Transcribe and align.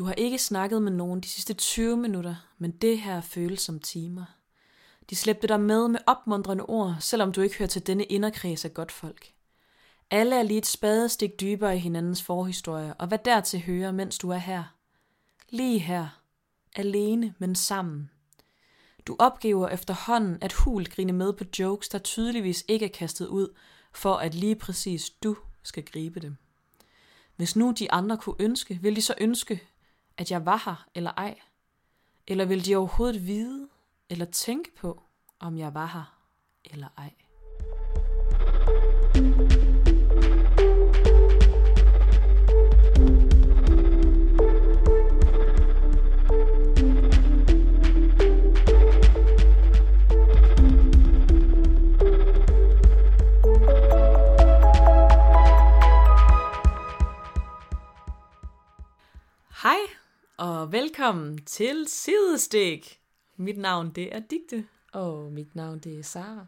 Du 0.00 0.04
har 0.04 0.12
ikke 0.12 0.38
snakket 0.38 0.82
med 0.82 0.92
nogen 0.92 1.20
de 1.20 1.28
sidste 1.28 1.54
20 1.54 1.96
minutter, 1.96 2.36
men 2.58 2.70
det 2.70 3.00
her 3.00 3.20
føles 3.20 3.60
som 3.60 3.80
timer. 3.80 4.24
De 5.10 5.16
slæbte 5.16 5.46
dig 5.46 5.60
med 5.60 5.88
med 5.88 6.00
opmuntrende 6.06 6.64
ord, 6.64 6.96
selvom 7.00 7.32
du 7.32 7.40
ikke 7.40 7.58
hører 7.58 7.68
til 7.68 7.86
denne 7.86 8.04
inderkreds 8.04 8.64
af 8.64 8.74
godt 8.74 8.92
folk. 8.92 9.32
Alle 10.10 10.36
er 10.36 10.42
lige 10.42 10.58
et 10.58 10.66
spadestik 10.66 11.40
dybere 11.40 11.76
i 11.76 11.78
hinandens 11.78 12.22
forhistorie, 12.22 12.94
og 12.94 13.06
hvad 13.06 13.18
dertil 13.24 13.60
hører, 13.60 13.92
mens 13.92 14.18
du 14.18 14.30
er 14.30 14.36
her. 14.36 14.64
Lige 15.48 15.78
her. 15.78 16.20
Alene, 16.76 17.34
men 17.38 17.54
sammen. 17.54 18.10
Du 19.06 19.16
opgiver 19.18 19.68
efterhånden 19.68 20.38
at 20.40 20.52
hul 20.52 20.86
grine 20.86 21.12
med 21.12 21.32
på 21.32 21.44
jokes, 21.58 21.88
der 21.88 21.98
tydeligvis 21.98 22.64
ikke 22.68 22.84
er 22.84 22.90
kastet 22.94 23.26
ud, 23.26 23.48
for 23.92 24.14
at 24.14 24.34
lige 24.34 24.56
præcis 24.56 25.10
du 25.10 25.36
skal 25.62 25.84
gribe 25.84 26.20
dem. 26.20 26.36
Hvis 27.36 27.56
nu 27.56 27.74
de 27.78 27.92
andre 27.92 28.16
kunne 28.16 28.36
ønske, 28.38 28.78
vil 28.82 28.96
de 28.96 29.02
så 29.02 29.14
ønske, 29.20 29.69
at 30.20 30.30
jeg 30.30 30.46
var 30.46 30.62
her 30.64 30.88
eller 30.94 31.10
ej? 31.16 31.40
Eller 32.26 32.44
vil 32.44 32.66
de 32.66 32.76
overhovedet 32.76 33.26
vide 33.26 33.68
eller 34.10 34.24
tænke 34.24 34.74
på, 34.76 35.02
om 35.38 35.58
jeg 35.58 35.74
var 35.74 35.86
her 35.86 36.16
eller 36.64 36.88
ej? 36.96 37.14
Hej 59.62 59.99
og 60.40 60.72
velkommen 60.72 61.44
til 61.44 61.86
Sidestik. 61.88 63.00
Mit 63.36 63.58
navn 63.58 63.90
det 63.90 64.14
er 64.14 64.20
Digte, 64.20 64.66
Og 64.92 65.32
mit 65.32 65.54
navn 65.54 65.78
det 65.78 65.98
er 65.98 66.02
Sara. 66.02 66.46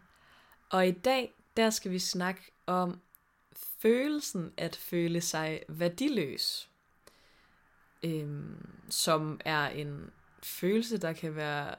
og 0.70 0.88
i 0.88 0.90
dag 0.90 1.34
der 1.56 1.70
skal 1.70 1.90
vi 1.90 1.98
snakke 1.98 2.42
om 2.66 3.00
følelsen 3.78 4.52
at 4.56 4.76
føle 4.76 5.20
sig 5.20 5.62
værdiløs. 5.68 6.68
Øhm, 8.02 8.66
som 8.88 9.40
er 9.44 9.68
en 9.68 10.10
følelse, 10.42 10.98
der 10.98 11.12
kan 11.12 11.36
være... 11.36 11.74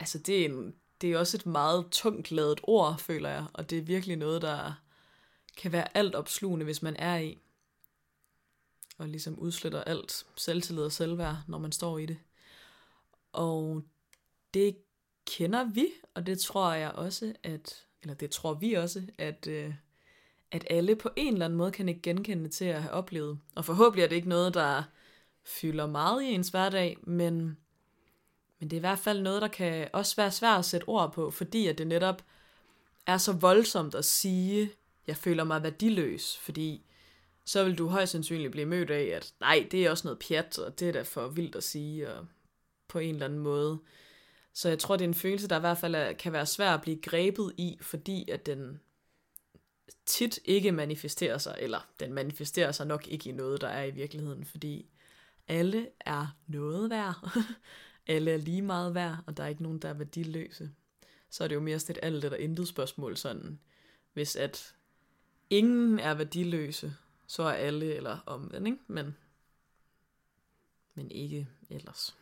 Altså 0.00 0.18
det 0.18 0.40
er, 0.40 0.44
en, 0.44 0.74
det 1.00 1.12
er 1.12 1.18
også 1.18 1.36
et 1.36 1.46
meget 1.46 1.86
tungt 1.90 2.30
lavet 2.30 2.60
ord, 2.62 2.98
føler 2.98 3.30
jeg, 3.30 3.46
og 3.52 3.70
det 3.70 3.78
er 3.78 3.82
virkelig 3.82 4.16
noget, 4.16 4.42
der 4.42 4.72
kan 5.56 5.72
være 5.72 5.96
alt 5.96 6.14
opslugende, 6.14 6.64
hvis 6.64 6.82
man 6.82 6.96
er 6.96 7.18
i. 7.18 7.38
Og 8.98 9.08
ligesom 9.08 9.38
udsletter 9.38 9.84
alt 9.84 10.26
selvtillid 10.36 10.84
og 10.84 10.92
selvværd, 10.92 11.36
når 11.48 11.58
man 11.58 11.72
står 11.72 11.98
i 11.98 12.06
det. 12.06 12.18
Og 13.32 13.82
det 14.54 14.76
kender 15.26 15.64
vi, 15.64 15.86
og 16.14 16.26
det 16.26 16.38
tror 16.38 16.72
jeg 16.72 16.90
også, 16.90 17.34
at, 17.42 17.86
eller 18.02 18.14
det 18.14 18.30
tror 18.30 18.54
vi 18.54 18.72
også, 18.72 19.02
at, 19.18 19.46
øh, 19.46 19.74
at 20.50 20.66
alle 20.70 20.96
på 20.96 21.10
en 21.16 21.32
eller 21.32 21.44
anden 21.44 21.56
måde 21.56 21.72
kan 21.72 21.88
ikke 21.88 22.02
genkende 22.02 22.48
til 22.48 22.64
at 22.64 22.82
have 22.82 22.92
oplevet. 22.92 23.38
Og 23.54 23.64
forhåbentlig 23.64 24.04
er 24.04 24.08
det 24.08 24.16
ikke 24.16 24.28
noget, 24.28 24.54
der 24.54 24.82
fylder 25.44 25.86
meget 25.86 26.22
i 26.22 26.26
ens 26.26 26.48
hverdag, 26.48 26.98
men, 27.02 27.56
men 28.58 28.70
det 28.70 28.72
er 28.72 28.76
i 28.76 28.80
hvert 28.80 28.98
fald 28.98 29.22
noget, 29.22 29.42
der 29.42 29.48
kan 29.48 29.88
også 29.92 30.16
være 30.16 30.30
svært 30.30 30.58
at 30.58 30.64
sætte 30.64 30.88
ord 30.88 31.12
på, 31.12 31.30
fordi 31.30 31.66
at 31.66 31.78
det 31.78 31.86
netop 31.86 32.22
er 33.06 33.18
så 33.18 33.32
voldsomt 33.32 33.94
at 33.94 34.04
sige, 34.04 34.70
jeg 35.06 35.16
føler 35.16 35.44
mig 35.44 35.62
værdiløs, 35.62 36.38
fordi 36.38 36.86
så 37.46 37.64
vil 37.64 37.78
du 37.78 37.88
højst 37.88 38.12
sandsynligt 38.12 38.52
blive 38.52 38.66
mødt 38.66 38.90
af, 38.90 39.04
at 39.04 39.34
nej, 39.40 39.66
det 39.70 39.86
er 39.86 39.90
også 39.90 40.06
noget 40.06 40.18
pjat, 40.18 40.58
og 40.58 40.80
det 40.80 40.88
er 40.88 40.92
da 40.92 41.02
for 41.02 41.28
vildt 41.28 41.56
at 41.56 41.64
sige, 41.64 42.12
og 42.12 42.26
på 42.88 42.98
en 42.98 43.14
eller 43.14 43.26
anden 43.26 43.38
måde. 43.38 43.78
Så 44.52 44.68
jeg 44.68 44.78
tror, 44.78 44.96
det 44.96 45.04
er 45.04 45.08
en 45.08 45.14
følelse, 45.14 45.48
der 45.48 45.56
i 45.56 45.60
hvert 45.60 45.78
fald 45.78 45.94
er, 45.94 46.12
kan 46.12 46.32
være 46.32 46.46
svær 46.46 46.74
at 46.74 46.82
blive 46.82 47.00
grebet 47.02 47.52
i, 47.56 47.78
fordi 47.80 48.30
at 48.30 48.46
den 48.46 48.80
tit 50.06 50.38
ikke 50.44 50.72
manifesterer 50.72 51.38
sig, 51.38 51.56
eller 51.60 51.88
den 52.00 52.12
manifesterer 52.12 52.72
sig 52.72 52.86
nok 52.86 53.08
ikke 53.08 53.28
i 53.28 53.32
noget, 53.32 53.60
der 53.60 53.68
er 53.68 53.84
i 53.84 53.90
virkeligheden, 53.90 54.44
fordi 54.44 54.90
alle 55.48 55.88
er 56.00 56.36
noget 56.46 56.90
værd. 56.90 57.28
alle 58.06 58.30
er 58.30 58.36
lige 58.36 58.62
meget 58.62 58.94
værd, 58.94 59.16
og 59.26 59.36
der 59.36 59.44
er 59.44 59.48
ikke 59.48 59.62
nogen, 59.62 59.78
der 59.78 59.88
er 59.88 59.94
værdiløse. 59.94 60.70
Så 61.30 61.44
er 61.44 61.48
det 61.48 61.54
jo 61.54 61.60
mere 61.60 61.78
sådan 61.78 61.96
et 61.96 62.00
alt 62.02 62.24
eller 62.24 62.38
intet 62.38 62.68
spørgsmål, 62.68 63.16
sådan, 63.16 63.58
hvis 64.12 64.36
at 64.36 64.74
ingen 65.50 65.98
er 65.98 66.14
værdiløse, 66.14 66.94
så 67.26 67.42
er 67.42 67.52
alle, 67.52 67.94
eller 67.94 68.18
omvendt, 68.26 68.66
ikke? 68.66 68.78
Men, 68.86 69.16
men 70.94 71.10
ikke 71.10 71.48
ellers. 71.70 72.16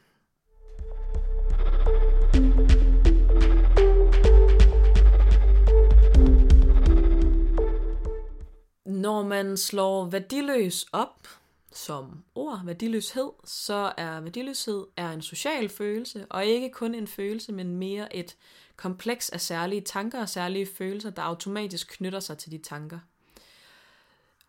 Når 8.85 9.23
man 9.23 9.57
slår 9.57 10.05
værdiløs 10.05 10.87
op 10.93 11.29
som 11.75 12.25
ord, 12.35 12.65
værdiløshed, 12.65 13.31
så 13.45 13.93
er 13.97 14.21
værdiløshed 14.21 14.87
er 14.97 15.11
en 15.11 15.23
social 15.23 15.69
følelse, 15.69 16.27
og 16.31 16.45
ikke 16.45 16.71
kun 16.71 16.95
en 16.95 17.07
følelse, 17.07 17.53
men 17.53 17.77
mere 17.77 18.17
et 18.17 18.37
kompleks 18.77 19.31
af 19.31 19.41
særlige 19.41 19.81
tanker 19.81 20.21
og 20.21 20.29
særlige 20.29 20.67
følelser, 20.67 21.11
der 21.11 21.23
automatisk 21.23 21.89
knytter 21.91 22.21
sig 22.21 22.39
til 22.39 22.53
de 22.53 22.59
tanker. 22.59 22.99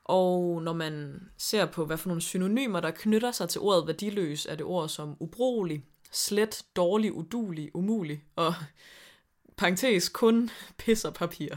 Og 0.06 0.62
når 0.64 0.74
man 0.74 1.22
ser 1.38 1.66
på, 1.66 1.86
hvad 1.86 1.98
for 1.98 2.08
nogle 2.08 2.22
synonymer, 2.22 2.80
der 2.80 2.92
knytter 2.92 3.32
sig 3.32 3.50
til 3.50 3.62
ordet 3.62 3.88
værdiløs, 3.88 4.46
er 4.46 4.56
det 4.56 4.66
ord 4.66 4.90
som 4.90 5.18
ubrugelig, 5.20 5.86
slet, 6.12 6.66
dårlig, 6.76 7.14
udulig, 7.14 7.76
umulig, 7.76 8.24
og 8.36 8.54
parentes 9.58 10.10
kun 10.10 10.50
pis 10.78 11.06
og 11.06 11.14
papir. 11.14 11.56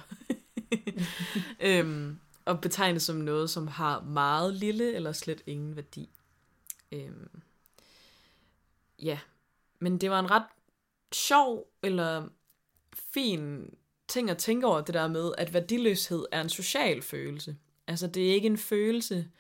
øhm, 1.61 2.19
og 2.45 2.61
betegnes 2.61 3.03
som 3.03 3.17
noget, 3.17 3.51
som 3.51 3.67
har 3.67 4.01
meget 4.01 4.55
lille 4.55 4.95
eller 4.95 5.13
slet 5.13 5.43
ingen 5.47 5.77
værdi. 5.77 6.09
Øhm, 6.93 7.43
ja, 8.99 9.19
men 9.79 9.99
det 9.99 10.11
var 10.11 10.21
en 10.21 10.31
ret 10.31 10.47
sjov 11.13 11.67
eller 11.83 12.29
fin 12.95 13.75
ting 14.09 14.31
at 14.31 14.39
tænke 14.39 14.67
over 14.67 14.81
det 14.81 14.95
der 14.95 15.09
med, 15.09 15.33
at 15.39 15.55
værdiløshed 15.55 16.25
er 16.33 16.41
en 16.41 16.49
social 16.49 17.03
følelse. 17.03 17.57
Altså 17.89 18.07
det 18.07 18.31
er 18.31 18.35
ikke 18.35 18.47
en 18.47 18.59
følelse, 18.59 19.31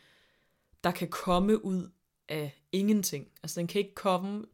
der 0.85 0.91
kan 0.91 1.09
komme 1.09 1.65
ud 1.65 1.91
af 2.29 2.63
ingenting. 2.73 3.29
Altså 3.43 3.61
den 3.61 3.67
kan 3.67 3.79
ikke 3.79 3.95
komme 3.95 4.45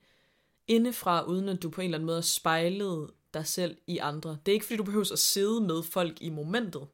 indefra, 0.66 1.25
uden 1.25 1.49
at 1.49 1.62
du 1.62 1.71
på 1.71 1.81
en 1.81 1.84
eller 1.84 1.99
anden 1.99 2.06
måde 2.06 2.16
har 2.16 2.22
spejlet 2.22 3.10
dig 3.34 3.47
selv 3.47 3.77
i 3.87 3.99
andre. 3.99 4.38
Det 4.47 4.53
er 4.53 4.55
ikke 4.55 4.66
fordi, 4.66 4.77
du 4.77 4.84
behøver 4.84 5.12
at 5.12 5.19
sidde 5.19 5.60
med 5.60 5.82
folk 5.82 6.22
i 6.22 6.31
momentet. 6.31 6.87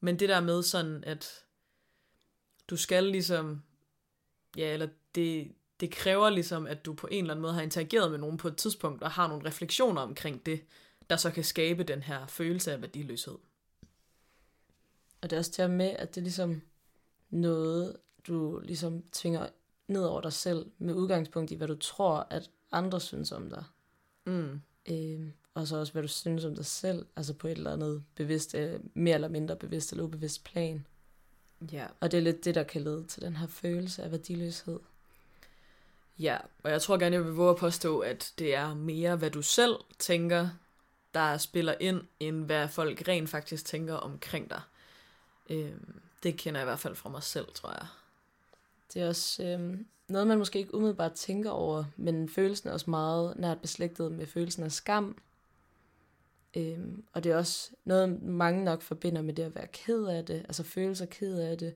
Men 0.00 0.18
det 0.18 0.28
der 0.28 0.40
med 0.40 0.62
sådan, 0.62 1.04
at 1.04 1.44
du 2.70 2.76
skal 2.76 3.04
ligesom, 3.04 3.62
ja, 4.56 4.72
eller 4.72 4.88
det, 5.14 5.52
det 5.80 5.90
kræver 5.90 6.30
ligesom, 6.30 6.66
at 6.66 6.84
du 6.84 6.94
på 6.94 7.08
en 7.10 7.24
eller 7.24 7.34
anden 7.34 7.42
måde 7.42 7.54
har 7.54 7.62
interageret 7.62 8.10
med 8.10 8.18
nogen 8.18 8.36
på 8.36 8.48
et 8.48 8.56
tidspunkt, 8.56 9.02
og 9.02 9.10
har 9.10 9.28
nogle 9.28 9.48
refleksioner 9.48 10.02
omkring 10.02 10.46
det, 10.46 10.64
der 11.10 11.16
så 11.16 11.30
kan 11.30 11.44
skabe 11.44 11.82
den 11.82 12.02
her 12.02 12.26
følelse 12.26 12.72
af 12.72 12.80
værdiløshed. 12.80 13.38
Og 15.22 15.30
det 15.30 15.36
er 15.36 15.38
også 15.38 15.50
til 15.50 15.70
med, 15.70 15.90
at 15.98 16.14
det 16.14 16.20
er 16.20 16.22
ligesom 16.22 16.62
noget, 17.30 17.96
du 18.26 18.60
ligesom 18.64 19.02
tvinger 19.12 19.48
ned 19.88 20.04
over 20.04 20.20
dig 20.20 20.32
selv, 20.32 20.66
med 20.78 20.94
udgangspunkt 20.94 21.50
i, 21.50 21.54
hvad 21.54 21.68
du 21.68 21.74
tror, 21.74 22.26
at 22.30 22.50
andre 22.72 23.00
synes 23.00 23.32
om 23.32 23.50
dig. 23.50 23.64
Mm. 24.26 24.60
Øhm, 24.90 25.32
og 25.54 25.66
så 25.66 25.76
også, 25.76 25.92
hvad 25.92 26.02
du 26.02 26.08
synes 26.08 26.44
om 26.44 26.54
dig 26.54 26.66
selv, 26.66 27.06
altså 27.16 27.34
på 27.34 27.48
et 27.48 27.56
eller 27.56 27.72
andet 27.72 28.04
bevidst, 28.14 28.54
øh, 28.54 28.80
mere 28.94 29.14
eller 29.14 29.28
mindre 29.28 29.56
bevidst 29.56 29.92
eller 29.92 30.04
ubevidst 30.04 30.44
plan. 30.44 30.86
Ja. 31.72 31.86
Og 32.00 32.10
det 32.10 32.18
er 32.18 32.22
lidt 32.22 32.44
det, 32.44 32.54
der 32.54 32.62
kan 32.62 32.82
lede 32.82 33.04
til 33.04 33.22
den 33.22 33.36
her 33.36 33.46
følelse 33.46 34.02
af 34.02 34.10
værdiløshed. 34.10 34.78
Ja, 36.18 36.38
og 36.62 36.70
jeg 36.70 36.82
tror 36.82 36.98
gerne, 36.98 37.16
jeg 37.16 37.24
vil 37.24 37.32
våge 37.32 37.50
at 37.50 37.56
påstå, 37.56 37.98
at 37.98 38.32
det 38.38 38.54
er 38.54 38.74
mere, 38.74 39.16
hvad 39.16 39.30
du 39.30 39.42
selv 39.42 39.74
tænker, 39.98 40.48
der 41.14 41.36
spiller 41.36 41.74
ind, 41.80 42.00
end 42.20 42.44
hvad 42.44 42.68
folk 42.68 43.08
rent 43.08 43.30
faktisk 43.30 43.64
tænker 43.64 43.94
omkring 43.94 44.50
dig. 44.50 44.60
Øhm, 45.50 46.00
det 46.22 46.36
kender 46.36 46.60
jeg 46.60 46.64
i 46.64 46.70
hvert 46.70 46.78
fald 46.78 46.94
fra 46.94 47.08
mig 47.08 47.22
selv, 47.22 47.46
tror 47.54 47.70
jeg. 47.70 47.86
Det 48.94 49.02
er 49.02 49.08
også 49.08 49.44
øhm, 49.44 49.86
noget, 50.08 50.26
man 50.26 50.38
måske 50.38 50.58
ikke 50.58 50.74
umiddelbart 50.74 51.12
tænker 51.12 51.50
over, 51.50 51.84
men 51.96 52.28
følelsen 52.28 52.68
er 52.68 52.72
også 52.72 52.90
meget 52.90 53.38
nært 53.38 53.60
beslægtet 53.60 54.12
med 54.12 54.26
følelsen 54.26 54.62
af 54.62 54.72
skam. 54.72 55.18
Øhm, 56.56 57.04
og 57.12 57.24
det 57.24 57.32
er 57.32 57.36
også 57.36 57.70
noget, 57.84 58.22
mange 58.22 58.64
nok 58.64 58.82
forbinder 58.82 59.22
med 59.22 59.34
det 59.34 59.42
at 59.42 59.54
være 59.54 59.66
ked 59.66 60.04
af 60.04 60.26
det, 60.26 60.34
altså 60.34 60.62
føle 60.62 60.96
sig 60.96 61.08
ked 61.08 61.38
af 61.38 61.58
det, 61.58 61.74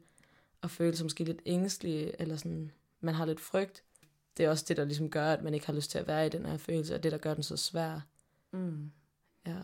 og 0.60 0.70
føle 0.70 0.96
sig 0.96 1.04
måske 1.04 1.24
lidt 1.24 1.42
ængstelig, 1.46 2.14
eller 2.18 2.36
sådan, 2.36 2.72
man 3.00 3.14
har 3.14 3.26
lidt 3.26 3.40
frygt. 3.40 3.82
Det 4.36 4.44
er 4.44 4.50
også 4.50 4.64
det, 4.68 4.76
der 4.76 4.84
ligesom 4.84 5.10
gør, 5.10 5.32
at 5.32 5.42
man 5.42 5.54
ikke 5.54 5.66
har 5.66 5.72
lyst 5.72 5.90
til 5.90 5.98
at 5.98 6.06
være 6.06 6.26
i 6.26 6.28
den 6.28 6.46
her 6.46 6.56
følelse, 6.56 6.94
og 6.94 7.02
det, 7.02 7.12
der 7.12 7.18
gør 7.18 7.34
den 7.34 7.42
så 7.42 7.56
svær. 7.56 8.00
Mm. 8.50 8.90
Ja. 9.46 9.56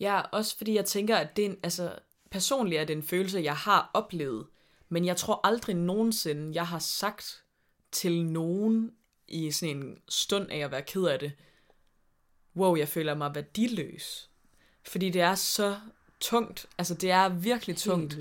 Ja, 0.00 0.20
også 0.20 0.56
fordi 0.56 0.74
jeg 0.74 0.84
tænker, 0.84 1.16
at 1.16 1.36
det 1.36 1.46
er 1.46 1.50
en, 1.50 1.58
altså, 1.62 1.98
personligt 2.32 2.80
er 2.80 2.84
det 2.84 2.96
en 2.96 3.02
følelse, 3.02 3.40
jeg 3.40 3.56
har 3.56 3.90
oplevet, 3.94 4.46
men 4.88 5.04
jeg 5.04 5.16
tror 5.16 5.40
aldrig 5.44 5.76
nogensinde, 5.76 6.54
jeg 6.54 6.66
har 6.66 6.78
sagt 6.78 7.44
til 7.92 8.24
nogen, 8.24 8.92
i 9.28 9.50
sådan 9.50 9.76
en 9.76 9.98
stund 10.08 10.50
af 10.50 10.58
at 10.58 10.70
være 10.70 10.82
ked 10.82 11.04
af 11.04 11.18
det, 11.18 11.32
wow, 12.56 12.76
jeg 12.76 12.88
føler 12.88 13.14
mig 13.14 13.34
værdiløs. 13.34 14.30
Fordi 14.86 15.10
det 15.10 15.20
er 15.20 15.34
så 15.34 15.76
tungt. 16.20 16.66
Altså, 16.78 16.94
det 16.94 17.10
er 17.10 17.28
virkelig 17.28 17.76
tungt. 17.76 18.18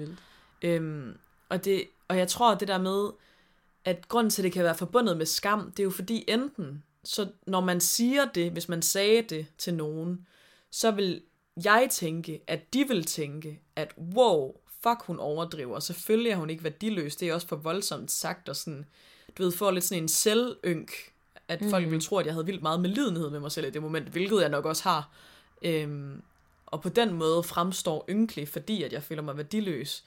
Øhm, 0.61 1.17
og, 1.49 1.65
det, 1.65 1.83
og 2.07 2.17
jeg 2.17 2.27
tror, 2.27 2.55
det 2.55 2.67
der 2.67 2.77
med, 2.77 3.09
at 3.85 4.07
grunden 4.07 4.31
til, 4.31 4.41
at 4.41 4.43
det 4.43 4.51
kan 4.53 4.63
være 4.63 4.77
forbundet 4.77 5.17
med 5.17 5.25
skam, 5.25 5.71
det 5.71 5.79
er 5.79 5.83
jo 5.83 5.89
fordi 5.89 6.25
enten, 6.27 6.83
så 7.03 7.31
når 7.47 7.61
man 7.61 7.81
siger 7.81 8.25
det, 8.25 8.51
hvis 8.51 8.69
man 8.69 8.81
sagde 8.81 9.21
det 9.21 9.47
til 9.57 9.73
nogen, 9.73 10.27
så 10.71 10.91
vil 10.91 11.21
jeg 11.65 11.87
tænke, 11.91 12.41
at 12.47 12.73
de 12.73 12.87
vil 12.87 13.05
tænke, 13.05 13.61
at 13.75 13.93
wow, 14.15 14.53
fuck, 14.83 15.01
hun 15.05 15.19
overdriver. 15.19 15.79
Selvfølgelig 15.79 16.31
er 16.31 16.35
hun 16.35 16.49
ikke 16.49 16.63
værdiløs. 16.63 17.15
Det 17.15 17.29
er 17.29 17.33
også 17.33 17.47
for 17.47 17.55
voldsomt 17.55 18.11
sagt, 18.11 18.49
og 18.49 18.55
sådan, 18.55 18.85
du 19.37 19.43
ved, 19.43 19.51
får 19.51 19.71
lidt 19.71 19.83
sådan 19.83 20.03
en 20.03 20.09
selvynk, 20.09 20.91
at 21.47 21.59
folk 21.69 21.83
Mhm. 21.83 21.91
ville 21.91 22.01
tro, 22.05 22.17
at 22.17 22.25
jeg 22.25 22.33
havde 22.33 22.45
vildt 22.45 22.61
meget 22.61 22.79
medlidenhed 22.81 23.29
med 23.29 23.39
mig 23.39 23.51
selv 23.51 23.67
i 23.67 23.69
det 23.69 23.81
moment, 23.81 24.07
hvilket 24.07 24.41
jeg 24.41 24.49
nok 24.49 24.65
også 24.65 24.83
har. 24.83 25.09
Øhm, 25.61 26.21
og 26.65 26.81
på 26.81 26.89
den 26.89 27.13
måde 27.13 27.43
fremstår 27.43 28.05
ynkelig, 28.09 28.47
fordi 28.47 28.83
at 28.83 28.93
jeg 28.93 29.03
føler 29.03 29.21
mig 29.21 29.37
værdiløs. 29.37 30.03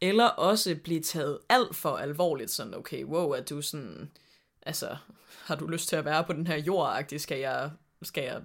Eller 0.00 0.26
også 0.26 0.76
blive 0.84 1.00
taget 1.00 1.38
alt 1.48 1.76
for 1.76 1.96
alvorligt, 1.96 2.50
sådan, 2.50 2.74
okay, 2.74 3.04
wow, 3.04 3.30
er 3.30 3.40
du 3.40 3.62
sådan, 3.62 4.10
altså, 4.62 4.96
har 5.44 5.54
du 5.54 5.66
lyst 5.66 5.88
til 5.88 5.96
at 5.96 6.04
være 6.04 6.24
på 6.24 6.32
den 6.32 6.46
her 6.46 6.56
jord 6.56 7.04
skal 7.18 7.38
jeg, 7.38 7.70
skal 8.02 8.24
jeg 8.24 8.42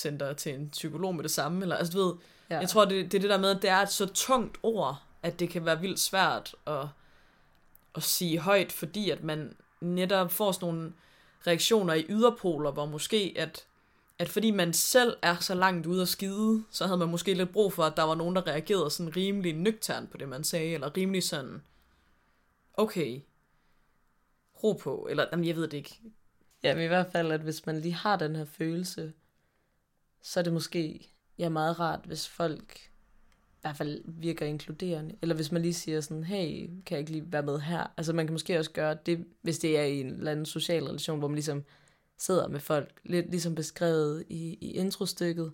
dig 0.00 0.36
til 0.36 0.54
en 0.54 0.68
psykolog 0.70 1.14
med 1.14 1.22
det 1.22 1.30
samme, 1.30 1.62
eller, 1.62 1.76
altså, 1.76 1.92
du 1.92 2.04
ved, 2.04 2.14
Ja. 2.50 2.58
jeg 2.58 2.68
tror, 2.68 2.84
det, 2.84 3.04
det 3.12 3.14
er 3.18 3.20
det 3.20 3.30
der 3.30 3.38
med, 3.38 3.50
at 3.50 3.62
det 3.62 3.70
er 3.70 3.76
et 3.76 3.90
så 3.92 4.06
tungt 4.06 4.58
ord, 4.62 5.02
at 5.22 5.40
det 5.40 5.50
kan 5.50 5.64
være 5.64 5.80
vildt 5.80 6.00
svært 6.00 6.54
at, 6.66 6.86
at 7.94 8.02
sige 8.02 8.38
højt, 8.38 8.72
fordi 8.72 9.10
at 9.10 9.22
man 9.24 9.56
netop 9.80 10.30
får 10.32 10.52
sådan 10.52 10.68
nogle 10.68 10.92
reaktioner 11.46 11.94
i 11.94 12.06
yderpoler, 12.08 12.70
hvor 12.70 12.86
måske 12.86 13.34
at, 13.36 13.66
at 14.18 14.28
fordi 14.28 14.50
man 14.50 14.72
selv 14.72 15.16
er 15.22 15.36
så 15.36 15.54
langt 15.54 15.86
ude 15.86 16.02
at 16.02 16.08
skide, 16.08 16.64
så 16.70 16.86
havde 16.86 16.98
man 16.98 17.08
måske 17.08 17.34
lidt 17.34 17.52
brug 17.52 17.72
for, 17.72 17.84
at 17.84 17.96
der 17.96 18.02
var 18.02 18.14
nogen, 18.14 18.36
der 18.36 18.46
reagerede 18.46 18.90
sådan 18.90 19.16
rimelig 19.16 19.52
nøgtern 19.54 20.06
på 20.06 20.16
det, 20.16 20.28
man 20.28 20.44
sagde, 20.44 20.74
eller 20.74 20.96
rimelig 20.96 21.22
sådan, 21.22 21.62
okay, 22.74 23.20
ro 24.64 24.72
på, 24.72 25.06
eller 25.10 25.26
jamen, 25.32 25.46
jeg 25.46 25.56
ved 25.56 25.62
det 25.68 25.76
ikke. 25.76 26.00
Ja, 26.62 26.74
men 26.74 26.84
i 26.84 26.86
hvert 26.86 27.12
fald, 27.12 27.32
at 27.32 27.40
hvis 27.40 27.66
man 27.66 27.80
lige 27.80 27.94
har 27.94 28.16
den 28.16 28.36
her 28.36 28.44
følelse, 28.44 29.12
så 30.22 30.40
er 30.40 30.44
det 30.44 30.52
måske 30.52 31.08
ja, 31.38 31.48
meget 31.48 31.80
rart, 31.80 32.00
hvis 32.04 32.28
folk 32.28 32.78
i 33.52 33.60
hvert 33.60 33.76
fald 33.76 34.02
virker 34.04 34.46
inkluderende. 34.46 35.16
Eller 35.22 35.34
hvis 35.34 35.52
man 35.52 35.62
lige 35.62 35.74
siger 35.74 36.00
sådan, 36.00 36.24
hey, 36.24 36.66
kan 36.86 36.94
jeg 36.94 36.98
ikke 36.98 37.12
lige 37.12 37.32
være 37.32 37.42
med 37.42 37.60
her? 37.60 37.86
Altså 37.96 38.12
man 38.12 38.26
kan 38.26 38.34
måske 38.34 38.58
også 38.58 38.70
gøre 38.70 38.96
det, 39.06 39.24
hvis 39.42 39.58
det 39.58 39.78
er 39.78 39.82
i 39.82 40.00
en 40.00 40.06
eller 40.06 40.30
anden 40.30 40.46
social 40.46 40.84
relation, 40.84 41.18
hvor 41.18 41.28
man 41.28 41.34
ligesom 41.34 41.64
sidder 42.18 42.48
med 42.48 42.60
folk, 42.60 43.00
lidt 43.04 43.30
ligesom 43.30 43.54
beskrevet 43.54 44.24
i, 44.28 44.58
i 44.60 44.70
introstykket, 44.70 45.52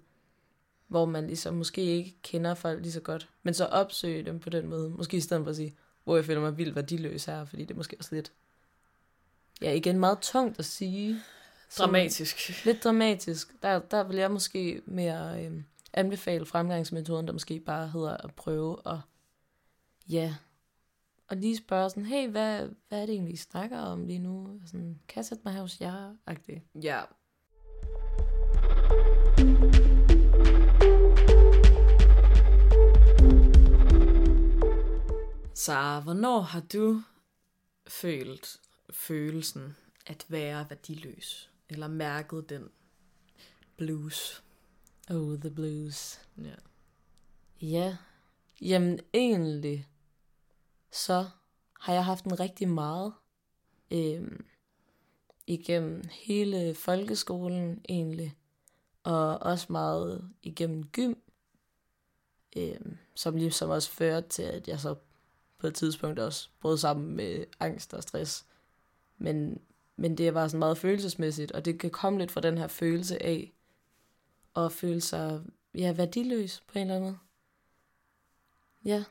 hvor 0.88 1.04
man 1.04 1.26
ligesom 1.26 1.54
måske 1.54 1.82
ikke 1.82 2.16
kender 2.22 2.54
folk 2.54 2.82
lige 2.82 2.92
så 2.92 3.00
godt, 3.00 3.28
men 3.42 3.54
så 3.54 3.64
opsøge 3.64 4.22
dem 4.22 4.40
på 4.40 4.50
den 4.50 4.66
måde. 4.66 4.90
Måske 4.90 5.16
i 5.16 5.20
stedet 5.20 5.44
for 5.44 5.50
at 5.50 5.56
sige, 5.56 5.76
hvor 6.04 6.16
jeg 6.16 6.24
føler 6.24 6.40
mig 6.40 6.58
vildt 6.58 6.74
værdiløs 6.74 7.24
her, 7.24 7.44
fordi 7.44 7.62
det 7.62 7.70
er 7.70 7.76
måske 7.76 7.96
også 7.98 8.14
lidt, 8.14 8.32
ja 9.62 9.72
igen 9.72 10.00
meget 10.00 10.18
tungt 10.18 10.58
at 10.58 10.64
sige. 10.64 11.20
Dramatisk. 11.78 12.64
Lidt 12.64 12.84
dramatisk. 12.84 13.62
Der, 13.62 13.78
der 13.78 14.04
vil 14.04 14.16
jeg 14.16 14.30
måske 14.30 14.82
mere 14.86 15.44
øh, 15.44 15.62
anbefale 15.92 16.46
fremgangsmetoden, 16.46 17.26
der 17.26 17.32
måske 17.32 17.60
bare 17.60 17.88
hedder 17.88 18.16
at 18.16 18.34
prøve 18.34 18.76
at, 18.86 18.98
ja, 20.08 20.34
og 21.28 21.36
lige 21.36 21.56
spørge 21.56 21.90
sådan, 21.90 22.06
hey, 22.06 22.28
hvad, 22.28 22.68
hvad 22.88 23.02
er 23.02 23.06
det 23.06 23.12
egentlig, 23.12 23.34
I 23.34 23.36
snakker 23.36 23.78
om 23.78 24.06
lige 24.06 24.18
nu? 24.18 24.60
Sådan, 24.66 24.98
kan 25.08 25.16
jeg 25.16 25.24
sætte 25.24 25.42
mig 25.44 25.52
her 25.52 25.60
hos 25.60 25.80
jer? 25.80 26.14
-agtigt. 26.30 26.80
Ja. 26.82 27.00
Så 35.54 36.00
hvornår 36.04 36.40
har 36.40 36.60
du 36.60 37.02
følt 37.88 38.56
følelsen 38.90 39.76
at 40.06 40.26
være 40.28 40.66
værdiløs? 40.70 41.50
Eller 41.68 41.88
mærket 41.88 42.48
den 42.48 42.70
blues? 43.76 44.44
Oh, 45.10 45.38
the 45.38 45.50
blues. 45.50 46.20
Ja. 46.38 46.54
Ja, 47.60 47.96
jamen 48.60 49.00
egentlig, 49.14 49.88
så 50.92 51.26
har 51.80 51.92
jeg 51.92 52.04
haft 52.04 52.24
en 52.24 52.40
rigtig 52.40 52.68
meget 52.68 53.12
øhm, 53.90 54.44
igennem 55.46 56.04
hele 56.10 56.74
folkeskolen 56.74 57.84
egentlig, 57.88 58.36
og 59.02 59.38
også 59.38 59.66
meget 59.70 60.30
igennem 60.42 60.88
gym, 60.88 61.14
øhm, 62.56 62.96
som 63.14 63.36
ligesom 63.36 63.70
også 63.70 63.90
førte 63.90 64.28
til, 64.28 64.42
at 64.42 64.68
jeg 64.68 64.80
så 64.80 64.94
på 65.58 65.66
et 65.66 65.74
tidspunkt 65.74 66.18
også 66.18 66.48
brød 66.60 66.78
sammen 66.78 67.16
med 67.16 67.44
angst 67.60 67.94
og 67.94 68.02
stress. 68.02 68.46
Men, 69.18 69.60
men 70.00 70.18
det 70.18 70.34
var 70.34 70.48
sådan 70.48 70.58
meget 70.58 70.78
følelsesmæssigt, 70.78 71.52
og 71.52 71.64
det 71.64 71.80
kan 71.80 71.90
komme 71.90 72.18
lidt 72.18 72.30
fra 72.30 72.40
den 72.40 72.58
her 72.58 72.66
følelse 72.66 73.22
af 73.22 73.52
at 74.56 74.72
føle 74.72 75.00
sig 75.00 75.40
ja, 75.74 75.92
værdiløs 75.92 76.62
på 76.66 76.78
en 76.78 76.82
eller 76.82 76.94
anden 76.94 77.10
måde. 77.10 77.18
Ja. 78.84 79.04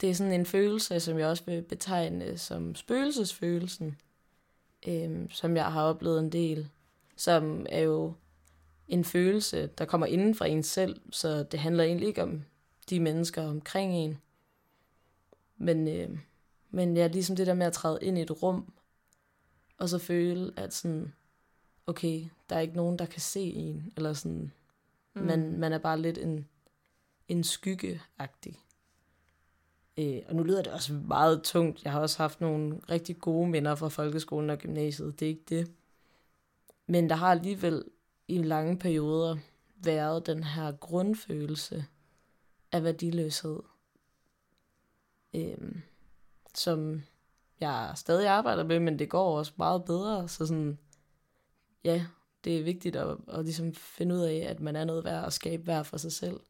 Det 0.00 0.10
er 0.10 0.14
sådan 0.14 0.32
en 0.32 0.46
følelse, 0.46 1.00
som 1.00 1.18
jeg 1.18 1.28
også 1.28 1.44
vil 1.46 1.62
betegne 1.62 2.38
som 2.38 2.74
spøgelsesfølelsen, 2.74 3.96
øhm, 4.88 5.30
som 5.30 5.56
jeg 5.56 5.72
har 5.72 5.82
oplevet 5.82 6.18
en 6.18 6.32
del, 6.32 6.68
som 7.16 7.66
er 7.68 7.80
jo 7.80 8.14
en 8.88 9.04
følelse, 9.04 9.66
der 9.66 9.84
kommer 9.84 10.06
inden 10.06 10.34
fra 10.34 10.46
en 10.46 10.62
selv, 10.62 11.00
så 11.10 11.42
det 11.42 11.60
handler 11.60 11.84
egentlig 11.84 12.08
ikke 12.08 12.22
om 12.22 12.42
de 12.90 13.00
mennesker 13.00 13.48
omkring 13.48 13.94
en. 13.94 14.18
Men, 15.56 15.88
øh, 15.88 16.18
men 16.70 16.96
ja, 16.96 17.06
ligesom 17.06 17.36
det 17.36 17.46
der 17.46 17.54
med 17.54 17.66
at 17.66 17.72
træde 17.72 17.98
ind 18.02 18.18
i 18.18 18.22
et 18.22 18.42
rum, 18.42 18.72
og 19.82 19.88
så 19.88 19.98
føle, 19.98 20.52
at 20.56 20.74
sådan, 20.74 21.12
okay, 21.86 22.24
der 22.48 22.56
er 22.56 22.60
ikke 22.60 22.76
nogen, 22.76 22.98
der 22.98 23.06
kan 23.06 23.20
se 23.20 23.40
en, 23.40 23.92
eller 23.96 24.12
sådan, 24.12 24.52
mm. 25.14 25.22
man, 25.22 25.58
man 25.58 25.72
er 25.72 25.78
bare 25.78 26.00
lidt 26.00 26.18
en, 26.18 26.48
en 27.28 27.44
skygge-agtig. 27.44 28.60
Øh, 29.98 30.22
og 30.28 30.34
nu 30.34 30.42
lyder 30.42 30.62
det 30.62 30.72
også 30.72 30.92
meget 30.92 31.42
tungt. 31.42 31.84
Jeg 31.84 31.92
har 31.92 32.00
også 32.00 32.18
haft 32.18 32.40
nogle 32.40 32.80
rigtig 32.90 33.18
gode 33.18 33.48
minder 33.48 33.74
fra 33.74 33.88
folkeskolen 33.88 34.50
og 34.50 34.58
gymnasiet. 34.58 35.20
Det 35.20 35.26
er 35.26 35.30
ikke 35.30 35.44
det. 35.48 35.72
Men 36.86 37.08
der 37.08 37.16
har 37.16 37.30
alligevel 37.30 37.84
i 38.28 38.38
lange 38.38 38.78
perioder 38.78 39.36
været 39.76 40.26
den 40.26 40.44
her 40.44 40.72
grundfølelse 40.72 41.84
af 42.72 42.84
værdiløshed, 42.84 43.60
øh, 45.34 45.82
som 46.54 47.02
jeg 47.62 47.92
stadig 47.96 48.28
arbejder 48.28 48.64
med, 48.64 48.80
men 48.80 48.98
det 48.98 49.08
går 49.08 49.38
også 49.38 49.52
meget 49.56 49.84
bedre. 49.84 50.28
Så 50.28 50.46
sådan, 50.46 50.78
ja, 51.84 52.06
det 52.44 52.58
er 52.58 52.62
vigtigt 52.62 52.96
at, 52.96 53.16
at 53.28 53.44
ligesom 53.44 53.74
finde 53.74 54.14
ud 54.14 54.20
af, 54.20 54.46
at 54.48 54.60
man 54.60 54.76
er 54.76 54.84
noget 54.84 55.04
værd 55.04 55.24
at 55.24 55.32
skabe 55.32 55.66
værd 55.66 55.84
for 55.84 55.96
sig 55.96 56.12
selv. 56.12 56.40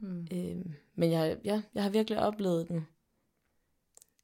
Mm. 0.00 0.26
Øhm, 0.32 0.74
men 0.94 1.12
jeg, 1.12 1.38
ja, 1.44 1.62
jeg 1.74 1.82
har 1.82 1.90
virkelig 1.90 2.18
oplevet 2.18 2.68
den. 2.68 2.86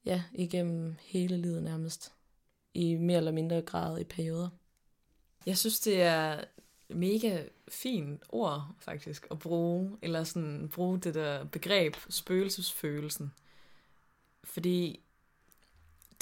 Ja, 0.05 0.23
igennem 0.33 0.97
hele 1.01 1.37
livet 1.37 1.63
nærmest. 1.63 2.13
I 2.75 2.95
mere 2.95 3.17
eller 3.17 3.33
mindre 3.33 3.63
grad 3.63 4.01
i 4.01 4.05
perioder. 4.05 4.49
Jeg 5.47 5.59
synes, 5.59 5.81
det 5.81 6.03
er 6.03 6.45
mega 6.89 7.45
fint 7.69 8.23
ord, 8.29 8.75
faktisk, 8.79 9.27
at 9.31 9.39
bruge, 9.39 9.99
eller 10.03 10.25
sådan 10.25 10.69
bruge 10.69 10.99
det 10.99 11.15
der 11.15 11.45
begreb, 11.45 11.97
spøgelsesfølelsen. 12.09 13.33
Fordi 14.45 15.02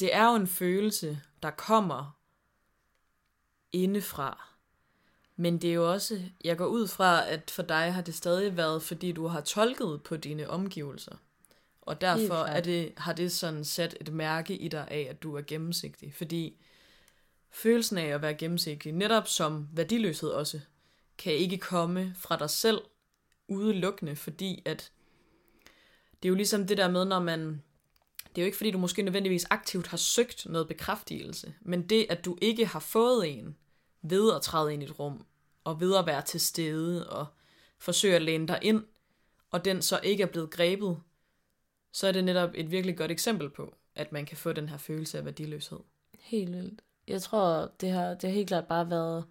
det 0.00 0.14
er 0.14 0.30
jo 0.30 0.34
en 0.34 0.46
følelse, 0.46 1.20
der 1.42 1.50
kommer 1.50 2.20
indefra. 3.72 4.48
Men 5.36 5.58
det 5.58 5.70
er 5.70 5.74
jo 5.74 5.92
også, 5.92 6.22
jeg 6.44 6.56
går 6.56 6.66
ud 6.66 6.88
fra, 6.88 7.28
at 7.28 7.50
for 7.50 7.62
dig 7.62 7.94
har 7.94 8.02
det 8.02 8.14
stadig 8.14 8.56
været, 8.56 8.82
fordi 8.82 9.12
du 9.12 9.26
har 9.26 9.40
tolket 9.40 10.02
på 10.02 10.16
dine 10.16 10.50
omgivelser. 10.50 11.16
Og 11.82 12.00
derfor 12.00 12.34
er 12.34 12.60
det, 12.60 12.92
har 12.96 13.12
det 13.12 13.32
sådan 13.32 13.64
sat 13.64 13.96
et 14.00 14.12
mærke 14.12 14.56
i 14.56 14.68
dig 14.68 14.88
af, 14.90 15.06
at 15.10 15.22
du 15.22 15.36
er 15.36 15.42
gennemsigtig. 15.42 16.14
Fordi 16.14 16.60
følelsen 17.50 17.98
af 17.98 18.06
at 18.06 18.22
være 18.22 18.34
gennemsigtig, 18.34 18.92
netop 18.92 19.28
som 19.28 19.68
værdiløshed 19.72 20.28
også, 20.28 20.60
kan 21.18 21.32
ikke 21.32 21.58
komme 21.58 22.14
fra 22.16 22.36
dig 22.36 22.50
selv 22.50 22.80
udelukkende, 23.48 24.16
fordi 24.16 24.62
at 24.64 24.92
det 26.22 26.28
er 26.28 26.30
jo 26.30 26.34
ligesom 26.34 26.66
det 26.66 26.76
der 26.76 26.90
med, 26.90 27.04
når 27.04 27.20
man 27.20 27.62
det 28.30 28.38
er 28.38 28.42
jo 28.42 28.46
ikke 28.46 28.56
fordi, 28.56 28.70
du 28.70 28.78
måske 28.78 29.02
nødvendigvis 29.02 29.46
aktivt 29.50 29.86
har 29.86 29.96
søgt 29.96 30.46
noget 30.46 30.68
bekræftelse, 30.68 31.54
men 31.60 31.88
det, 31.88 32.06
at 32.08 32.24
du 32.24 32.38
ikke 32.42 32.66
har 32.66 32.80
fået 32.80 33.38
en 33.38 33.56
ved 34.02 34.34
at 34.34 34.42
træde 34.42 34.74
ind 34.74 34.82
i 34.82 34.86
et 34.86 34.98
rum, 34.98 35.24
og 35.64 35.80
ved 35.80 35.96
at 35.96 36.06
være 36.06 36.22
til 36.22 36.40
stede, 36.40 37.10
og 37.10 37.26
forsøge 37.78 38.16
at 38.16 38.22
læne 38.22 38.48
dig 38.48 38.58
ind, 38.62 38.84
og 39.50 39.64
den 39.64 39.82
så 39.82 40.00
ikke 40.02 40.22
er 40.22 40.26
blevet 40.26 40.50
grebet, 40.50 40.98
så 41.92 42.06
er 42.06 42.12
det 42.12 42.24
netop 42.24 42.50
et 42.54 42.70
virkelig 42.70 42.96
godt 42.96 43.10
eksempel 43.10 43.50
på, 43.50 43.74
at 43.94 44.12
man 44.12 44.26
kan 44.26 44.36
få 44.36 44.52
den 44.52 44.68
her 44.68 44.78
følelse 44.78 45.18
af 45.18 45.24
værdiløshed. 45.24 45.78
Helt 46.18 46.52
vildt. 46.52 46.82
jeg 47.06 47.22
tror, 47.22 47.70
det 47.80 47.90
har, 47.90 48.14
det 48.14 48.22
har 48.22 48.34
helt 48.34 48.48
klart 48.48 48.66
bare 48.66 48.90
været 48.90 49.24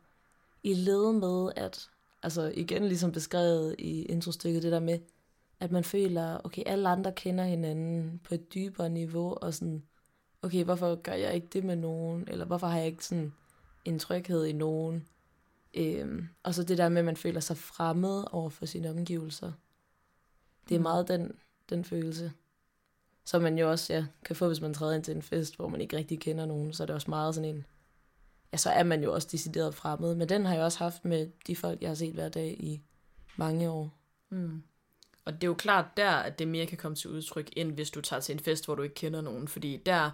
i 0.63 0.73
led 0.73 1.13
med, 1.13 1.51
at, 1.55 1.89
altså 2.23 2.53
igen 2.55 2.87
ligesom 2.87 3.11
beskrevet 3.11 3.75
i 3.79 4.05
introstykket, 4.05 4.63
det 4.63 4.71
der 4.71 4.79
med, 4.79 4.99
at 5.59 5.71
man 5.71 5.83
føler, 5.83 6.39
okay, 6.43 6.63
alle 6.65 6.89
andre 6.89 7.11
kender 7.11 7.43
hinanden 7.43 8.21
på 8.23 8.33
et 8.35 8.53
dybere 8.53 8.89
niveau, 8.89 9.37
og 9.41 9.53
sådan, 9.53 9.83
okay, 10.41 10.63
hvorfor 10.63 10.95
gør 10.95 11.13
jeg 11.13 11.33
ikke 11.35 11.47
det 11.53 11.63
med 11.63 11.75
nogen, 11.75 12.27
eller 12.27 12.45
hvorfor 12.45 12.67
har 12.67 12.77
jeg 12.77 12.87
ikke 12.87 13.05
sådan 13.05 13.33
en 13.85 13.99
tryghed 13.99 14.45
i 14.45 14.53
nogen, 14.53 15.07
øhm, 15.73 16.27
og 16.43 16.55
så 16.55 16.63
det 16.63 16.77
der 16.77 16.89
med, 16.89 16.99
at 16.99 17.05
man 17.05 17.17
føler 17.17 17.39
sig 17.39 17.57
fremmed 17.57 18.23
over 18.31 18.49
for 18.49 18.65
sine 18.65 18.89
omgivelser. 18.89 19.51
Det 20.69 20.75
er 20.75 20.79
Mm. 20.79 20.83
meget 20.83 21.07
den, 21.07 21.31
den 21.69 21.83
følelse, 21.83 22.31
som 23.25 23.41
man 23.41 23.57
jo 23.57 23.71
også 23.71 23.93
ja, 23.93 24.05
kan 24.25 24.35
få, 24.35 24.47
hvis 24.47 24.61
man 24.61 24.73
træder 24.73 24.95
ind 24.95 25.03
til 25.03 25.15
en 25.15 25.21
fest, 25.21 25.55
hvor 25.55 25.67
man 25.67 25.81
ikke 25.81 25.97
rigtig 25.97 26.19
kender 26.19 26.45
nogen, 26.45 26.73
så 26.73 26.83
er 26.83 26.85
det 26.85 26.95
også 26.95 27.09
meget 27.09 27.35
sådan 27.35 27.55
en, 27.55 27.65
ja, 28.51 28.57
så 28.57 28.69
er 28.69 28.83
man 28.83 29.03
jo 29.03 29.13
også 29.13 29.27
decideret 29.31 29.75
fremmed, 29.75 30.15
men 30.15 30.29
den 30.29 30.45
har 30.45 30.53
jeg 30.53 30.63
også 30.63 30.79
haft 30.79 31.05
med 31.05 31.29
de 31.47 31.55
folk, 31.55 31.81
jeg 31.81 31.89
har 31.89 31.95
set 31.95 32.13
hver 32.13 32.29
dag 32.29 32.55
i 32.59 32.81
mange 33.37 33.69
år. 33.69 33.93
Mm. 34.29 34.63
Og 35.25 35.33
det 35.33 35.43
er 35.43 35.47
jo 35.47 35.53
klart 35.53 35.85
der, 35.97 36.09
at 36.11 36.39
det 36.39 36.47
mere 36.47 36.65
kan 36.65 36.77
komme 36.77 36.95
til 36.95 37.09
udtryk, 37.09 37.49
end 37.55 37.71
hvis 37.71 37.89
du 37.91 38.01
tager 38.01 38.19
til 38.19 38.33
en 38.33 38.39
fest, 38.39 38.65
hvor 38.65 38.75
du 38.75 38.81
ikke 38.83 38.95
kender 38.95 39.21
nogen. 39.21 39.47
Fordi 39.47 39.81
der 39.85 40.11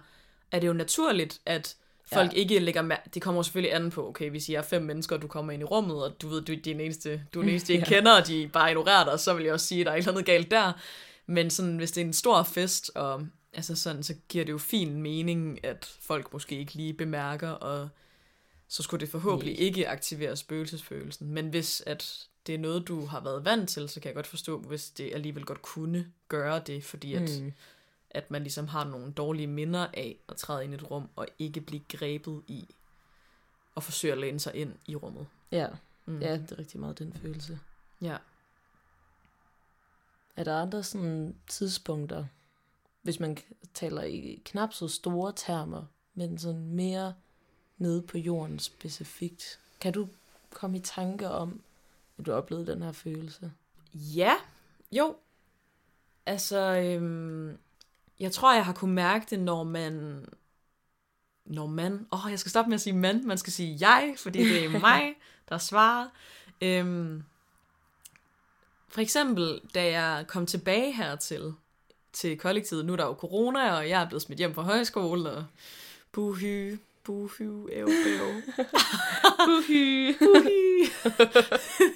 er 0.52 0.58
det 0.58 0.66
jo 0.66 0.72
naturligt, 0.72 1.40
at 1.46 1.76
folk 2.12 2.32
Ja. 2.32 2.36
ikke 2.38 2.58
lægger 2.58 2.82
mærke... 2.82 3.10
Det 3.14 3.22
kommer 3.22 3.42
selvfølgelig 3.42 3.74
an 3.74 3.90
på, 3.90 4.08
okay, 4.08 4.30
hvis 4.30 4.48
I 4.48 4.54
er 4.54 4.62
fem 4.62 4.82
mennesker, 4.82 5.16
og 5.16 5.22
du 5.22 5.26
kommer 5.26 5.52
ind 5.52 5.62
i 5.62 5.64
rummet, 5.64 6.04
og 6.04 6.22
du 6.22 6.28
ved, 6.28 6.42
du 6.42 6.52
er 6.52 6.56
den 6.64 6.80
eneste, 6.80 7.22
du 7.34 7.38
er 7.38 7.42
den 7.42 7.50
eneste, 7.50 7.72
ikke 7.72 7.86
Ja. 7.90 7.94
kender, 7.96 8.20
og 8.20 8.26
de 8.26 8.50
bare 8.52 8.70
ignorerer 8.70 9.04
dig, 9.04 9.20
så 9.20 9.34
vil 9.34 9.44
jeg 9.44 9.52
også 9.52 9.66
sige, 9.66 9.80
at 9.80 9.86
der 9.86 9.92
er 9.92 9.96
et 9.96 9.98
eller 9.98 10.12
andet 10.12 10.26
galt 10.26 10.50
der. 10.50 10.72
Men 11.26 11.50
sådan, 11.50 11.76
hvis 11.76 11.92
det 11.92 12.00
er 12.00 12.04
en 12.06 12.12
stor 12.12 12.42
fest, 12.42 12.90
og 12.94 13.26
altså 13.52 13.76
sådan, 13.76 14.02
så 14.02 14.14
giver 14.28 14.44
det 14.44 14.52
jo 14.52 14.58
fin 14.58 15.02
mening, 15.02 15.64
at 15.64 15.96
folk 16.00 16.32
måske 16.32 16.58
ikke 16.58 16.74
lige 16.74 16.92
bemærker, 16.94 17.48
og 17.50 17.88
så 18.68 18.82
skulle 18.82 19.00
det 19.00 19.08
forhåbentlig 19.08 19.54
Nej. 19.54 19.62
ikke 19.66 19.88
aktivere 19.88 20.36
spøgelsesfølelsen. 20.36 21.30
Men 21.30 21.48
hvis 21.48 21.82
at 21.86 22.26
det 22.46 22.54
er 22.54 22.58
noget, 22.58 22.88
du 22.88 23.04
har 23.06 23.20
været 23.20 23.44
vant 23.44 23.70
til, 23.70 23.88
så 23.88 24.00
kan 24.00 24.08
jeg 24.08 24.14
godt 24.14 24.26
forstå, 24.26 24.58
hvis 24.58 24.90
det 24.90 25.14
alligevel 25.14 25.44
godt 25.44 25.62
kunne 25.62 26.12
gøre 26.28 26.58
det, 26.66 26.84
fordi 26.84 27.14
at, 27.14 27.40
mm. 27.42 27.52
At 28.10 28.30
man 28.30 28.42
ligesom 28.42 28.68
har 28.68 28.84
nogle 28.84 29.12
dårlige 29.12 29.46
minder 29.46 29.86
af 29.94 30.16
at 30.28 30.36
træde 30.36 30.64
ind 30.64 30.72
i 30.72 30.76
et 30.76 30.90
rum, 30.90 31.08
og 31.16 31.26
ikke 31.38 31.60
blive 31.60 31.82
grebet 31.88 32.42
i 32.46 32.68
og 33.74 33.82
forsøge 33.82 34.12
at 34.12 34.18
læne 34.18 34.40
sig 34.40 34.54
ind 34.54 34.72
i 34.86 34.96
rummet. 34.96 35.26
Ja, 35.52 35.68
Mm. 36.08 36.20
ja, 36.22 36.32
det 36.32 36.52
er 36.52 36.58
rigtig 36.58 36.80
meget 36.80 36.98
den 36.98 37.12
følelse. 37.12 37.58
ja. 38.02 38.16
Er 40.36 40.44
der 40.44 40.56
andre 40.62 40.82
sådan 40.82 41.36
tidspunkter, 41.48 42.24
hvis 43.02 43.20
man 43.20 43.36
taler 43.74 44.02
i 44.02 44.42
knap 44.44 44.72
så 44.72 44.88
store 44.88 45.32
termer, 45.36 45.84
men 46.14 46.38
sådan 46.38 46.66
mere 46.66 47.14
nede 47.78 48.02
på 48.02 48.18
jorden 48.18 48.58
specifikt? 48.58 49.58
Kan 49.80 49.92
du 49.92 50.08
komme 50.50 50.76
i 50.76 50.80
tanke 50.80 51.28
om, 51.28 51.60
at 52.18 52.26
du 52.26 52.30
har 52.30 52.38
oplevet 52.38 52.66
den 52.66 52.82
her 52.82 52.92
følelse? 52.92 53.52
Ja, 53.94 54.34
jo. 54.92 55.16
Altså, 56.26 56.58
øhm, 56.58 57.58
jeg 58.20 58.32
tror, 58.32 58.54
jeg 58.54 58.64
har 58.64 58.72
kunne 58.72 58.94
mærke 58.94 59.26
det, 59.30 59.40
når 59.40 59.64
man... 59.64 60.26
Når 61.44 61.66
man... 61.66 62.06
Åh, 62.12 62.26
oh, 62.26 62.30
jeg 62.30 62.38
skal 62.38 62.50
stoppe 62.50 62.68
med 62.68 62.74
at 62.74 62.80
sige 62.80 62.96
man. 62.96 63.26
Man 63.26 63.38
skal 63.38 63.52
sige 63.52 63.76
jeg, 63.80 64.14
fordi 64.18 64.38
det 64.38 64.64
er 64.64 64.68
mig, 64.90 65.14
der 65.48 65.58
svarer. 65.58 66.08
Øhm, 66.60 67.24
for 68.88 69.00
eksempel, 69.00 69.60
da 69.74 70.00
jeg 70.00 70.26
kom 70.26 70.46
tilbage 70.46 70.92
hertil, 70.92 71.54
til 72.12 72.38
kollektivet, 72.38 72.84
nu 72.84 72.92
er 72.92 72.96
der 72.96 73.04
jo 73.04 73.12
corona, 73.12 73.76
og 73.76 73.88
jeg 73.88 74.02
er 74.02 74.08
blevet 74.08 74.22
smidt 74.22 74.38
hjem 74.38 74.54
fra 74.54 74.62
højskole, 74.62 75.30
og 75.30 75.44
buhy, 76.12 76.78
buhy, 77.04 77.70
æv, 77.72 77.88
æv. 77.88 78.42
Uhy! 79.48 80.14
buhy. 80.18 80.86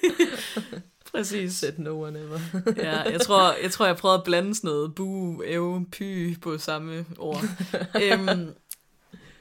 Præcis. 1.11 1.53
Said 1.53 1.77
no 1.77 2.01
one 2.01 2.19
ever. 2.19 2.39
Ja, 2.77 3.01
jeg 3.01 3.21
tror, 3.21 3.61
jeg 3.63 3.71
tror, 3.71 3.85
jeg 3.85 3.97
prøvede 3.97 4.17
at 4.17 4.23
blande 4.23 4.55
sådan 4.55 4.67
noget 4.67 4.95
bu, 4.95 5.41
ev, 5.45 5.85
py 5.91 6.39
på 6.39 6.57
samme 6.57 7.05
ord. 7.17 7.43
øhm, 8.03 8.53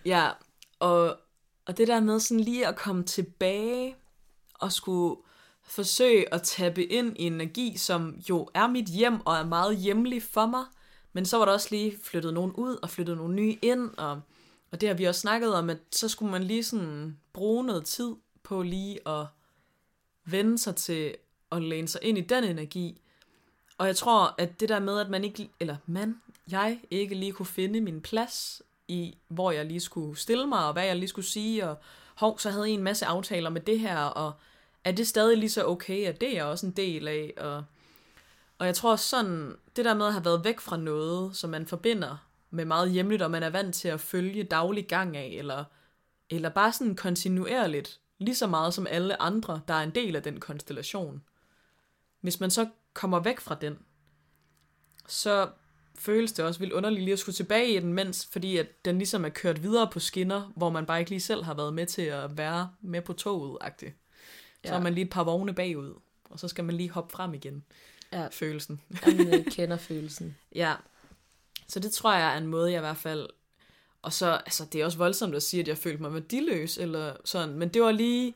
ja, 0.04 0.28
og, 0.78 1.16
og 1.66 1.78
det 1.78 1.88
der 1.88 2.00
med 2.00 2.20
sådan 2.20 2.40
lige 2.40 2.66
at 2.66 2.76
komme 2.76 3.02
tilbage 3.02 3.96
og 4.54 4.72
skulle 4.72 5.16
forsøge 5.62 6.34
at 6.34 6.42
tappe 6.42 6.84
ind 6.84 7.16
i 7.18 7.22
energi, 7.22 7.76
som 7.76 8.16
jo 8.28 8.48
er 8.54 8.66
mit 8.66 8.86
hjem 8.86 9.20
og 9.26 9.36
er 9.36 9.44
meget 9.44 9.76
hjemlig 9.76 10.22
for 10.22 10.46
mig, 10.46 10.64
men 11.12 11.26
så 11.26 11.38
var 11.38 11.44
der 11.44 11.52
også 11.52 11.68
lige 11.70 11.98
flyttet 12.02 12.34
nogen 12.34 12.52
ud 12.52 12.76
og 12.82 12.90
flyttet 12.90 13.16
nogle 13.16 13.34
nye 13.34 13.56
ind, 13.62 13.90
og, 13.98 14.20
og 14.72 14.80
det 14.80 14.88
har 14.88 14.96
vi 14.96 15.04
også 15.04 15.20
snakket 15.20 15.54
om, 15.54 15.70
at 15.70 15.78
så 15.92 16.08
skulle 16.08 16.32
man 16.32 16.42
lige 16.42 16.64
sådan 16.64 17.18
bruge 17.32 17.64
noget 17.64 17.84
tid 17.84 18.14
på 18.42 18.62
lige 18.62 19.08
at 19.08 19.26
vende 20.32 20.58
sig 20.58 20.76
til 20.76 21.14
at 21.52 21.62
læne 21.62 21.88
sig 21.88 22.00
ind 22.02 22.18
i 22.18 22.20
den 22.20 22.44
energi. 22.44 23.00
Og 23.78 23.86
jeg 23.86 23.96
tror, 23.96 24.34
at 24.38 24.60
det 24.60 24.68
der 24.68 24.80
med, 24.80 25.00
at 25.00 25.10
man 25.10 25.24
ikke, 25.24 25.50
eller 25.60 25.76
man, 25.86 26.20
jeg 26.50 26.80
ikke 26.90 27.14
lige 27.14 27.32
kunne 27.32 27.46
finde 27.46 27.80
min 27.80 28.00
plads 28.00 28.62
i, 28.88 29.18
hvor 29.28 29.50
jeg 29.50 29.66
lige 29.66 29.80
skulle 29.80 30.18
stille 30.18 30.46
mig, 30.46 30.66
og 30.66 30.72
hvad 30.72 30.84
jeg 30.84 30.96
lige 30.96 31.08
skulle 31.08 31.26
sige, 31.26 31.68
og 31.68 31.76
hov, 32.14 32.38
så 32.38 32.50
havde 32.50 32.64
jeg 32.64 32.74
en 32.74 32.82
masse 32.82 33.06
aftaler 33.06 33.50
med 33.50 33.60
det 33.60 33.80
her, 33.80 33.98
og 33.98 34.32
er 34.84 34.92
det 34.92 35.08
stadig 35.08 35.38
lige 35.38 35.50
så 35.50 35.66
okay, 35.66 36.06
at 36.06 36.20
det 36.20 36.28
er 36.28 36.34
jeg 36.34 36.44
også 36.44 36.66
en 36.66 36.72
del 36.72 37.08
af, 37.08 37.34
og, 37.36 37.64
og 38.58 38.66
jeg 38.66 38.74
tror 38.74 38.96
sådan, 38.96 39.56
det 39.76 39.84
der 39.84 39.94
med 39.94 40.06
at 40.06 40.12
have 40.12 40.24
været 40.24 40.44
væk 40.44 40.60
fra 40.60 40.76
noget, 40.76 41.36
som 41.36 41.50
man 41.50 41.66
forbinder 41.66 42.16
med 42.50 42.64
meget 42.64 42.90
hjemligt, 42.90 43.22
og 43.22 43.30
man 43.30 43.42
er 43.42 43.50
vant 43.50 43.74
til 43.74 43.88
at 43.88 44.00
følge 44.00 44.44
daglig 44.44 44.86
gang 44.86 45.16
af, 45.16 45.34
eller, 45.38 45.64
eller 46.30 46.48
bare 46.48 46.72
sådan 46.72 46.96
kontinuerligt, 46.96 48.00
lige 48.20 48.34
så 48.34 48.46
meget 48.46 48.74
som 48.74 48.86
alle 48.90 49.22
andre, 49.22 49.60
der 49.68 49.74
er 49.74 49.82
en 49.82 49.90
del 49.94 50.16
af 50.16 50.22
den 50.22 50.40
konstellation. 50.40 51.22
Hvis 52.20 52.40
man 52.40 52.50
så 52.50 52.68
kommer 52.94 53.20
væk 53.20 53.40
fra 53.40 53.54
den, 53.60 53.78
så 55.08 55.50
føles 55.98 56.32
det 56.32 56.44
også 56.44 56.60
vildt 56.60 56.72
underligt 56.74 57.02
lige 57.04 57.12
at 57.12 57.18
skulle 57.18 57.36
tilbage 57.36 57.76
i 57.76 57.80
den, 57.80 57.92
mens, 57.92 58.26
fordi 58.32 58.56
at 58.56 58.84
den 58.84 58.98
ligesom 58.98 59.24
er 59.24 59.28
kørt 59.28 59.62
videre 59.62 59.90
på 59.92 60.00
skinner, 60.00 60.52
hvor 60.56 60.70
man 60.70 60.86
bare 60.86 60.98
ikke 60.98 61.10
lige 61.10 61.20
selv 61.20 61.44
har 61.44 61.54
været 61.54 61.74
med 61.74 61.86
til 61.86 62.02
at 62.02 62.38
være 62.38 62.70
med 62.80 63.02
på 63.02 63.12
toget 63.12 63.58
-agtigt. 63.64 63.92
Så 64.64 64.70
Ja. 64.70 64.74
er 64.74 64.80
man 64.80 64.94
lige 64.94 65.04
et 65.04 65.10
par 65.10 65.24
vogne 65.24 65.54
bagud, 65.54 65.94
og 66.30 66.38
så 66.38 66.48
skal 66.48 66.64
man 66.64 66.76
lige 66.76 66.90
hoppe 66.90 67.12
frem 67.12 67.34
igen, 67.34 67.64
Ja, 68.12 68.28
følelsen. 68.32 68.80
jamen, 69.06 69.28
jeg 69.28 69.44
kender 69.46 69.76
følelsen. 69.76 70.36
Ja, 70.54 70.74
så 71.68 71.80
det 71.80 71.92
tror 71.92 72.14
jeg 72.14 72.34
er 72.34 72.38
en 72.38 72.46
måde, 72.46 72.70
jeg 72.72 72.78
i 72.78 72.80
hvert 72.80 72.96
fald... 72.96 73.28
Og 74.02 74.12
så, 74.12 74.30
altså, 74.30 74.64
det 74.72 74.80
er 74.80 74.84
også 74.84 74.98
voldsomt 74.98 75.34
at 75.34 75.42
sige, 75.42 75.60
at 75.60 75.68
jeg 75.68 75.78
følte 75.78 76.02
mig 76.02 76.14
værdiløs, 76.14 76.78
eller 76.78 77.16
sådan, 77.24 77.54
men 77.54 77.68
det 77.68 77.82
var 77.82 77.92
lige... 77.92 78.34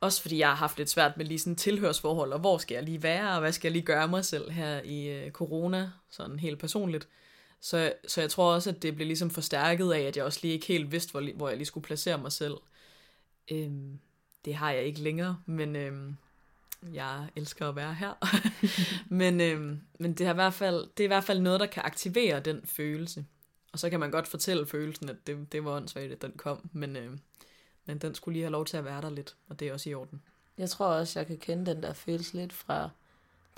Også 0.00 0.22
fordi 0.22 0.38
jeg 0.38 0.48
har 0.48 0.54
haft 0.54 0.78
lidt 0.78 0.90
svært 0.90 1.16
med 1.16 1.26
lige 1.26 1.38
sådan 1.38 1.56
tilhørsforhold, 1.56 2.32
og 2.32 2.38
hvor 2.40 2.58
skal 2.58 2.74
jeg 2.74 2.82
lige 2.82 3.02
være, 3.02 3.34
og 3.34 3.40
hvad 3.40 3.52
skal 3.52 3.68
jeg 3.68 3.72
lige 3.72 3.84
gøre 3.84 4.08
mig 4.08 4.24
selv 4.24 4.50
her 4.50 4.80
i 4.84 5.08
øh, 5.08 5.30
corona, 5.30 5.90
sådan 6.10 6.38
helt 6.38 6.58
personligt. 6.58 7.08
Så, 7.60 7.92
så 8.08 8.20
jeg 8.20 8.30
tror 8.30 8.54
også, 8.54 8.70
at 8.70 8.82
det 8.82 8.94
blev 8.94 9.06
ligesom 9.06 9.30
forstærket 9.30 9.92
af, 9.92 10.00
at 10.00 10.16
jeg 10.16 10.24
også 10.24 10.38
lige 10.42 10.54
ikke 10.54 10.66
helt 10.66 10.92
vidste, 10.92 11.10
hvor, 11.10 11.36
hvor 11.36 11.48
jeg 11.48 11.56
lige 11.56 11.66
skulle 11.66 11.84
placere 11.84 12.18
mig 12.18 12.32
selv. 12.32 12.54
Øhm, 13.50 13.98
det 14.44 14.54
har 14.54 14.70
jeg 14.70 14.84
ikke 14.84 15.00
længere, 15.00 15.36
men 15.46 15.76
øhm, 15.76 16.16
jeg 16.92 17.26
elsker 17.36 17.68
at 17.68 17.76
være 17.76 17.94
her. 17.94 18.14
men 19.20 19.40
øhm, 19.40 19.80
men 19.98 20.12
det, 20.12 20.26
er 20.26 20.30
i 20.30 20.34
hvert 20.34 20.54
fald, 20.54 20.88
det 20.96 21.00
er 21.00 21.06
i 21.06 21.14
hvert 21.14 21.24
fald 21.24 21.40
noget, 21.40 21.60
der 21.60 21.66
kan 21.66 21.82
aktivere 21.86 22.40
den 22.40 22.60
følelse. 22.64 23.24
Og 23.72 23.78
så 23.78 23.90
kan 23.90 24.00
man 24.00 24.10
godt 24.10 24.28
fortælle 24.28 24.66
følelsen, 24.66 25.08
at 25.08 25.16
det, 25.26 25.52
det 25.52 25.64
var 25.64 25.70
åndssvagt, 25.70 26.12
at 26.12 26.22
den 26.22 26.32
kom, 26.32 26.70
men, 26.72 26.96
øh, 26.96 27.18
men 27.86 27.98
den 27.98 28.14
skulle 28.14 28.32
lige 28.32 28.42
have 28.42 28.52
lov 28.52 28.64
til 28.64 28.76
at 28.76 28.84
være 28.84 29.02
der 29.02 29.10
lidt, 29.10 29.36
og 29.48 29.60
det 29.60 29.68
er 29.68 29.72
også 29.72 29.90
i 29.90 29.94
orden. 29.94 30.22
Jeg 30.58 30.70
tror 30.70 30.86
også, 30.86 31.18
jeg 31.18 31.26
kan 31.26 31.38
kende 31.38 31.74
den 31.74 31.82
der 31.82 31.92
følelse 31.92 32.36
lidt 32.36 32.52
fra, 32.52 32.90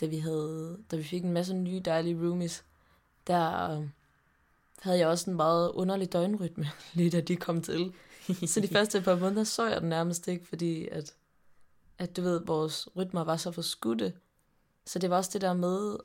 da 0.00 0.06
vi, 0.06 0.18
havde, 0.18 0.78
da 0.90 0.96
vi 0.96 1.02
fik 1.02 1.24
en 1.24 1.32
masse 1.32 1.54
nye 1.54 1.80
dejlige 1.80 2.16
roomies. 2.16 2.64
Der 3.26 3.70
øh, 3.70 3.88
havde 4.80 4.98
jeg 4.98 5.08
også 5.08 5.30
en 5.30 5.36
meget 5.36 5.70
underlig 5.70 6.12
døgnrytme, 6.12 6.70
lige 6.94 7.10
da 7.10 7.20
de 7.20 7.36
kom 7.36 7.62
til. 7.62 7.92
Så 8.46 8.60
de 8.60 8.68
første 8.68 9.02
par 9.02 9.16
måneder 9.16 9.44
så 9.44 9.68
jeg 9.68 9.80
den 9.80 9.88
nærmest 9.88 10.28
ikke, 10.28 10.46
fordi 10.46 10.88
at, 10.88 11.14
at 11.98 12.16
du 12.16 12.22
ved, 12.22 12.40
vores 12.46 12.88
rytmer 12.96 13.24
var 13.24 13.36
så 13.36 13.50
forskudte. 13.50 14.12
Så 14.86 14.98
det 14.98 15.10
var 15.10 15.16
også 15.16 15.30
det 15.32 15.40
der 15.40 15.54
med, 15.54 15.96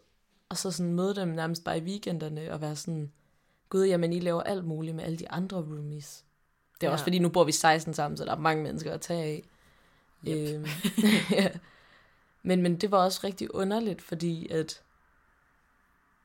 og 0.50 0.58
så 0.58 0.72
sådan 0.72 0.94
møde 0.94 1.16
dem 1.16 1.28
nærmest 1.28 1.64
bare 1.64 1.78
i 1.78 1.82
weekenderne, 1.82 2.54
og 2.54 2.62
være 2.62 2.76
sådan, 2.76 3.12
gud, 3.70 3.86
jamen 3.86 4.14
I 4.14 4.20
laver 4.20 4.44
alt 4.44 4.66
muligt 4.66 4.96
med 4.96 5.04
alle 5.04 5.18
de 5.18 5.32
andre 5.32 5.58
roomies. 5.58 6.26
Det 6.74 6.84
er 6.84 6.88
ja. 6.88 6.94
også 6.94 7.06
fordi, 7.06 7.20
nu 7.20 7.30
bor 7.30 7.44
vi 7.44 7.52
16 7.52 7.94
sammen, 7.94 8.18
så 8.18 8.26
der 8.26 8.32
er 8.32 8.40
mange 8.40 8.64
mennesker 8.64 8.94
at 8.94 9.02
tage 9.02 9.24
af. 9.24 9.44
Yep. 10.28 10.56
Øhm, 10.56 10.66
ja. 11.32 11.50
men, 12.44 12.62
men 12.62 12.76
det 12.76 12.92
var 12.92 12.98
også 12.98 13.20
rigtig 13.24 13.56
underligt, 13.56 14.02
fordi 14.02 14.48
at, 14.52 14.82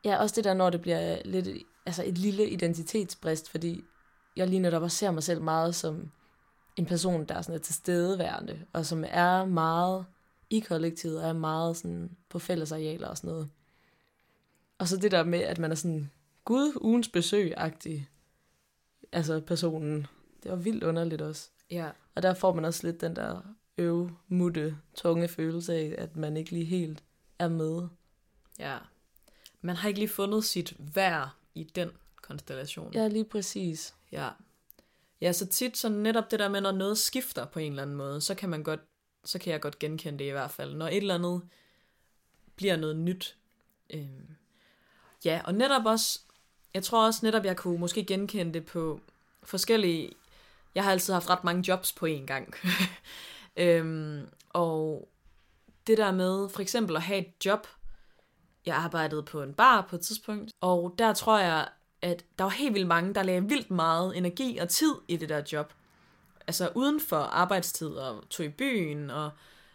ja, 0.05 0.17
også 0.17 0.35
det 0.35 0.45
der, 0.45 0.55
når 0.55 0.71
det 0.71 0.81
bliver 0.81 1.19
lidt, 1.25 1.49
altså 1.87 2.05
et 2.07 2.19
lille 2.19 2.49
identitetsbrist, 2.49 3.51
fordi 3.51 3.85
jeg 4.37 4.49
lige 4.49 4.61
netop 4.61 4.83
også 4.83 4.97
ser 4.97 5.11
mig 5.11 5.23
selv 5.23 5.43
meget 5.43 5.75
som 5.75 6.11
en 6.77 6.87
person, 6.87 7.25
der 7.25 7.35
er 7.35 7.43
sådan 7.43 7.55
er 7.55 7.63
tilstedeværende, 7.63 8.65
og 8.73 8.87
som 8.87 9.05
er 9.09 9.45
meget 9.45 10.07
i 10.51 10.61
kollektivet, 10.61 11.23
og 11.23 11.29
er 11.29 11.33
meget 11.33 11.77
sådan 11.77 12.11
på 12.29 12.39
fællesarealer 12.39 13.09
og 13.09 13.17
sådan 13.17 13.31
noget. 13.31 13.51
Og 14.79 14.89
så 14.89 14.97
det 14.97 15.11
der 15.11 15.25
med, 15.25 15.41
at 15.41 15.59
man 15.59 15.71
er 15.71 15.75
sådan, 15.75 16.11
gud, 16.45 16.73
ugens 16.81 17.09
besøg-agtig, 17.09 18.09
altså 19.13 19.41
personen, 19.41 20.07
det 20.43 20.51
var 20.51 20.57
vildt 20.57 20.85
underligt 20.85 21.23
også. 21.23 21.51
Ja. 21.71 21.91
Og 22.15 22.23
der 22.23 22.35
får 22.35 22.55
man 22.55 22.65
også 22.65 22.87
lidt 22.87 23.01
den 23.01 23.17
der 23.17 23.41
øv, 23.79 24.11
mutte, 24.29 24.77
tunge 24.95 25.29
følelse 25.29 25.75
af, 25.75 25.95
at 25.99 26.17
man 26.17 26.37
ikke 26.37 26.51
lige 26.51 26.65
helt 26.65 27.03
er 27.39 27.49
med. 27.49 27.89
Ja. 28.59 28.79
Man 29.61 29.77
har 29.77 29.89
ikke 29.89 30.01
lige 30.01 30.09
fundet 30.09 30.45
sit 30.45 30.75
værd 30.95 31.29
i 31.55 31.65
den 31.65 31.91
konstellation. 32.23 32.95
Ja, 32.95 33.09
lige 33.09 33.25
præcis. 33.25 33.95
Ja. 34.13 34.29
Ja, 35.21 35.33
så 35.33 35.47
tit 35.47 35.77
så 35.77 35.89
netop 35.89 36.31
det 36.31 36.39
der 36.39 36.49
med, 36.49 36.61
når 36.61 36.73
noget 36.73 36.99
skifter 36.99 37.45
på 37.45 37.59
en 37.59 37.73
eller 37.73 37.83
anden 37.83 37.97
måde, 37.97 38.21
så 38.21 38.35
kan 38.35 38.49
man 38.49 38.63
godt, 38.63 38.81
så 39.25 39.39
kan 39.39 39.53
jeg 39.53 39.61
godt 39.61 39.79
genkende 39.79 40.19
det 40.19 40.25
i 40.25 40.31
hvert 40.31 40.51
fald. 40.51 40.75
Når 40.75 40.89
et 40.89 40.97
eller 40.97 41.15
andet 41.15 41.43
bliver 42.57 42.77
noget 42.77 42.97
nyt. 42.97 43.37
Øhm. 43.91 44.37
Ja, 45.25 45.41
og 45.45 45.55
netop 45.55 45.87
også, 45.87 46.21
jeg 46.75 46.83
tror 46.83 47.07
også 47.07 47.21
netop, 47.23 47.45
jeg 47.45 47.57
kunne 47.57 47.79
måske 47.79 48.05
genkende 48.05 48.55
det 48.55 48.67
på 48.67 49.01
forskellige, 49.43 50.13
jeg 50.75 50.85
har 50.85 50.91
altid 50.91 51.13
haft 51.13 51.31
ret 51.31 51.45
mange 51.45 51.65
jobs 51.69 51.93
på 51.93 52.07
én 52.07 52.27
gang. 52.27 52.55
øhm, 53.57 54.29
og 54.51 55.09
det 55.87 55.99
der 55.99 56.13
med 56.13 56.49
for 56.49 56.61
eksempel 56.61 56.97
at 56.97 57.03
have 57.03 57.19
et 57.19 57.47
job, 57.47 57.67
jeg 58.67 58.77
arbejdede 58.77 59.23
på 59.23 59.43
en 59.43 59.55
bar 59.55 59.87
på 59.91 59.97
et 59.97 60.03
tidspunkt, 60.03 60.53
og 60.61 60.95
der 60.99 61.13
tror 61.13 61.39
jeg, 61.39 61.69
at 62.03 62.25
der 62.39 62.45
var 62.45 62.51
helt 62.51 62.75
vildt 62.75 62.89
mange, 62.89 63.15
der 63.15 63.23
lagde 63.23 63.49
vildt 63.49 63.71
meget 63.71 64.17
energi 64.17 64.59
og 64.59 64.69
tid 64.69 64.95
i 65.09 65.17
det 65.17 65.29
der 65.29 65.43
job. 65.53 65.73
Altså 66.47 66.69
uden 66.75 67.01
for 67.01 67.17
arbejdstid 67.17 67.89
og 67.89 68.23
tog 68.31 68.47
i 68.47 68.49
byen 68.49 69.11
og 69.11 69.31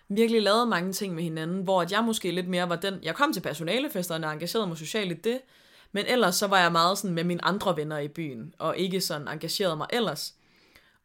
virkelig 0.09 0.41
lavede 0.41 0.65
mange 0.65 0.93
ting 0.93 1.15
med 1.15 1.23
hinanden, 1.23 1.63
hvor 1.63 1.81
at 1.81 1.91
jeg 1.91 2.03
måske 2.03 2.31
lidt 2.31 2.47
mere 2.47 2.69
var 2.69 2.75
den, 2.75 2.99
jeg 3.03 3.15
kom 3.15 3.33
til 3.33 3.41
personalefesterne 3.41 4.27
og 4.27 4.33
engagerede 4.33 4.67
mig 4.67 4.77
socialt 4.77 5.11
i 5.11 5.21
det, 5.21 5.41
men 5.91 6.05
ellers 6.05 6.35
så 6.35 6.47
var 6.47 6.59
jeg 6.59 6.71
meget 6.71 6.97
sådan 6.97 7.15
med 7.15 7.23
mine 7.23 7.45
andre 7.45 7.77
venner 7.77 7.97
i 7.97 8.07
byen, 8.07 8.53
og 8.59 8.77
ikke 8.77 9.01
sådan 9.01 9.27
engageret 9.27 9.77
mig 9.77 9.87
ellers. 9.89 10.33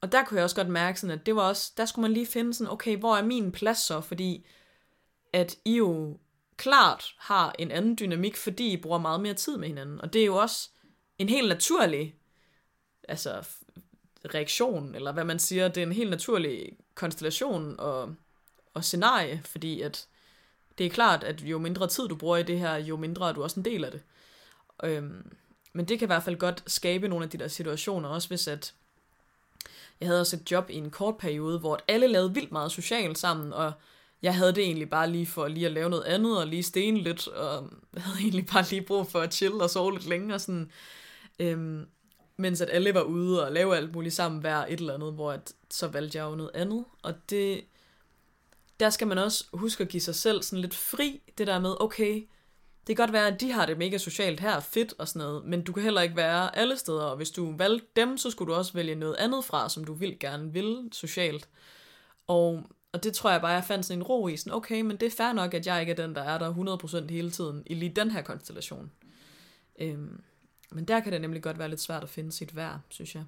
Og 0.01 0.12
der 0.12 0.25
kunne 0.25 0.37
jeg 0.37 0.45
også 0.45 0.57
godt 0.57 0.69
mærke 0.69 1.01
sådan, 1.01 1.19
at 1.19 1.27
det 1.27 1.37
var 1.37 1.43
også, 1.43 1.73
der 1.77 1.85
skulle 1.85 2.03
man 2.03 2.12
lige 2.12 2.27
finde 2.27 2.55
sådan, 2.55 2.73
okay, 2.73 2.97
hvor 2.97 3.17
er 3.17 3.23
min 3.23 3.53
plads 3.53 3.79
så, 3.79 4.01
fordi 4.01 4.47
at 5.33 5.57
I 5.65 5.77
jo 5.77 6.19
klart 6.57 7.15
har 7.19 7.55
en 7.59 7.71
anden 7.71 7.99
dynamik, 8.01 8.37
fordi 8.37 8.73
I 8.73 8.77
bruger 8.77 8.99
meget 8.99 9.21
mere 9.21 9.35
tid 9.35 9.57
med 9.57 9.69
hinanden. 9.69 10.01
Og 10.01 10.12
det 10.12 10.23
er 10.23 10.27
jo 10.27 10.37
også 10.37 10.69
en 11.19 11.29
helt 11.29 11.49
naturlig 11.49 12.15
altså, 13.09 13.49
reaktion, 14.35 14.95
eller 14.95 15.12
hvad 15.12 15.25
man 15.25 15.39
siger, 15.39 15.69
det 15.69 15.83
er 15.83 15.87
en 15.87 15.93
helt 15.93 16.11
naturlig 16.11 16.77
konstellation 16.95 17.75
og, 17.79 18.15
og 18.75 18.85
scenarie, 18.85 19.43
fordi 19.45 19.81
at 19.81 20.07
det 20.79 20.87
er 20.87 20.91
klart, 20.91 21.25
at 21.25 21.41
jo 21.41 21.59
mindre 21.59 21.89
tid 21.89 22.09
du 22.09 22.17
bruger 22.17 22.37
i 22.37 22.43
det 22.43 22.59
her, 22.59 22.77
jo 22.77 22.97
mindre 22.97 23.29
er 23.29 23.33
du 23.33 23.43
også 23.43 23.61
en 23.61 23.65
del 23.65 23.85
af 23.85 23.91
det. 23.91 24.03
Øhm, 24.83 25.33
men 25.73 25.85
det 25.85 25.99
kan 25.99 26.07
i 26.07 26.12
hvert 26.12 26.23
fald 26.23 26.37
godt 26.37 26.62
skabe 26.67 27.09
nogle 27.09 27.25
af 27.25 27.31
de 27.31 27.39
der 27.39 27.49
situationer, 27.49 28.09
også 28.09 28.29
hvis 28.29 28.49
at 28.49 28.75
jeg 30.01 30.09
havde 30.09 30.21
også 30.21 30.37
et 30.37 30.51
job 30.51 30.71
i 30.71 30.75
en 30.75 30.91
kort 30.91 31.17
periode, 31.17 31.59
hvor 31.59 31.81
alle 31.89 32.07
lavede 32.07 32.35
vildt 32.35 32.53
meget 32.53 32.73
socialt 32.73 33.19
sammen, 33.19 33.53
og 33.53 33.73
jeg 34.23 34.35
havde 34.35 34.55
det 34.55 34.65
egentlig 34.65 34.91
bare 34.91 35.11
lige 35.11 35.27
for 35.27 35.49
lige 35.49 35.67
at 35.67 35.73
lave 35.73 35.91
noget 35.91 36.05
andet, 36.05 36.39
og 36.39 36.47
lige 36.47 36.62
stene 36.62 36.99
lidt, 36.99 37.29
og 37.29 37.71
havde 37.97 38.19
egentlig 38.21 38.47
bare 38.47 38.65
lige 38.71 38.83
brug 38.83 39.07
for 39.07 39.21
at 39.21 39.35
chill 39.35 39.55
og 39.55 39.71
sove 39.71 39.93
lidt 39.93 40.07
længere, 40.07 40.39
sådan, 40.39 40.71
øhm, 41.39 41.87
mens 42.37 42.61
at 42.61 42.71
alle 42.73 42.95
var 42.95 43.03
ude 43.03 43.47
og 43.47 43.53
lave 43.53 43.77
alt 43.77 43.93
muligt 43.95 44.15
sammen 44.15 44.41
hver 44.41 44.57
et 44.57 44.81
eller 44.81 44.95
andet, 44.95 45.12
hvor 45.12 45.33
at, 45.33 45.53
så 45.71 45.89
valgte 45.89 46.19
jeg 46.19 46.25
jo 46.25 46.35
noget 46.35 46.51
andet, 46.55 46.85
og 47.03 47.15
det, 47.31 47.65
der 48.81 48.91
skal 48.91 49.07
man 49.07 49.19
også 49.19 49.45
huske 49.53 49.83
at 49.83 49.89
give 49.89 50.01
sig 50.01 50.15
selv 50.15 50.43
sådan 50.43 50.61
lidt 50.61 50.75
fri, 50.75 51.21
det 51.39 51.47
der 51.47 51.59
med, 51.59 51.75
okay, 51.81 52.29
det 52.87 52.97
kan 52.97 53.03
godt 53.03 53.12
være, 53.12 53.27
at 53.27 53.41
de 53.41 53.53
har 53.53 53.67
det 53.67 53.79
mega 53.79 53.99
socialt 53.99 54.41
her, 54.41 54.61
fedt 54.61 54.95
og 54.99 55.09
sådan 55.09 55.29
noget, 55.29 55.45
men 55.45 55.62
du 55.62 55.73
kan 55.73 55.83
heller 55.83 56.01
ikke 56.01 56.17
være 56.17 56.57
alle 56.57 56.77
steder, 56.77 57.05
og 57.05 57.17
hvis 57.17 57.31
du 57.31 57.57
valgte 57.57 57.87
dem, 57.97 58.19
så 58.19 58.31
skulle 58.31 58.53
du 58.53 58.59
også 58.59 58.73
vælge 58.73 58.95
noget 58.95 59.17
andet 59.19 59.45
fra, 59.45 59.69
som 59.69 59.85
du 59.85 59.95
vil 59.95 60.19
gerne 60.19 60.53
vil 60.53 60.89
socialt. 60.93 61.49
Og, 62.27 62.62
og 62.93 63.05
det 63.05 63.15
tror 63.15 63.31
jeg 63.31 63.41
bare, 63.41 63.53
jeg 63.53 63.65
fandt 63.65 63.87
sådan 63.87 63.99
en 63.99 64.03
ro 64.03 64.29
i, 64.29 64.37
sådan 64.37 64.53
okay, 64.53 64.80
men 64.80 64.97
det 64.97 65.06
er 65.06 65.11
fair 65.11 65.33
nok, 65.33 65.54
at 65.54 65.67
jeg 65.67 65.80
ikke 65.80 65.93
er 65.93 65.97
den, 65.97 66.15
der 66.15 66.23
er 66.23 66.39
der 66.39 67.06
100% 67.06 67.11
hele 67.11 67.30
tiden, 67.30 67.63
i 67.67 67.75
lige 67.75 67.93
den 67.97 68.11
her 68.11 68.23
konstellation. 68.23 68.91
Øhm, 69.80 70.21
men 70.71 70.85
der 70.85 71.00
kan 71.00 71.13
det 71.13 71.21
nemlig 71.21 71.43
godt 71.43 71.59
være 71.59 71.69
lidt 71.69 71.80
svært 71.80 72.02
at 72.02 72.09
finde 72.09 72.33
sit 72.33 72.56
værd, 72.56 72.80
synes 72.89 73.15
jeg. 73.15 73.25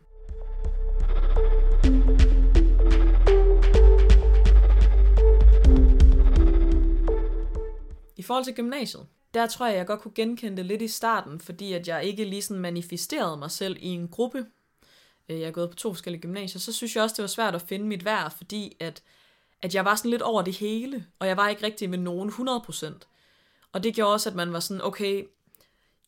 I 8.16 8.22
forhold 8.22 8.44
til 8.44 8.54
gymnasiet, 8.54 9.06
der 9.34 9.46
tror 9.46 9.66
jeg, 9.66 9.76
jeg 9.76 9.86
godt 9.86 10.00
kunne 10.00 10.14
genkende 10.14 10.56
det 10.56 10.66
lidt 10.66 10.82
i 10.82 10.88
starten, 10.88 11.40
fordi 11.40 11.72
at 11.72 11.88
jeg 11.88 12.04
ikke 12.04 12.24
lige 12.24 12.42
sådan 12.42 12.60
manifesterede 12.60 13.36
mig 13.36 13.50
selv 13.50 13.76
i 13.80 13.88
en 13.88 14.08
gruppe. 14.08 14.46
Øh, 15.28 15.40
jeg 15.40 15.46
er 15.46 15.52
gået 15.52 15.70
på 15.70 15.76
to 15.76 15.92
forskellige 15.92 16.22
gymnasier, 16.22 16.60
så 16.60 16.72
synes 16.72 16.96
jeg 16.96 17.02
også, 17.02 17.14
det 17.16 17.22
var 17.22 17.28
svært 17.28 17.54
at 17.54 17.62
finde 17.62 17.86
mit 17.86 18.04
værd, 18.04 18.36
fordi 18.36 18.76
at, 18.80 19.02
at 19.62 19.74
jeg 19.74 19.84
var 19.84 19.94
sådan 19.94 20.10
lidt 20.10 20.22
over 20.22 20.42
det 20.42 20.54
hele, 20.54 21.06
og 21.18 21.26
jeg 21.26 21.36
var 21.36 21.48
ikke 21.48 21.66
rigtig 21.66 21.90
med 21.90 21.98
nogen 21.98 22.30
100%. 22.30 22.92
Og 23.72 23.84
det 23.84 23.94
gjorde 23.94 24.12
også, 24.12 24.30
at 24.30 24.36
man 24.36 24.52
var 24.52 24.60
sådan, 24.60 24.84
okay, 24.84 25.24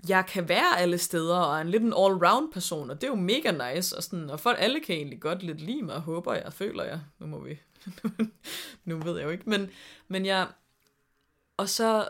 jeg 0.08 0.26
kan 0.26 0.48
være 0.48 0.78
alle 0.78 0.98
steder, 0.98 1.36
og 1.36 1.56
er 1.56 1.60
en 1.60 1.70
lidt 1.70 1.82
en 1.82 1.92
all-round 1.92 2.52
person, 2.52 2.90
og 2.90 3.00
det 3.00 3.06
er 3.06 3.10
jo 3.10 3.14
mega 3.14 3.74
nice, 3.74 3.96
og, 3.96 4.02
sådan, 4.02 4.30
og 4.30 4.40
folk 4.40 4.56
alle 4.60 4.80
kan 4.80 4.96
egentlig 4.96 5.20
godt 5.20 5.42
lidt 5.42 5.60
lide 5.60 5.82
mig, 5.82 6.00
håber 6.00 6.34
jeg, 6.34 6.52
føler 6.52 6.84
jeg. 6.84 7.00
Nu 7.18 7.26
må 7.26 7.38
vi, 7.38 7.58
nu 8.84 8.98
ved 8.98 9.16
jeg 9.16 9.24
jo 9.24 9.30
ikke, 9.30 9.50
men, 9.50 9.70
men 10.08 10.26
jeg, 10.26 10.46
og 11.56 11.68
så 11.68 12.08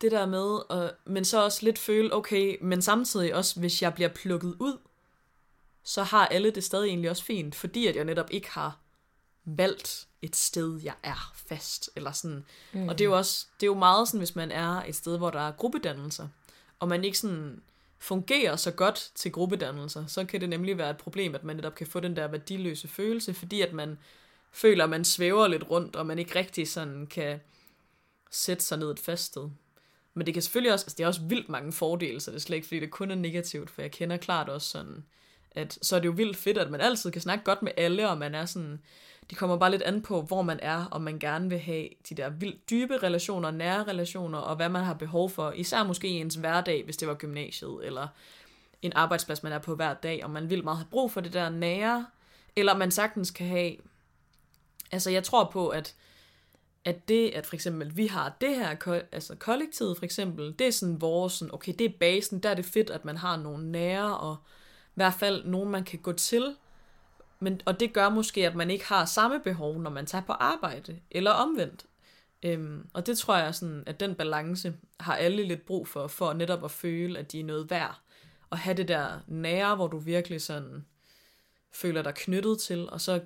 det 0.00 0.12
der 0.12 0.26
med, 0.26 0.70
og, 0.70 0.92
men 1.04 1.24
så 1.24 1.44
også 1.44 1.64
lidt 1.64 1.78
føle, 1.78 2.14
okay, 2.14 2.58
men 2.60 2.82
samtidig 2.82 3.34
også, 3.34 3.60
hvis 3.60 3.82
jeg 3.82 3.94
bliver 3.94 4.08
plukket 4.08 4.56
ud, 4.58 4.78
så 5.82 6.02
har 6.02 6.26
alle 6.26 6.50
det 6.50 6.64
stadig 6.64 6.88
egentlig 6.88 7.10
også 7.10 7.24
fint, 7.24 7.54
fordi 7.54 7.86
at 7.86 7.96
jeg 7.96 8.04
netop 8.04 8.28
ikke 8.30 8.50
har 8.50 8.78
valgt 9.44 10.06
et 10.22 10.36
sted, 10.36 10.80
jeg 10.82 10.94
er 11.02 11.32
fast, 11.34 11.90
eller 11.96 12.12
sådan. 12.12 12.44
Mm. 12.72 12.88
Og 12.88 12.98
det 12.98 13.04
er 13.04 13.08
jo 13.08 13.16
også, 13.16 13.46
det 13.60 13.66
er 13.66 13.70
jo 13.70 13.78
meget 13.78 14.08
sådan, 14.08 14.20
hvis 14.20 14.36
man 14.36 14.50
er 14.50 14.82
et 14.82 14.94
sted, 14.94 15.18
hvor 15.18 15.30
der 15.30 15.40
er 15.40 15.52
gruppedannelser, 15.52 16.28
og 16.78 16.88
man 16.88 17.04
ikke 17.04 17.18
sådan 17.18 17.62
fungerer 17.98 18.56
så 18.56 18.70
godt 18.70 19.10
til 19.14 19.32
gruppedannelser, 19.32 20.06
så 20.06 20.24
kan 20.24 20.40
det 20.40 20.48
nemlig 20.48 20.78
være 20.78 20.90
et 20.90 20.96
problem, 20.96 21.34
at 21.34 21.44
man 21.44 21.56
netop 21.56 21.74
kan 21.74 21.86
få 21.86 22.00
den 22.00 22.16
der 22.16 22.28
værdiløse 22.28 22.88
følelse, 22.88 23.34
fordi 23.34 23.60
at 23.60 23.72
man 23.72 23.98
føler, 24.52 24.84
at 24.84 24.90
man 24.90 25.04
svæver 25.04 25.48
lidt 25.48 25.70
rundt, 25.70 25.96
og 25.96 26.06
man 26.06 26.18
ikke 26.18 26.38
rigtig 26.38 26.68
sådan 26.68 27.06
kan 27.06 27.40
sætte 28.30 28.64
sig 28.64 28.78
ned 28.78 28.90
et 28.90 28.98
fast 28.98 29.24
sted. 29.24 29.50
Men 30.14 30.26
det 30.26 30.34
kan 30.34 30.42
selvfølgelig 30.42 30.72
også, 30.72 30.84
altså 30.84 30.96
det 30.96 31.04
er 31.04 31.08
også 31.08 31.22
vildt 31.22 31.48
mange 31.48 31.72
fordele, 31.72 32.20
så 32.20 32.30
det 32.30 32.36
er 32.36 32.40
slet 32.40 32.56
ikke, 32.56 32.68
fordi 32.68 32.80
det 32.80 32.90
kun 32.90 33.10
er 33.10 33.14
negativt, 33.14 33.70
for 33.70 33.82
jeg 33.82 33.90
kender 33.90 34.16
klart 34.16 34.48
også 34.48 34.68
sådan, 34.68 35.04
at 35.50 35.78
så 35.82 35.96
er 35.96 36.00
det 36.00 36.06
jo 36.06 36.12
vildt 36.12 36.36
fedt, 36.36 36.58
at 36.58 36.70
man 36.70 36.80
altid 36.80 37.10
kan 37.10 37.22
snakke 37.22 37.44
godt 37.44 37.62
med 37.62 37.72
alle, 37.76 38.08
og 38.08 38.18
man 38.18 38.34
er 38.34 38.44
sådan, 38.44 38.80
de 39.30 39.34
kommer 39.34 39.56
bare 39.56 39.70
lidt 39.70 39.82
an 39.82 40.02
på, 40.02 40.22
hvor 40.22 40.42
man 40.42 40.60
er, 40.62 40.84
og 40.84 41.02
man 41.02 41.18
gerne 41.18 41.48
vil 41.48 41.58
have 41.58 41.88
de 42.08 42.14
der 42.14 42.28
vildt 42.28 42.70
dybe 42.70 42.96
relationer, 42.96 43.50
nære 43.50 43.84
relationer, 43.84 44.38
og 44.38 44.56
hvad 44.56 44.68
man 44.68 44.84
har 44.84 44.94
behov 44.94 45.30
for, 45.30 45.52
især 45.52 45.82
måske 45.82 46.08
i 46.08 46.20
ens 46.20 46.34
hverdag, 46.34 46.84
hvis 46.84 46.96
det 46.96 47.08
var 47.08 47.14
gymnasiet, 47.14 47.78
eller 47.82 48.08
en 48.82 48.92
arbejdsplads, 48.92 49.42
man 49.42 49.52
er 49.52 49.58
på 49.58 49.74
hver 49.74 49.94
dag, 49.94 50.24
og 50.24 50.30
man 50.30 50.50
vil 50.50 50.64
meget 50.64 50.78
have 50.78 50.88
brug 50.90 51.12
for 51.12 51.20
det 51.20 51.32
der 51.32 51.48
nære, 51.48 52.06
eller 52.56 52.76
man 52.76 52.90
sagtens 52.90 53.30
kan 53.30 53.46
have, 53.46 53.76
altså 54.92 55.10
jeg 55.10 55.24
tror 55.24 55.50
på, 55.52 55.68
at 55.68 55.94
at 56.84 57.08
det, 57.08 57.30
at 57.30 57.46
for 57.46 57.54
eksempel 57.54 57.96
vi 57.96 58.06
har 58.06 58.36
det 58.40 58.56
her, 58.56 59.00
altså 59.12 59.34
kollektivet 59.34 59.96
for 59.96 60.04
eksempel, 60.04 60.54
det 60.58 60.66
er 60.66 60.70
sådan 60.70 61.00
vores, 61.00 61.32
sådan, 61.32 61.54
okay, 61.54 61.74
det 61.78 61.84
er 61.84 61.98
basen, 62.00 62.38
der 62.38 62.48
er 62.48 62.54
det 62.54 62.64
fedt, 62.64 62.90
at 62.90 63.04
man 63.04 63.16
har 63.16 63.36
nogle 63.36 63.70
nære, 63.70 64.18
og 64.18 64.36
i 64.88 64.94
hvert 64.94 65.14
fald 65.14 65.44
nogen, 65.44 65.70
man 65.70 65.84
kan 65.84 65.98
gå 65.98 66.12
til, 66.12 66.56
men, 67.40 67.60
og 67.64 67.80
det 67.80 67.92
gør 67.92 68.08
måske, 68.08 68.46
at 68.46 68.54
man 68.54 68.70
ikke 68.70 68.86
har 68.86 69.04
samme 69.04 69.40
behov, 69.40 69.80
når 69.80 69.90
man 69.90 70.06
tager 70.06 70.22
på 70.22 70.32
arbejde, 70.32 71.00
eller 71.10 71.30
omvendt. 71.30 71.86
Øhm, 72.42 72.88
og 72.92 73.06
det 73.06 73.18
tror 73.18 73.36
jeg, 73.36 73.54
sådan, 73.54 73.82
at 73.86 74.00
den 74.00 74.14
balance 74.14 74.74
har 75.00 75.16
alle 75.16 75.42
lidt 75.42 75.66
brug 75.66 75.88
for, 75.88 76.06
for 76.06 76.32
netop 76.32 76.64
at 76.64 76.70
føle, 76.70 77.18
at 77.18 77.32
de 77.32 77.40
er 77.40 77.44
noget 77.44 77.70
værd, 77.70 78.00
og 78.50 78.58
have 78.58 78.76
det 78.76 78.88
der 78.88 79.18
nære, 79.26 79.76
hvor 79.76 79.86
du 79.86 79.98
virkelig 79.98 80.42
sådan 80.42 80.84
føler 81.72 82.02
dig 82.02 82.14
knyttet 82.14 82.60
til, 82.60 82.90
og 82.90 83.00
så 83.00 83.20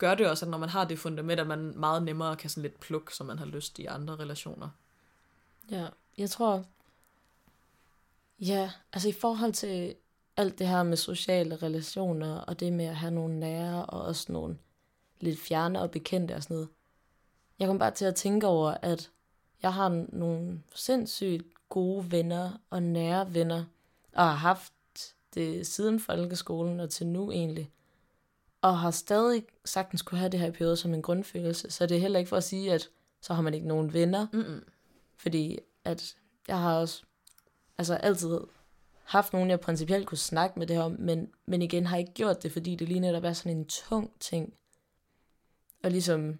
gør 0.00 0.14
det 0.14 0.28
også, 0.28 0.44
at 0.46 0.50
når 0.50 0.58
man 0.58 0.68
har 0.68 0.84
det 0.84 0.98
fundament, 0.98 1.40
at 1.40 1.46
man 1.46 1.72
meget 1.76 2.02
nemmere 2.02 2.36
kan 2.36 2.50
sådan 2.50 2.62
lidt 2.62 2.80
plukke, 2.80 3.14
som 3.14 3.26
man 3.26 3.38
har 3.38 3.46
lyst 3.46 3.78
i 3.78 3.84
andre 3.84 4.16
relationer. 4.16 4.68
Ja, 5.70 5.86
jeg 6.18 6.30
tror, 6.30 6.64
ja, 8.38 8.70
altså 8.92 9.08
i 9.08 9.12
forhold 9.12 9.52
til 9.52 9.94
alt 10.36 10.58
det 10.58 10.68
her 10.68 10.82
med 10.82 10.96
sociale 10.96 11.56
relationer, 11.56 12.36
og 12.36 12.60
det 12.60 12.72
med 12.72 12.84
at 12.84 12.96
have 12.96 13.10
nogle 13.10 13.40
nære, 13.40 13.86
og 13.86 14.02
også 14.02 14.32
nogle 14.32 14.58
lidt 15.20 15.40
fjerne 15.40 15.80
og 15.80 15.90
bekendte 15.90 16.34
og 16.34 16.42
sådan 16.42 16.54
noget. 16.54 16.68
Jeg 17.58 17.68
kom 17.68 17.78
bare 17.78 17.90
til 17.90 18.04
at 18.04 18.14
tænke 18.14 18.46
over, 18.46 18.70
at 18.82 19.10
jeg 19.62 19.74
har 19.74 20.06
nogle 20.08 20.62
sindssygt 20.74 21.46
gode 21.68 22.12
venner 22.12 22.50
og 22.70 22.82
nære 22.82 23.34
venner, 23.34 23.64
og 24.12 24.24
har 24.24 24.34
haft 24.34 24.72
det 25.34 25.66
siden 25.66 26.00
folkeskolen 26.00 26.80
og 26.80 26.90
til 26.90 27.06
nu 27.06 27.30
egentlig 27.30 27.70
og 28.62 28.78
har 28.78 28.90
stadig 28.90 29.44
sagtens 29.64 30.02
kunne 30.02 30.18
have 30.18 30.30
det 30.30 30.40
her 30.40 30.46
i 30.46 30.50
perioder 30.50 30.74
som 30.74 30.94
en 30.94 31.02
grundfølelse. 31.02 31.70
Så 31.70 31.86
det 31.86 31.96
er 31.96 32.00
heller 32.00 32.18
ikke 32.18 32.28
for 32.28 32.36
at 32.36 32.44
sige, 32.44 32.72
at 32.72 32.88
så 33.20 33.34
har 33.34 33.42
man 33.42 33.54
ikke 33.54 33.68
nogen 33.68 33.92
venner. 33.92 34.26
Mm-mm. 34.32 34.64
Fordi 35.16 35.58
at 35.84 36.16
jeg 36.48 36.58
har 36.58 36.74
også 36.78 37.02
altså 37.78 37.94
altid 37.94 38.40
haft 39.04 39.32
nogen, 39.32 39.50
jeg 39.50 39.60
principielt 39.60 40.06
kunne 40.06 40.18
snakke 40.18 40.58
med 40.58 40.66
det 40.66 40.76
her 40.76 40.82
om, 40.82 40.96
men, 40.98 41.30
men 41.46 41.62
igen 41.62 41.86
har 41.86 41.96
ikke 41.96 42.12
gjort 42.12 42.42
det, 42.42 42.52
fordi 42.52 42.74
det 42.74 42.88
lige 42.88 43.00
netop 43.00 43.24
er 43.24 43.32
sådan 43.32 43.56
en 43.56 43.64
tung 43.64 44.12
ting. 44.20 44.54
Og 45.84 45.90
ligesom 45.90 46.38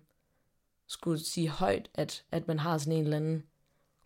skulle 0.86 1.24
sige 1.24 1.48
højt, 1.48 1.90
at, 1.94 2.24
at 2.30 2.48
man 2.48 2.58
har 2.58 2.78
sådan 2.78 2.92
en 2.92 3.04
eller 3.04 3.16
anden 3.16 3.42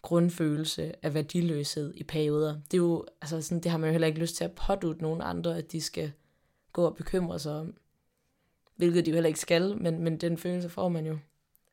grundfølelse 0.02 1.04
af 1.04 1.14
værdiløshed 1.14 1.94
i 1.94 2.02
perioder. 2.02 2.52
Det 2.52 2.74
er 2.74 2.82
jo, 2.82 3.06
altså 3.22 3.42
sådan, 3.42 3.62
det 3.62 3.70
har 3.70 3.78
man 3.78 3.88
jo 3.88 3.92
heller 3.92 4.06
ikke 4.06 4.20
lyst 4.20 4.36
til 4.36 4.44
at 4.44 4.52
pådute 4.52 5.02
nogen 5.02 5.20
andre, 5.22 5.58
at 5.58 5.72
de 5.72 5.80
skal 5.80 6.12
gå 6.72 6.84
og 6.84 6.96
bekymre 6.96 7.38
sig 7.38 7.54
om. 7.54 7.74
Hvilket 8.76 9.06
de 9.06 9.10
jo 9.10 9.14
heller 9.14 9.28
ikke 9.28 9.40
skal, 9.40 9.76
men, 9.82 9.98
men 10.04 10.16
den 10.16 10.38
følelse 10.38 10.68
får 10.68 10.88
man 10.88 11.06
jo. 11.06 11.18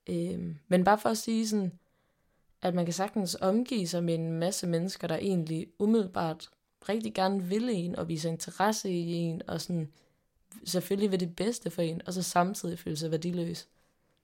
Øhm, 0.09 0.57
men 0.67 0.83
bare 0.83 0.97
for 0.97 1.09
at 1.09 1.17
sige 1.17 1.47
sådan, 1.47 1.79
at 2.61 2.73
man 2.73 2.85
kan 2.85 2.93
sagtens 2.93 3.37
omgive 3.41 3.87
sig 3.87 4.03
med 4.03 4.13
en 4.13 4.31
masse 4.31 4.67
mennesker, 4.67 5.07
der 5.07 5.15
egentlig 5.15 5.67
umiddelbart 5.79 6.49
rigtig 6.89 7.13
gerne 7.13 7.43
vil 7.43 7.69
en, 7.69 7.95
og 7.95 8.07
vise 8.07 8.29
interesse 8.29 8.91
i 8.91 9.11
en, 9.11 9.41
og 9.47 9.61
sådan 9.61 9.91
selvfølgelig 10.63 11.11
vil 11.11 11.19
det 11.19 11.35
bedste 11.35 11.69
for 11.69 11.81
en, 11.81 12.01
og 12.05 12.13
så 12.13 12.23
samtidig 12.23 12.79
føle 12.79 12.95
sig 12.95 13.11
værdiløs. 13.11 13.67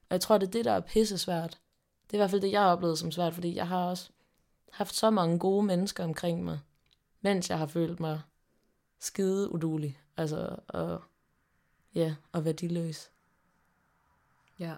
Og 0.00 0.14
jeg 0.14 0.20
tror, 0.20 0.38
det 0.38 0.46
er 0.46 0.50
det, 0.50 0.64
der 0.64 0.72
er 0.72 0.80
pisse 0.80 1.18
svært. 1.18 1.60
Det 2.06 2.12
er 2.12 2.18
i 2.18 2.20
hvert 2.20 2.30
fald 2.30 2.42
det, 2.42 2.52
jeg 2.52 2.60
har 2.60 2.72
oplevet 2.72 2.98
som 2.98 3.12
svært, 3.12 3.34
fordi 3.34 3.56
jeg 3.56 3.68
har 3.68 3.84
også 3.84 4.10
haft 4.72 4.94
så 4.94 5.10
mange 5.10 5.38
gode 5.38 5.66
mennesker 5.66 6.04
omkring 6.04 6.44
mig, 6.44 6.58
mens 7.20 7.50
jeg 7.50 7.58
har 7.58 7.66
følt 7.66 8.00
mig 8.00 8.20
skide 8.98 9.52
udulig. 9.52 10.00
Altså, 10.16 10.56
og, 10.68 11.02
ja, 11.94 12.14
og 12.32 12.44
værdiløs. 12.44 13.10
Ja. 14.58 14.74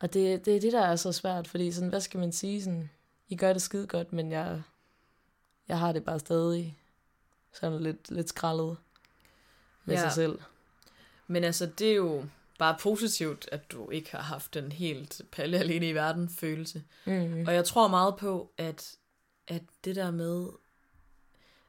Og 0.00 0.12
det, 0.12 0.44
det 0.44 0.56
er 0.56 0.60
det, 0.60 0.72
der 0.72 0.82
er 0.82 0.96
så 0.96 1.12
svært, 1.12 1.48
fordi 1.48 1.72
sådan, 1.72 1.88
hvad 1.88 2.00
skal 2.00 2.20
man 2.20 2.32
sige? 2.32 2.62
Sådan, 2.62 2.90
I 3.28 3.36
gør 3.36 3.52
det 3.52 3.62
skide 3.62 3.86
godt, 3.86 4.12
men 4.12 4.30
jeg, 4.30 4.62
jeg 5.68 5.78
har 5.78 5.92
det 5.92 6.04
bare 6.04 6.18
stadig 6.18 6.78
sådan 7.52 7.82
lidt, 7.82 8.10
lidt 8.10 8.28
skrællet 8.28 8.76
med 9.84 9.94
ja. 9.94 10.00
sig 10.00 10.12
selv. 10.12 10.38
Men 11.26 11.44
altså, 11.44 11.66
det 11.66 11.90
er 11.90 11.94
jo 11.94 12.26
bare 12.58 12.76
positivt, 12.80 13.48
at 13.52 13.70
du 13.70 13.90
ikke 13.90 14.10
har 14.10 14.22
haft 14.22 14.54
den 14.54 14.72
helt 14.72 15.20
palle 15.32 15.58
alene 15.58 15.88
i 15.88 15.94
verden 15.94 16.28
følelse. 16.28 16.84
Mm. 17.04 17.44
Og 17.46 17.54
jeg 17.54 17.64
tror 17.64 17.88
meget 17.88 18.16
på, 18.16 18.50
at, 18.58 18.96
at 19.48 19.62
det 19.84 19.96
der 19.96 20.10
med, 20.10 20.48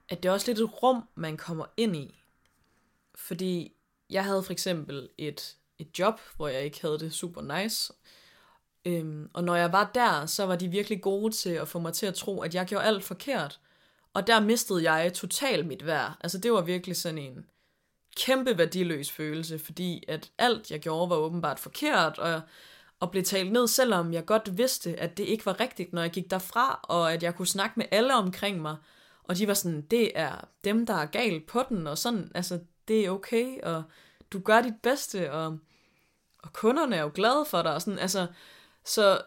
at 0.09 0.23
det 0.23 0.29
er 0.29 0.33
også 0.33 0.47
lidt 0.47 0.59
et 0.59 0.83
rum, 0.83 1.03
man 1.15 1.37
kommer 1.37 1.65
ind 1.77 1.95
i. 1.95 2.23
Fordi 3.15 3.76
jeg 4.09 4.25
havde 4.25 4.43
for 4.43 4.51
eksempel 4.51 5.09
et, 5.17 5.55
et 5.79 5.99
job, 5.99 6.19
hvor 6.35 6.47
jeg 6.47 6.61
ikke 6.63 6.81
havde 6.81 6.99
det 6.99 7.13
super 7.13 7.61
nice. 7.61 7.93
Øhm, 8.85 9.29
og 9.33 9.43
når 9.43 9.55
jeg 9.55 9.71
var 9.71 9.91
der, 9.93 10.25
så 10.25 10.45
var 10.45 10.55
de 10.55 10.67
virkelig 10.67 11.01
gode 11.01 11.33
til 11.33 11.49
at 11.49 11.67
få 11.67 11.79
mig 11.79 11.93
til 11.93 12.05
at 12.05 12.15
tro, 12.15 12.41
at 12.41 12.55
jeg 12.55 12.65
gjorde 12.65 12.85
alt 12.85 13.03
forkert. 13.03 13.59
Og 14.13 14.27
der 14.27 14.39
mistede 14.39 14.91
jeg 14.91 15.13
totalt 15.13 15.67
mit 15.67 15.85
værd. 15.85 16.13
Altså 16.21 16.37
det 16.37 16.51
var 16.51 16.61
virkelig 16.61 16.95
sådan 16.95 17.17
en 17.17 17.45
kæmpe 18.17 18.57
værdiløs 18.57 19.11
følelse, 19.11 19.59
fordi 19.59 20.03
at 20.07 20.31
alt 20.37 20.71
jeg 20.71 20.79
gjorde 20.79 21.09
var 21.09 21.15
åbenbart 21.15 21.59
forkert, 21.59 22.19
og, 22.19 22.41
og 22.99 23.11
blev 23.11 23.23
talt 23.23 23.51
ned, 23.51 23.67
selvom 23.67 24.13
jeg 24.13 24.25
godt 24.25 24.57
vidste, 24.57 24.99
at 24.99 25.17
det 25.17 25.23
ikke 25.23 25.45
var 25.45 25.59
rigtigt, 25.59 25.93
når 25.93 26.01
jeg 26.01 26.11
gik 26.11 26.31
derfra, 26.31 26.79
og 26.83 27.13
at 27.13 27.23
jeg 27.23 27.35
kunne 27.35 27.47
snakke 27.47 27.73
med 27.77 27.85
alle 27.91 28.15
omkring 28.15 28.61
mig. 28.61 28.75
Og 29.23 29.37
de 29.37 29.47
var 29.47 29.53
sådan, 29.53 29.81
det 29.81 30.11
er 30.15 30.47
dem, 30.63 30.85
der 30.85 30.93
er 30.93 31.05
galt 31.05 31.47
på 31.47 31.63
den, 31.69 31.87
og 31.87 31.97
sådan, 31.97 32.31
altså, 32.35 32.59
det 32.87 33.05
er 33.05 33.09
okay, 33.09 33.61
og 33.63 33.83
du 34.31 34.39
gør 34.39 34.61
dit 34.61 34.81
bedste, 34.83 35.31
og, 35.31 35.57
og 36.43 36.53
kunderne 36.53 36.95
er 36.95 37.01
jo 37.01 37.11
glade 37.13 37.45
for 37.45 37.61
dig, 37.61 37.73
og 37.73 37.81
sådan, 37.81 37.99
altså, 37.99 38.27
så 38.85 39.21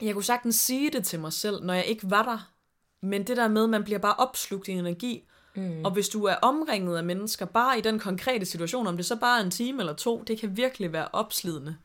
jeg 0.00 0.14
kunne 0.14 0.24
sagtens 0.24 0.56
sige 0.56 0.90
det 0.90 1.04
til 1.04 1.20
mig 1.20 1.32
selv, 1.32 1.64
når 1.64 1.74
jeg 1.74 1.84
ikke 1.84 2.10
var 2.10 2.22
der, 2.22 2.52
men 3.00 3.26
det 3.26 3.36
der 3.36 3.48
med, 3.48 3.66
man 3.66 3.84
bliver 3.84 3.98
bare 3.98 4.14
opslugt 4.14 4.68
i 4.68 4.72
energi, 4.72 5.28
mm. 5.54 5.84
og 5.84 5.90
hvis 5.90 6.08
du 6.08 6.24
er 6.24 6.34
omringet 6.34 6.96
af 6.96 7.04
mennesker, 7.04 7.46
bare 7.46 7.78
i 7.78 7.80
den 7.80 7.98
konkrete 7.98 8.46
situation, 8.46 8.86
om 8.86 8.96
det 8.96 9.06
så 9.06 9.16
bare 9.16 9.40
er 9.40 9.44
en 9.44 9.50
time 9.50 9.82
eller 9.82 9.92
to, 9.92 10.22
det 10.22 10.38
kan 10.38 10.56
virkelig 10.56 10.92
være 10.92 11.08
opslidende, 11.12 11.76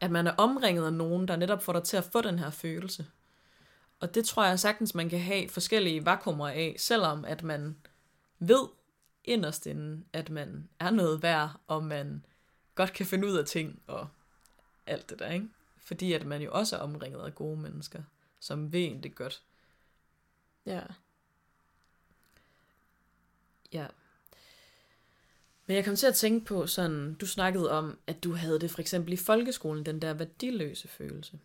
at 0.00 0.10
man 0.10 0.26
er 0.26 0.32
omringet 0.36 0.86
af 0.86 0.92
nogen, 0.92 1.28
der 1.28 1.36
netop 1.36 1.62
får 1.62 1.72
dig 1.72 1.82
til 1.82 1.96
at 1.96 2.04
få 2.04 2.20
den 2.20 2.38
her 2.38 2.50
følelse. 2.50 3.06
Og 4.00 4.14
det 4.14 4.24
tror 4.24 4.44
jeg 4.44 4.60
sagtens, 4.60 4.94
man 4.94 5.08
kan 5.08 5.20
have 5.20 5.48
forskellige 5.48 6.06
vakuumer 6.06 6.48
af, 6.48 6.74
selvom 6.78 7.24
at 7.24 7.42
man 7.42 7.76
ved 8.38 8.68
inderst 9.24 9.66
inden, 9.66 10.04
at 10.12 10.30
man 10.30 10.68
er 10.80 10.90
noget 10.90 11.22
værd, 11.22 11.60
og 11.66 11.84
man 11.84 12.24
godt 12.74 12.92
kan 12.92 13.06
finde 13.06 13.28
ud 13.28 13.36
af 13.36 13.46
ting 13.46 13.82
og 13.86 14.08
alt 14.86 15.10
det 15.10 15.18
der, 15.18 15.30
ikke? 15.30 15.48
Fordi 15.76 16.12
at 16.12 16.26
man 16.26 16.42
jo 16.42 16.52
også 16.52 16.76
er 16.76 16.80
omringet 16.80 17.20
af 17.20 17.34
gode 17.34 17.56
mennesker, 17.56 18.02
som 18.40 18.72
ved 18.72 18.84
en 18.84 19.02
det 19.02 19.14
godt. 19.14 19.42
Ja. 20.66 20.82
Ja. 23.72 23.86
Men 25.66 25.76
jeg 25.76 25.84
kom 25.84 25.96
til 25.96 26.06
at 26.06 26.14
tænke 26.14 26.46
på 26.46 26.66
sådan, 26.66 27.14
du 27.14 27.26
snakkede 27.26 27.70
om, 27.70 27.98
at 28.06 28.24
du 28.24 28.34
havde 28.34 28.60
det 28.60 28.70
for 28.70 28.80
eksempel 28.80 29.12
i 29.12 29.16
folkeskolen, 29.16 29.86
den 29.86 30.02
der 30.02 30.14
værdiløse 30.14 30.88
følelse. 30.88 31.38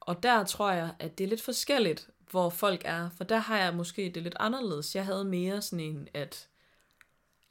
Og 0.00 0.22
der 0.22 0.44
tror 0.44 0.70
jeg, 0.70 0.94
at 0.98 1.18
det 1.18 1.24
er 1.24 1.28
lidt 1.28 1.42
forskelligt, 1.42 2.10
hvor 2.30 2.50
folk 2.50 2.82
er, 2.84 3.10
for 3.10 3.24
der 3.24 3.38
har 3.38 3.58
jeg 3.58 3.74
måske 3.74 4.10
det 4.14 4.22
lidt 4.22 4.36
anderledes. 4.40 4.96
Jeg 4.96 5.04
havde 5.04 5.24
mere 5.24 5.62
sådan 5.62 5.80
en, 5.80 6.08
at 6.14 6.48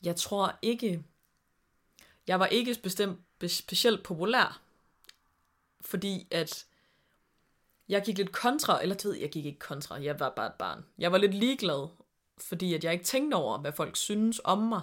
jeg 0.04 0.16
tror 0.16 0.60
ikke, 0.62 1.04
jeg 2.28 2.40
var 2.40 2.46
ikke 2.46 2.80
bestemt 2.84 3.20
specielt 3.48 4.04
populær, 4.04 4.62
fordi 5.82 6.28
at 6.32 6.66
jeg 7.90 8.04
gik 8.06 8.18
lidt 8.18 8.32
kontra, 8.32 8.82
eller 8.82 8.96
ved 9.04 9.16
jeg 9.16 9.30
gik 9.30 9.46
ikke 9.46 9.60
kontra, 9.60 9.96
jeg 9.96 10.20
var 10.20 10.30
bare 10.30 10.48
et 10.48 10.54
barn. 10.54 10.86
Jeg 10.98 11.12
var 11.12 11.18
lidt 11.18 11.34
ligeglad, 11.34 11.88
fordi 12.38 12.74
at 12.74 12.84
jeg 12.84 12.94
ikke 12.94 13.06
tænkte 13.06 13.36
over, 13.36 13.58
hvad 13.58 13.72
folk 13.72 13.96
synes 13.96 14.42
om 14.44 14.58
mig. 14.58 14.82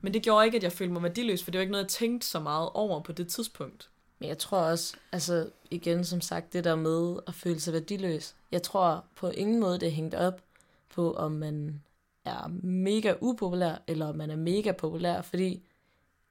Men 0.00 0.14
det 0.14 0.22
gjorde 0.22 0.46
ikke, 0.46 0.56
at 0.56 0.62
jeg 0.62 0.72
følte 0.72 0.92
mig 0.92 1.02
værdiløs, 1.02 1.44
for 1.44 1.50
det 1.50 1.58
var 1.58 1.62
ikke 1.62 1.72
noget, 1.72 1.84
jeg 1.84 1.90
tænkte 1.90 2.26
så 2.26 2.40
meget 2.40 2.70
over 2.74 3.00
på 3.00 3.12
det 3.12 3.28
tidspunkt. 3.28 3.90
Men 4.18 4.28
jeg 4.28 4.38
tror 4.38 4.58
også, 4.58 4.96
altså 5.12 5.50
igen 5.70 6.04
som 6.04 6.20
sagt, 6.20 6.52
det 6.52 6.64
der 6.64 6.74
med 6.74 7.16
at 7.26 7.34
føle 7.34 7.60
sig 7.60 7.72
værdiløs. 7.72 8.34
Jeg 8.52 8.62
tror 8.62 9.04
på 9.16 9.28
ingen 9.28 9.60
måde, 9.60 9.80
det 9.80 9.86
er 9.86 9.92
hængt 9.92 10.14
op 10.14 10.42
på, 10.88 11.14
om 11.14 11.32
man 11.32 11.82
er 12.26 12.48
mega 12.62 13.14
upopulær, 13.20 13.82
eller 13.86 14.06
om 14.06 14.16
man 14.16 14.30
er 14.30 14.36
mega 14.36 14.72
populær, 14.72 15.22
fordi 15.22 15.66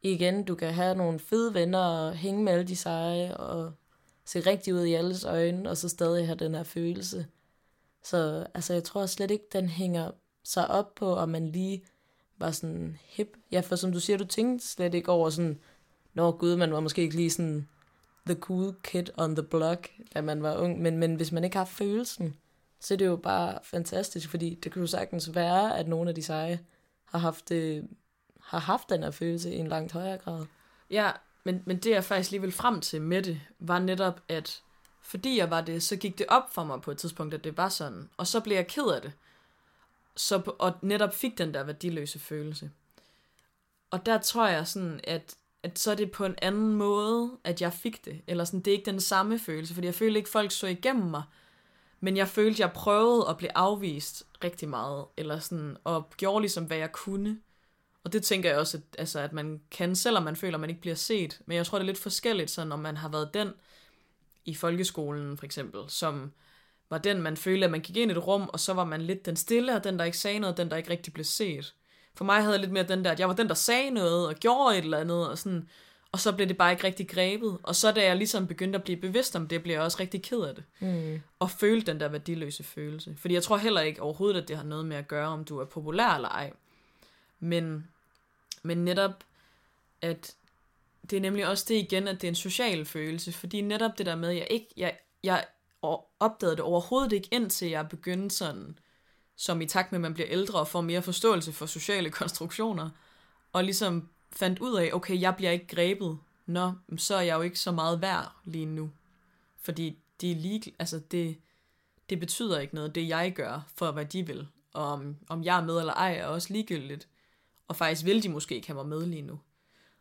igen, 0.01 0.43
du 0.43 0.55
kan 0.55 0.73
have 0.73 0.95
nogle 0.95 1.19
fede 1.19 1.53
venner 1.53 1.79
og 1.79 2.13
hænge 2.13 2.43
med 2.43 2.53
alle 2.53 2.67
de 2.67 2.75
seje, 2.75 3.37
og 3.37 3.73
se 4.25 4.39
rigtig 4.39 4.73
ud 4.73 4.83
i 4.83 4.93
alles 4.93 5.23
øjne, 5.23 5.69
og 5.69 5.77
så 5.77 5.89
stadig 5.89 6.25
have 6.25 6.35
den 6.35 6.55
her 6.55 6.63
følelse. 6.63 7.25
Så 8.03 8.47
altså, 8.53 8.73
jeg 8.73 8.83
tror 8.83 9.05
slet 9.05 9.31
ikke, 9.31 9.45
den 9.53 9.69
hænger 9.69 10.11
sig 10.43 10.67
op 10.67 10.95
på, 10.95 11.15
om 11.15 11.29
man 11.29 11.51
lige 11.51 11.83
var 12.37 12.51
sådan 12.51 12.97
hip. 13.01 13.37
Ja, 13.51 13.59
for 13.59 13.75
som 13.75 13.91
du 13.91 13.99
siger, 13.99 14.17
du 14.17 14.25
tænkte 14.25 14.67
slet 14.67 14.93
ikke 14.93 15.11
over 15.11 15.29
sådan, 15.29 15.59
når 16.13 16.31
gud, 16.31 16.55
man 16.55 16.73
var 16.73 16.79
måske 16.79 17.01
ikke 17.01 17.15
lige 17.15 17.31
sådan 17.31 17.67
the 18.25 18.35
cool 18.35 18.75
kid 18.83 19.05
on 19.17 19.35
the 19.35 19.43
block, 19.43 19.89
da 20.13 20.21
man 20.21 20.43
var 20.43 20.57
ung. 20.57 20.81
Men, 20.81 20.97
men 20.97 21.15
hvis 21.15 21.31
man 21.31 21.43
ikke 21.43 21.57
har 21.57 21.65
følelsen, 21.65 22.35
så 22.79 22.93
er 22.93 22.97
det 22.97 23.05
jo 23.05 23.15
bare 23.15 23.59
fantastisk, 23.63 24.29
fordi 24.29 24.59
det 24.63 24.71
kan 24.71 24.81
jo 24.81 24.87
sagtens 24.87 25.35
være, 25.35 25.77
at 25.77 25.87
nogle 25.87 26.09
af 26.09 26.15
de 26.15 26.23
seje 26.23 26.59
har 27.05 27.19
haft, 27.19 27.49
det, 27.49 27.87
har 28.41 28.59
haft 28.59 28.89
den 28.89 29.03
her 29.03 29.11
følelse 29.11 29.53
i 29.53 29.57
en 29.57 29.67
langt 29.67 29.91
højere 29.91 30.17
grad. 30.17 30.45
Ja, 30.89 31.11
men, 31.43 31.63
men 31.65 31.77
det 31.77 31.91
jeg 31.91 32.03
faktisk 32.03 32.31
lige 32.31 32.41
vil 32.41 32.51
frem 32.51 32.81
til 32.81 33.01
med 33.01 33.21
det, 33.21 33.41
var 33.59 33.79
netop, 33.79 34.21
at 34.29 34.61
fordi 35.01 35.37
jeg 35.37 35.49
var 35.49 35.61
det, 35.61 35.83
så 35.83 35.95
gik 35.95 36.17
det 36.17 36.25
op 36.29 36.53
for 36.53 36.63
mig 36.63 36.81
på 36.81 36.91
et 36.91 36.97
tidspunkt, 36.97 37.33
at 37.33 37.43
det 37.43 37.57
var 37.57 37.69
sådan. 37.69 38.09
Og 38.17 38.27
så 38.27 38.39
blev 38.39 38.55
jeg 38.55 38.67
ked 38.67 38.83
af 38.83 39.01
det. 39.01 39.13
Så, 40.15 40.55
og 40.59 40.73
netop 40.81 41.13
fik 41.13 41.37
den 41.37 41.53
der 41.53 41.63
værdiløse 41.63 42.19
følelse. 42.19 42.71
Og 43.91 44.05
der 44.05 44.17
tror 44.17 44.47
jeg 44.47 44.67
sådan, 44.67 44.99
at, 45.03 45.35
at 45.63 45.79
så 45.79 45.91
er 45.91 45.95
det 45.95 46.11
på 46.11 46.25
en 46.25 46.35
anden 46.41 46.73
måde, 46.73 47.37
at 47.43 47.61
jeg 47.61 47.73
fik 47.73 48.05
det. 48.05 48.21
Eller 48.27 48.45
sådan, 48.45 48.59
det 48.59 48.71
er 48.71 48.77
ikke 48.77 48.91
den 48.91 49.01
samme 49.01 49.39
følelse, 49.39 49.73
fordi 49.73 49.87
jeg 49.87 49.95
følte 49.95 50.17
ikke, 50.17 50.29
folk 50.29 50.51
så 50.51 50.67
igennem 50.67 51.05
mig. 51.05 51.23
Men 52.05 52.17
jeg 52.17 52.27
følte, 52.27 52.61
jeg 52.61 52.71
prøvede 52.71 53.29
at 53.29 53.37
blive 53.37 53.57
afvist 53.57 54.23
rigtig 54.43 54.69
meget. 54.69 55.05
Eller 55.17 55.39
sådan, 55.39 55.77
og 55.83 56.09
gjorde 56.17 56.41
ligesom, 56.41 56.63
hvad 56.63 56.77
jeg 56.77 56.91
kunne. 56.91 57.39
Og 58.03 58.13
det 58.13 58.23
tænker 58.23 58.49
jeg 58.49 58.59
også, 58.59 58.77
at, 58.77 58.99
altså, 58.99 59.19
at 59.19 59.33
man 59.33 59.61
kan, 59.71 59.95
selvom 59.95 60.23
man 60.23 60.35
føler, 60.35 60.53
at 60.57 60.61
man 60.61 60.69
ikke 60.69 60.81
bliver 60.81 60.95
set. 60.95 61.41
Men 61.45 61.57
jeg 61.57 61.65
tror, 61.65 61.77
det 61.77 61.83
er 61.83 61.85
lidt 61.85 61.97
forskelligt, 61.97 62.51
sådan, 62.51 62.67
når 62.67 62.75
man 62.75 62.97
har 62.97 63.09
været 63.09 63.33
den 63.33 63.49
i 64.45 64.55
folkeskolen, 64.55 65.37
for 65.37 65.45
eksempel, 65.45 65.81
som 65.87 66.31
var 66.89 66.97
den, 66.97 67.21
man 67.21 67.37
følte, 67.37 67.65
at 67.65 67.71
man 67.71 67.81
gik 67.81 67.97
ind 67.97 68.11
i 68.11 68.15
et 68.15 68.27
rum, 68.27 68.49
og 68.53 68.59
så 68.59 68.73
var 68.73 68.85
man 68.85 69.01
lidt 69.01 69.25
den 69.25 69.35
stille, 69.35 69.75
og 69.75 69.83
den, 69.83 69.99
der 69.99 70.05
ikke 70.05 70.17
sagde 70.17 70.39
noget, 70.39 70.57
den, 70.57 70.69
der 70.69 70.77
ikke 70.77 70.89
rigtig 70.89 71.13
blev 71.13 71.25
set. 71.25 71.73
For 72.15 72.25
mig 72.25 72.41
havde 72.41 72.53
jeg 72.53 72.59
lidt 72.59 72.71
mere 72.71 72.87
den 72.87 73.05
der, 73.05 73.11
at 73.11 73.19
jeg 73.19 73.27
var 73.27 73.35
den, 73.35 73.47
der 73.47 73.53
sagde 73.53 73.89
noget, 73.89 74.27
og 74.27 74.35
gjorde 74.35 74.77
et 74.77 74.83
eller 74.83 74.97
andet, 74.97 75.29
og 75.29 75.37
sådan, 75.37 75.69
og 76.15 76.19
så 76.19 76.31
blev 76.31 76.47
det 76.47 76.57
bare 76.57 76.71
ikke 76.71 76.83
rigtig 76.83 77.07
grebet. 77.07 77.57
Og 77.63 77.75
så 77.75 77.91
da 77.91 78.03
jeg 78.03 78.15
ligesom 78.15 78.47
begyndte 78.47 78.77
at 78.77 78.83
blive 78.83 78.97
bevidst 78.97 79.35
om 79.35 79.47
det, 79.47 79.63
blev 79.63 79.73
jeg 79.73 79.83
også 79.83 79.97
rigtig 79.99 80.21
ked 80.21 80.41
af 80.41 80.55
det. 80.55 80.63
Mm. 80.79 81.21
Og 81.39 81.51
følte 81.51 81.91
den 81.91 81.99
der 81.99 82.07
værdiløse 82.07 82.63
følelse. 82.63 83.15
Fordi 83.17 83.33
jeg 83.33 83.43
tror 83.43 83.57
heller 83.57 83.81
ikke 83.81 84.01
overhovedet, 84.01 84.41
at 84.41 84.47
det 84.47 84.57
har 84.57 84.63
noget 84.63 84.85
med 84.85 84.97
at 84.97 85.07
gøre, 85.07 85.27
om 85.27 85.43
du 85.43 85.59
er 85.59 85.65
populær 85.65 86.09
eller 86.09 86.29
ej. 86.29 86.53
Men 87.39 87.87
men 88.63 88.77
netop, 88.77 89.23
at 90.01 90.35
det 91.09 91.17
er 91.17 91.21
nemlig 91.21 91.47
også 91.47 91.65
det 91.67 91.75
igen, 91.75 92.07
at 92.07 92.21
det 92.21 92.27
er 92.27 92.31
en 92.31 92.35
social 92.35 92.85
følelse, 92.85 93.31
fordi 93.31 93.61
netop 93.61 93.97
det 93.97 94.05
der 94.05 94.15
med, 94.15 94.29
at 94.29 94.35
jeg 94.35 94.47
ikke, 94.49 94.67
jeg, 94.77 94.97
jeg 95.23 95.45
opdagede 96.19 96.55
det 96.55 96.63
overhovedet 96.63 97.13
ikke, 97.13 97.29
indtil 97.31 97.69
jeg 97.69 97.89
begyndte 97.89 98.35
sådan 98.35 98.79
som 99.35 99.61
i 99.61 99.65
takt 99.65 99.91
med, 99.91 99.97
at 99.97 100.01
man 100.01 100.13
bliver 100.13 100.29
ældre 100.29 100.59
og 100.59 100.67
får 100.67 100.81
mere 100.81 101.01
forståelse 101.01 101.51
for 101.51 101.65
sociale 101.65 102.09
konstruktioner, 102.21 102.89
og 103.53 103.63
ligesom 103.63 104.09
fandt 104.31 104.59
ud 104.59 104.75
af, 104.77 104.89
okay, 104.93 105.21
jeg 105.21 105.35
bliver 105.35 105.51
ikke 105.51 105.67
grebet, 105.67 106.17
nå, 106.45 106.73
så 106.97 107.15
er 107.15 107.21
jeg 107.21 107.35
jo 107.35 107.41
ikke 107.41 107.59
så 107.59 107.71
meget 107.71 108.01
værd 108.01 108.31
lige 108.45 108.65
nu. 108.65 108.91
Fordi 109.61 109.99
det 110.21 110.31
er 110.31 110.35
lige, 110.35 110.73
altså 110.79 110.99
det, 111.11 111.37
det 112.09 112.19
betyder 112.19 112.59
ikke 112.59 112.75
noget, 112.75 112.95
det 112.95 113.07
jeg 113.07 113.33
gør, 113.35 113.67
for 113.75 113.91
hvad 113.91 114.05
de 114.05 114.27
vil. 114.27 114.47
Og 114.73 114.85
om, 114.85 115.15
om 115.27 115.43
jeg 115.43 115.57
er 115.57 115.63
med 115.63 115.79
eller 115.79 115.93
ej, 115.93 116.15
er 116.15 116.25
også 116.25 116.53
ligegyldigt. 116.53 117.07
Og 117.67 117.75
faktisk 117.75 118.05
vil 118.05 118.23
de 118.23 118.29
måske 118.29 118.55
ikke 118.55 118.67
have 118.67 118.75
mig 118.75 118.87
med 118.87 119.05
lige 119.05 119.21
nu. 119.21 119.39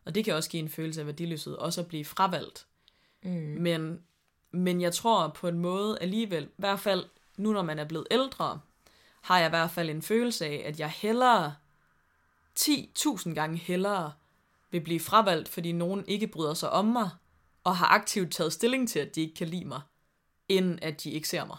Og 0.05 0.15
det 0.15 0.25
kan 0.25 0.35
også 0.35 0.49
give 0.49 0.63
en 0.63 0.69
følelse 0.69 1.01
af 1.01 1.07
værdiløshed, 1.07 1.53
også 1.53 1.81
at 1.81 1.87
blive 1.87 2.05
fravalgt. 2.05 2.65
Mm. 3.23 3.57
Men, 3.59 3.99
men 4.51 4.81
jeg 4.81 4.93
tror 4.93 5.27
på 5.27 5.47
en 5.47 5.59
måde 5.59 5.97
alligevel, 6.01 6.43
i 6.43 6.49
hvert 6.57 6.79
fald 6.79 7.05
nu 7.37 7.53
når 7.53 7.61
man 7.61 7.79
er 7.79 7.85
blevet 7.85 8.07
ældre, 8.11 8.59
har 9.21 9.37
jeg 9.37 9.47
i 9.47 9.49
hvert 9.49 9.71
fald 9.71 9.89
en 9.89 10.01
følelse 10.01 10.45
af, 10.45 10.63
at 10.65 10.79
jeg 10.79 10.89
hellere, 10.89 11.55
10.000 12.59 13.33
gange 13.33 13.57
hellere, 13.57 14.13
vil 14.71 14.81
blive 14.81 14.99
fravalgt, 14.99 15.49
fordi 15.49 15.71
nogen 15.71 16.05
ikke 16.07 16.27
bryder 16.27 16.53
sig 16.53 16.69
om 16.69 16.85
mig, 16.85 17.09
og 17.63 17.77
har 17.77 17.85
aktivt 17.85 18.31
taget 18.31 18.53
stilling 18.53 18.89
til, 18.89 18.99
at 18.99 19.15
de 19.15 19.21
ikke 19.21 19.35
kan 19.35 19.47
lide 19.47 19.65
mig, 19.65 19.81
end 20.49 20.79
at 20.81 21.03
de 21.03 21.11
ikke 21.11 21.29
ser 21.29 21.45
mig. 21.45 21.57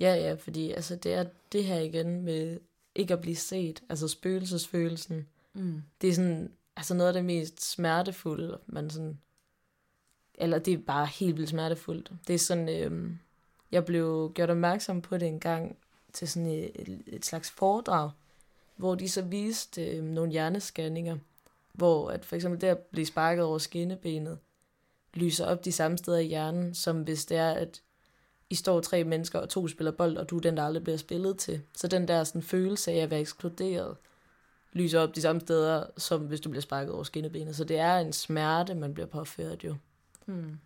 Ja, 0.00 0.14
ja, 0.14 0.34
fordi 0.34 0.72
altså, 0.72 0.96
det 0.96 1.12
er 1.12 1.24
det 1.52 1.64
her 1.64 1.78
igen 1.78 2.22
med 2.22 2.60
ikke 2.94 3.14
at 3.14 3.20
blive 3.20 3.36
set, 3.36 3.82
altså 3.88 4.08
spøgelsesfølelsen. 4.08 5.28
Mm. 5.54 5.82
Det 6.00 6.10
er 6.10 6.14
sådan, 6.14 6.52
altså 6.76 6.94
noget 6.94 7.08
af 7.08 7.14
det 7.14 7.24
mest 7.24 7.70
smertefulde, 7.70 8.58
man 8.66 8.90
sådan, 8.90 9.20
eller 10.34 10.58
det 10.58 10.74
er 10.74 10.78
bare 10.78 11.06
helt 11.06 11.36
vildt 11.36 11.50
smertefuldt. 11.50 12.12
Det 12.26 12.34
er 12.34 12.38
sådan, 12.38 12.68
øh, 12.68 13.10
jeg 13.70 13.84
blev 13.84 14.32
gjort 14.34 14.50
opmærksom 14.50 15.02
på 15.02 15.18
det 15.18 15.28
en 15.28 15.40
gang 15.40 15.76
til 16.12 16.28
sådan 16.28 16.48
et, 16.48 17.02
et 17.06 17.24
slags 17.24 17.50
foredrag, 17.50 18.10
hvor 18.76 18.94
de 18.94 19.08
så 19.08 19.22
viste 19.22 19.86
øh, 19.86 20.04
nogle 20.04 20.32
hjerneskanninger, 20.32 21.16
hvor 21.72 22.10
at 22.10 22.24
for 22.24 22.36
eksempel 22.36 22.60
der 22.60 22.74
blive 22.74 23.06
sparket 23.06 23.44
over 23.44 23.58
skinnebenet, 23.58 24.38
lyser 25.14 25.46
op 25.46 25.64
de 25.64 25.72
samme 25.72 25.98
steder 25.98 26.18
i 26.18 26.26
hjernen, 26.26 26.74
som 26.74 27.02
hvis 27.02 27.24
det 27.24 27.36
er, 27.36 27.50
at 27.50 27.82
I 28.50 28.54
står 28.54 28.80
tre 28.80 29.04
mennesker, 29.04 29.38
og 29.38 29.48
to 29.48 29.68
spiller 29.68 29.92
bold, 29.92 30.16
og 30.16 30.30
du 30.30 30.36
er 30.36 30.40
den, 30.40 30.56
der 30.56 30.64
aldrig 30.64 30.82
bliver 30.82 30.96
spillet 30.96 31.38
til. 31.38 31.62
Så 31.76 31.88
den 31.88 32.08
der 32.08 32.24
sådan, 32.24 32.42
følelse 32.42 32.92
af 32.92 32.96
at 32.96 33.10
være 33.10 33.20
ekskluderet, 33.20 33.96
lyser 34.72 35.00
op 35.00 35.14
de 35.14 35.20
samme 35.20 35.40
steder, 35.40 35.86
som 35.96 36.20
hvis 36.20 36.40
du 36.40 36.48
bliver 36.48 36.62
sparket 36.62 36.94
over 36.94 37.02
skinnebenet. 37.02 37.56
Så 37.56 37.64
det 37.64 37.78
er 37.78 37.98
en 37.98 38.12
smerte, 38.12 38.74
man 38.74 38.94
bliver 38.94 39.06
påført 39.06 39.64
jo. 39.64 39.74
Hmm. 40.24 40.58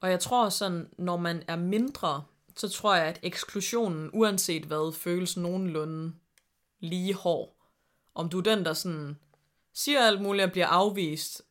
Og 0.00 0.10
jeg 0.10 0.20
tror 0.20 0.48
sådan, 0.48 0.88
når 0.98 1.16
man 1.16 1.42
er 1.48 1.56
mindre, 1.56 2.22
så 2.56 2.68
tror 2.68 2.94
jeg, 2.94 3.06
at 3.06 3.20
eksklusionen, 3.22 4.10
uanset 4.12 4.64
hvad, 4.64 4.92
føles 4.92 5.36
nogenlunde 5.36 6.12
lige 6.84 7.14
hård. 7.14 7.56
Om 8.14 8.28
du 8.28 8.38
er 8.38 8.42
den, 8.42 8.64
der 8.64 8.72
sådan 8.72 9.18
siger 9.72 10.00
alt 10.00 10.22
muligt 10.22 10.44
og 10.44 10.52
bliver 10.52 10.66
afvist, 10.66 11.42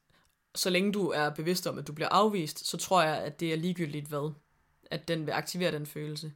så 0.55 0.69
længe 0.69 0.91
du 0.91 1.09
er 1.09 1.29
bevidst 1.29 1.67
om, 1.67 1.77
at 1.77 1.87
du 1.87 1.93
bliver 1.93 2.09
afvist, 2.09 2.67
så 2.67 2.77
tror 2.77 3.01
jeg, 3.01 3.17
at 3.17 3.39
det 3.39 3.53
er 3.53 3.57
ligegyldigt 3.57 4.07
hvad, 4.07 4.33
at 4.91 5.07
den 5.07 5.25
vil 5.25 5.31
aktivere 5.31 5.71
den 5.71 5.85
følelse. 5.85 6.31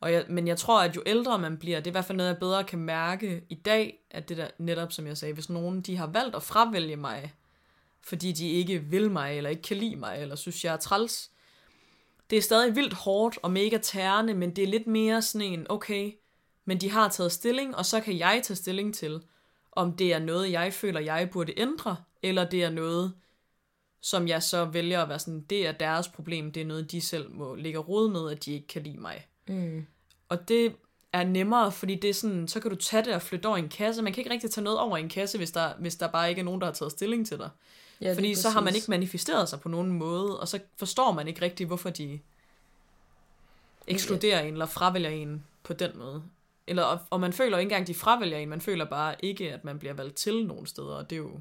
Og 0.00 0.12
jeg, 0.12 0.24
men 0.28 0.48
jeg 0.48 0.58
tror, 0.58 0.82
at 0.82 0.96
jo 0.96 1.02
ældre 1.06 1.38
man 1.38 1.58
bliver, 1.58 1.80
det 1.80 1.86
er 1.86 1.90
i 1.90 1.92
hvert 1.92 2.04
fald 2.04 2.16
noget, 2.16 2.30
jeg 2.30 2.38
bedre 2.38 2.64
kan 2.64 2.78
mærke 2.78 3.44
i 3.48 3.54
dag, 3.54 3.98
at 4.10 4.28
det 4.28 4.36
der 4.36 4.48
netop, 4.58 4.92
som 4.92 5.06
jeg 5.06 5.16
sagde, 5.16 5.34
hvis 5.34 5.50
nogen 5.50 5.80
de 5.80 5.96
har 5.96 6.06
valgt 6.06 6.36
at 6.36 6.42
fravælge 6.42 6.96
mig, 6.96 7.34
fordi 8.00 8.32
de 8.32 8.50
ikke 8.50 8.78
vil 8.78 9.10
mig, 9.10 9.36
eller 9.36 9.50
ikke 9.50 9.62
kan 9.62 9.76
lide 9.76 9.96
mig, 9.96 10.18
eller 10.22 10.36
synes, 10.36 10.64
jeg 10.64 10.72
er 10.72 10.76
træls, 10.76 11.30
det 12.30 12.38
er 12.38 12.42
stadig 12.42 12.76
vildt 12.76 12.94
hårdt 12.94 13.38
og 13.42 13.50
mega 13.50 13.78
tærende, 13.78 14.34
men 14.34 14.56
det 14.56 14.64
er 14.64 14.68
lidt 14.68 14.86
mere 14.86 15.22
sådan 15.22 15.52
en, 15.52 15.66
okay, 15.68 16.12
men 16.66 16.80
de 16.80 16.90
har 16.90 17.08
taget 17.08 17.32
stilling, 17.32 17.76
og 17.76 17.86
så 17.86 18.00
kan 18.00 18.18
jeg 18.18 18.40
tage 18.44 18.56
stilling 18.56 18.94
til, 18.94 19.22
om 19.72 19.92
det 19.92 20.12
er 20.12 20.18
noget, 20.18 20.52
jeg 20.52 20.72
føler, 20.72 21.00
jeg 21.00 21.30
burde 21.30 21.52
ændre, 21.56 21.96
eller 22.22 22.48
det 22.48 22.64
er 22.64 22.70
noget, 22.70 23.12
som 24.00 24.28
jeg 24.28 24.42
så 24.42 24.64
vælger 24.64 25.02
at 25.02 25.08
være 25.08 25.18
sådan, 25.18 25.40
det 25.40 25.66
er 25.66 25.72
deres 25.72 26.08
problem, 26.08 26.52
det 26.52 26.60
er 26.60 26.66
noget, 26.66 26.90
de 26.90 27.00
selv 27.00 27.30
må 27.30 27.54
ligge 27.54 27.78
råd 27.78 28.10
med, 28.10 28.30
at 28.30 28.44
de 28.44 28.52
ikke 28.52 28.66
kan 28.66 28.82
lide 28.82 28.98
mig. 28.98 29.26
Mm. 29.48 29.86
Og 30.28 30.48
det 30.48 30.76
er 31.12 31.24
nemmere, 31.24 31.72
fordi 31.72 31.94
det 31.94 32.10
er 32.10 32.14
sådan, 32.14 32.48
så 32.48 32.60
kan 32.60 32.70
du 32.70 32.76
tage 32.76 33.04
det 33.04 33.14
og 33.14 33.22
flytte 33.22 33.46
over 33.46 33.56
i 33.56 33.60
en 33.60 33.68
kasse. 33.68 34.02
Man 34.02 34.12
kan 34.12 34.20
ikke 34.20 34.30
rigtig 34.30 34.50
tage 34.50 34.64
noget 34.64 34.78
over 34.78 34.96
i 34.96 35.00
en 35.00 35.08
kasse, 35.08 35.38
hvis 35.38 35.50
der, 35.50 35.74
hvis 35.78 35.96
der 35.96 36.08
bare 36.08 36.28
ikke 36.28 36.40
er 36.40 36.44
nogen, 36.44 36.60
der 36.60 36.66
har 36.66 36.74
taget 36.74 36.92
stilling 36.92 37.26
til 37.26 37.38
dig. 37.38 37.50
Ja, 38.00 38.14
fordi 38.14 38.34
så 38.34 38.50
har 38.50 38.60
man 38.60 38.74
ikke 38.74 38.90
manifesteret 38.90 39.48
sig 39.48 39.60
på 39.60 39.68
nogen 39.68 39.92
måde, 39.92 40.40
og 40.40 40.48
så 40.48 40.58
forstår 40.76 41.12
man 41.12 41.28
ikke 41.28 41.42
rigtig, 41.42 41.66
hvorfor 41.66 41.90
de 41.90 42.20
ekskluderer 43.86 44.40
en 44.40 44.52
eller 44.52 44.66
fravælger 44.66 45.10
en 45.10 45.44
på 45.62 45.72
den 45.72 45.90
måde. 45.98 46.22
Eller, 46.68 47.06
og 47.10 47.20
man 47.20 47.32
føler 47.32 47.58
ikke 47.58 47.66
engang, 47.66 47.86
de 47.86 47.94
fravælger 47.94 48.38
en, 48.38 48.48
man 48.48 48.60
føler 48.60 48.84
bare 48.84 49.14
ikke, 49.20 49.52
at 49.52 49.64
man 49.64 49.78
bliver 49.78 49.94
valgt 49.94 50.16
til 50.16 50.46
nogen 50.46 50.66
steder, 50.66 50.94
og 50.94 51.10
det 51.10 51.16
er 51.16 51.20
jo 51.20 51.40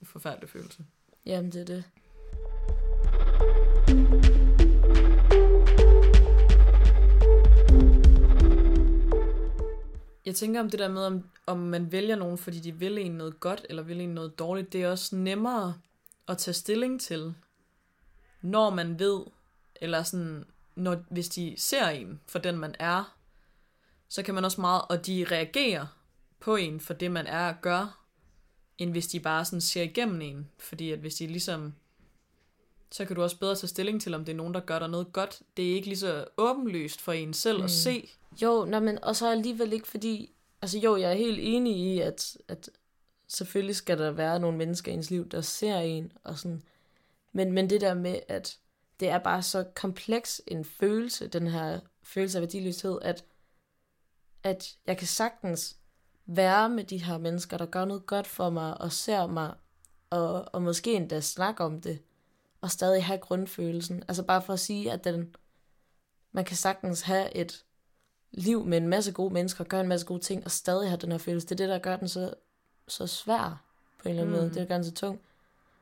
en 0.00 0.06
forfærdelig 0.06 0.48
følelse. 0.48 0.84
Jamen, 1.26 1.52
det 1.52 1.60
er 1.60 1.64
det. 1.64 1.84
Jeg 10.26 10.34
tænker 10.34 10.60
om 10.60 10.70
det 10.70 10.78
der 10.78 10.88
med, 10.88 11.02
om, 11.02 11.24
om 11.46 11.58
man 11.58 11.92
vælger 11.92 12.16
nogen, 12.16 12.38
fordi 12.38 12.60
de 12.60 12.72
vil 12.72 12.98
en 12.98 13.12
noget 13.12 13.40
godt, 13.40 13.66
eller 13.68 13.82
vil 13.82 14.00
en 14.00 14.08
noget 14.08 14.38
dårligt, 14.38 14.72
det 14.72 14.82
er 14.82 14.90
også 14.90 15.16
nemmere 15.16 15.74
at 16.28 16.38
tage 16.38 16.54
stilling 16.54 17.00
til, 17.00 17.34
når 18.42 18.70
man 18.70 18.98
ved, 18.98 19.20
eller 19.80 20.02
sådan, 20.02 20.44
når, 20.74 20.96
hvis 21.10 21.28
de 21.28 21.54
ser 21.58 21.88
en 21.88 22.20
for 22.26 22.38
den, 22.38 22.58
man 22.58 22.74
er, 22.78 23.17
så 24.08 24.22
kan 24.22 24.34
man 24.34 24.44
også 24.44 24.60
meget, 24.60 24.82
og 24.88 25.06
de 25.06 25.26
reagerer 25.30 25.86
på 26.40 26.56
en 26.56 26.80
for 26.80 26.94
det, 26.94 27.10
man 27.10 27.26
er 27.26 27.48
og 27.48 27.54
gør, 27.62 28.04
end 28.78 28.90
hvis 28.90 29.06
de 29.06 29.20
bare 29.20 29.44
sådan 29.44 29.60
ser 29.60 29.82
igennem 29.82 30.20
en. 30.20 30.48
Fordi 30.58 30.90
at 30.92 30.98
hvis 30.98 31.14
de 31.14 31.26
ligesom, 31.26 31.74
så 32.90 33.04
kan 33.04 33.16
du 33.16 33.22
også 33.22 33.38
bedre 33.38 33.54
tage 33.54 33.68
stilling 33.68 34.02
til, 34.02 34.14
om 34.14 34.24
det 34.24 34.32
er 34.32 34.36
nogen, 34.36 34.54
der 34.54 34.60
gør 34.60 34.78
dig 34.78 34.88
noget 34.88 35.12
godt. 35.12 35.42
Det 35.56 35.70
er 35.70 35.74
ikke 35.74 35.88
lige 35.88 35.98
så 35.98 36.24
åbenlyst 36.36 37.00
for 37.00 37.12
en 37.12 37.34
selv 37.34 37.58
mm. 37.58 37.64
at 37.64 37.70
se. 37.70 38.08
Jo, 38.42 38.64
nej, 38.64 38.80
men 38.80 39.04
og 39.04 39.16
så 39.16 39.30
alligevel 39.30 39.72
ikke, 39.72 39.88
fordi, 39.88 40.32
altså 40.62 40.78
jo, 40.78 40.96
jeg 40.96 41.10
er 41.10 41.16
helt 41.16 41.38
enig 41.42 41.76
i, 41.76 42.00
at, 42.00 42.36
at 42.48 42.70
selvfølgelig 43.28 43.76
skal 43.76 43.98
der 43.98 44.10
være 44.10 44.40
nogle 44.40 44.58
mennesker 44.58 44.92
i 44.92 44.94
ens 44.94 45.10
liv, 45.10 45.28
der 45.28 45.40
ser 45.40 45.78
en, 45.78 46.12
og 46.24 46.38
sådan, 46.38 46.62
men, 47.32 47.52
men 47.52 47.70
det 47.70 47.80
der 47.80 47.94
med, 47.94 48.20
at 48.28 48.58
det 49.00 49.08
er 49.08 49.18
bare 49.18 49.42
så 49.42 49.64
kompleks 49.74 50.42
en 50.46 50.64
følelse, 50.64 51.28
den 51.28 51.46
her 51.46 51.80
følelse 52.02 52.38
af 52.38 52.42
værdiløshed, 52.42 52.98
at, 53.02 53.24
at 54.42 54.76
jeg 54.86 54.96
kan 54.98 55.06
sagtens 55.06 55.76
være 56.26 56.68
med 56.68 56.84
de 56.84 57.04
her 57.04 57.18
mennesker, 57.18 57.56
der 57.56 57.66
gør 57.66 57.84
noget 57.84 58.06
godt 58.06 58.26
for 58.26 58.50
mig, 58.50 58.80
og 58.80 58.92
ser 58.92 59.26
mig, 59.26 59.54
og, 60.10 60.44
og 60.52 60.62
måske 60.62 60.94
endda 60.94 61.20
snakke 61.20 61.64
om 61.64 61.80
det, 61.80 61.98
og 62.60 62.70
stadig 62.70 63.04
have 63.04 63.18
grundfølelsen. 63.18 64.04
Altså 64.08 64.22
bare 64.22 64.42
for 64.42 64.52
at 64.52 64.60
sige, 64.60 64.92
at 64.92 65.04
den, 65.04 65.36
man 66.32 66.44
kan 66.44 66.56
sagtens 66.56 67.00
have 67.00 67.36
et 67.36 67.64
liv 68.30 68.64
med 68.64 68.78
en 68.78 68.88
masse 68.88 69.12
gode 69.12 69.34
mennesker, 69.34 69.64
gøre 69.64 69.80
en 69.80 69.88
masse 69.88 70.06
gode 70.06 70.20
ting, 70.20 70.44
og 70.44 70.50
stadig 70.50 70.88
have 70.88 70.98
den 71.00 71.10
her 71.10 71.18
følelse. 71.18 71.46
Det 71.46 71.52
er 71.52 71.56
det, 71.56 71.68
der 71.68 71.78
gør 71.78 71.96
den 71.96 72.08
så, 72.08 72.34
så 72.88 73.06
svær 73.06 73.64
på 74.02 74.08
en 74.08 74.10
eller 74.10 74.22
anden 74.22 74.36
mm. 74.36 74.42
måde. 74.42 74.54
Det 74.54 74.68
gør 74.68 74.74
den 74.74 74.84
så 74.84 74.92
tung. 74.92 75.20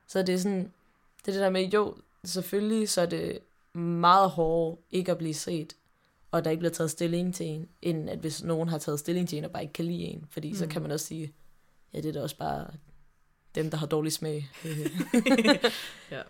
Så 0.07 0.23
det 0.23 0.35
er 0.35 0.39
sådan, 0.39 0.73
det 1.19 1.29
er 1.29 1.33
det 1.33 1.41
der 1.41 1.51
med, 1.51 1.65
jo, 1.65 1.97
selvfølgelig 2.25 2.89
så 2.89 3.01
er 3.01 3.07
det 3.07 3.39
meget 3.73 4.31
hårdt 4.31 4.81
ikke 4.91 5.13
at 5.13 5.19
blive 5.19 5.35
set, 5.35 5.77
og 6.37 6.45
der 6.45 6.51
ikke 6.51 6.59
bliver 6.61 6.73
taget 6.73 6.91
stilling 6.91 7.35
til 7.35 7.47
en, 7.47 7.69
end 7.83 8.11
at 8.11 8.19
hvis 8.19 8.45
nogen 8.45 8.69
har 8.69 8.79
taget 8.79 9.01
stilling 9.01 9.29
til 9.29 9.39
en 9.39 9.45
og 9.45 9.51
bare 9.51 9.63
ikke 9.63 9.73
kan 9.73 9.85
lide 9.85 10.03
en. 10.03 10.27
Fordi 10.31 10.51
mm. 10.51 10.57
så 10.57 10.67
kan 10.67 10.83
man 10.83 10.91
også 10.91 11.07
sige, 11.07 11.33
ja, 11.93 12.01
det 12.01 12.09
er 12.09 12.13
da 12.13 12.23
også 12.23 12.37
bare 12.37 12.71
dem, 13.55 13.71
der 13.71 13.77
har 13.77 13.87
dårlig 13.87 14.13
smag. 14.13 14.51
ja. 16.11 16.23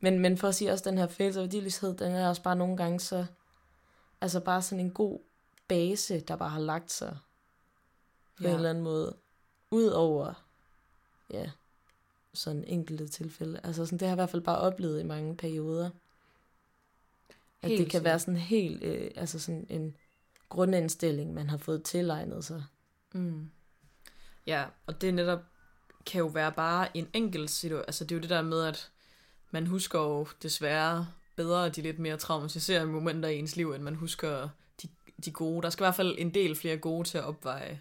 men, 0.00 0.18
men 0.18 0.38
for 0.38 0.48
at 0.48 0.54
sige 0.54 0.72
også, 0.72 0.90
den 0.90 0.98
her 0.98 1.06
følelse 1.06 1.40
af 1.40 1.42
værdiløshed, 1.42 1.96
den 1.96 2.12
er 2.12 2.28
også 2.28 2.42
bare 2.42 2.56
nogle 2.56 2.76
gange 2.76 3.00
så, 3.00 3.26
altså 4.20 4.40
bare 4.40 4.62
sådan 4.62 4.84
en 4.84 4.90
god 4.90 5.18
base, 5.68 6.20
der 6.20 6.36
bare 6.36 6.50
har 6.50 6.60
lagt 6.60 6.92
sig 6.92 7.18
på 8.36 8.44
ja. 8.44 8.48
en 8.48 8.54
eller 8.54 8.70
anden 8.70 8.84
måde, 8.84 9.16
ud 9.70 9.86
over, 9.86 10.44
ja, 11.30 11.50
sådan 12.34 12.64
enkelte 12.64 13.08
tilfælde. 13.08 13.60
Altså 13.64 13.86
sådan, 13.86 13.98
det 13.98 14.08
har 14.08 14.10
jeg 14.10 14.16
i 14.16 14.20
hvert 14.20 14.30
fald 14.30 14.42
bare 14.42 14.58
oplevet 14.58 15.00
i 15.00 15.04
mange 15.04 15.36
perioder. 15.36 15.90
At 17.64 17.70
helt 17.70 17.84
det 17.84 17.90
kan 17.90 18.04
være 18.04 18.18
sådan 18.18 18.36
helt, 18.36 18.82
øh, 18.82 19.10
altså 19.16 19.38
sådan 19.38 19.66
en 19.70 19.96
grundindstilling, 20.48 21.34
man 21.34 21.50
har 21.50 21.56
fået 21.56 21.82
tilegnet 21.82 22.44
sig. 22.44 22.64
Mm. 23.14 23.50
Ja, 24.46 24.64
og 24.86 25.00
det 25.00 25.14
netop 25.14 25.40
kan 26.06 26.18
jo 26.18 26.26
være 26.26 26.52
bare 26.52 26.96
en 26.96 27.08
enkelt 27.12 27.50
situation. 27.50 27.84
Altså 27.86 28.04
det 28.04 28.12
er 28.12 28.16
jo 28.16 28.22
det 28.22 28.30
der 28.30 28.42
med, 28.42 28.64
at 28.64 28.90
man 29.50 29.66
husker 29.66 29.98
jo 29.98 30.26
desværre 30.42 31.06
bedre 31.36 31.68
de 31.68 31.82
lidt 31.82 31.98
mere 31.98 32.16
traumatiserende 32.16 32.92
momenter 32.92 33.28
i 33.28 33.38
ens 33.38 33.56
liv, 33.56 33.72
end 33.72 33.82
man 33.82 33.94
husker 33.94 34.48
de, 34.82 34.88
de 35.24 35.30
gode. 35.30 35.62
Der 35.62 35.70
skal 35.70 35.84
i 35.84 35.86
hvert 35.86 35.94
fald 35.94 36.14
en 36.18 36.34
del 36.34 36.56
flere 36.56 36.76
gode 36.76 37.08
til 37.08 37.18
at 37.18 37.24
opveje 37.24 37.80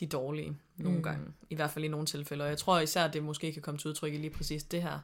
de 0.00 0.06
dårlige 0.06 0.56
nogle 0.76 0.96
mm. 0.96 1.02
gange. 1.02 1.32
I 1.50 1.54
hvert 1.54 1.70
fald 1.70 1.84
i 1.84 1.88
nogle 1.88 2.06
tilfælde. 2.06 2.44
Og 2.44 2.50
jeg 2.50 2.58
tror 2.58 2.80
især, 2.80 3.04
at 3.04 3.12
det 3.12 3.22
måske 3.22 3.52
kan 3.52 3.62
komme 3.62 3.78
til 3.78 3.88
udtryk 3.88 4.14
i 4.14 4.16
lige 4.16 4.30
præcis 4.30 4.64
det 4.64 4.82
her. 4.82 4.98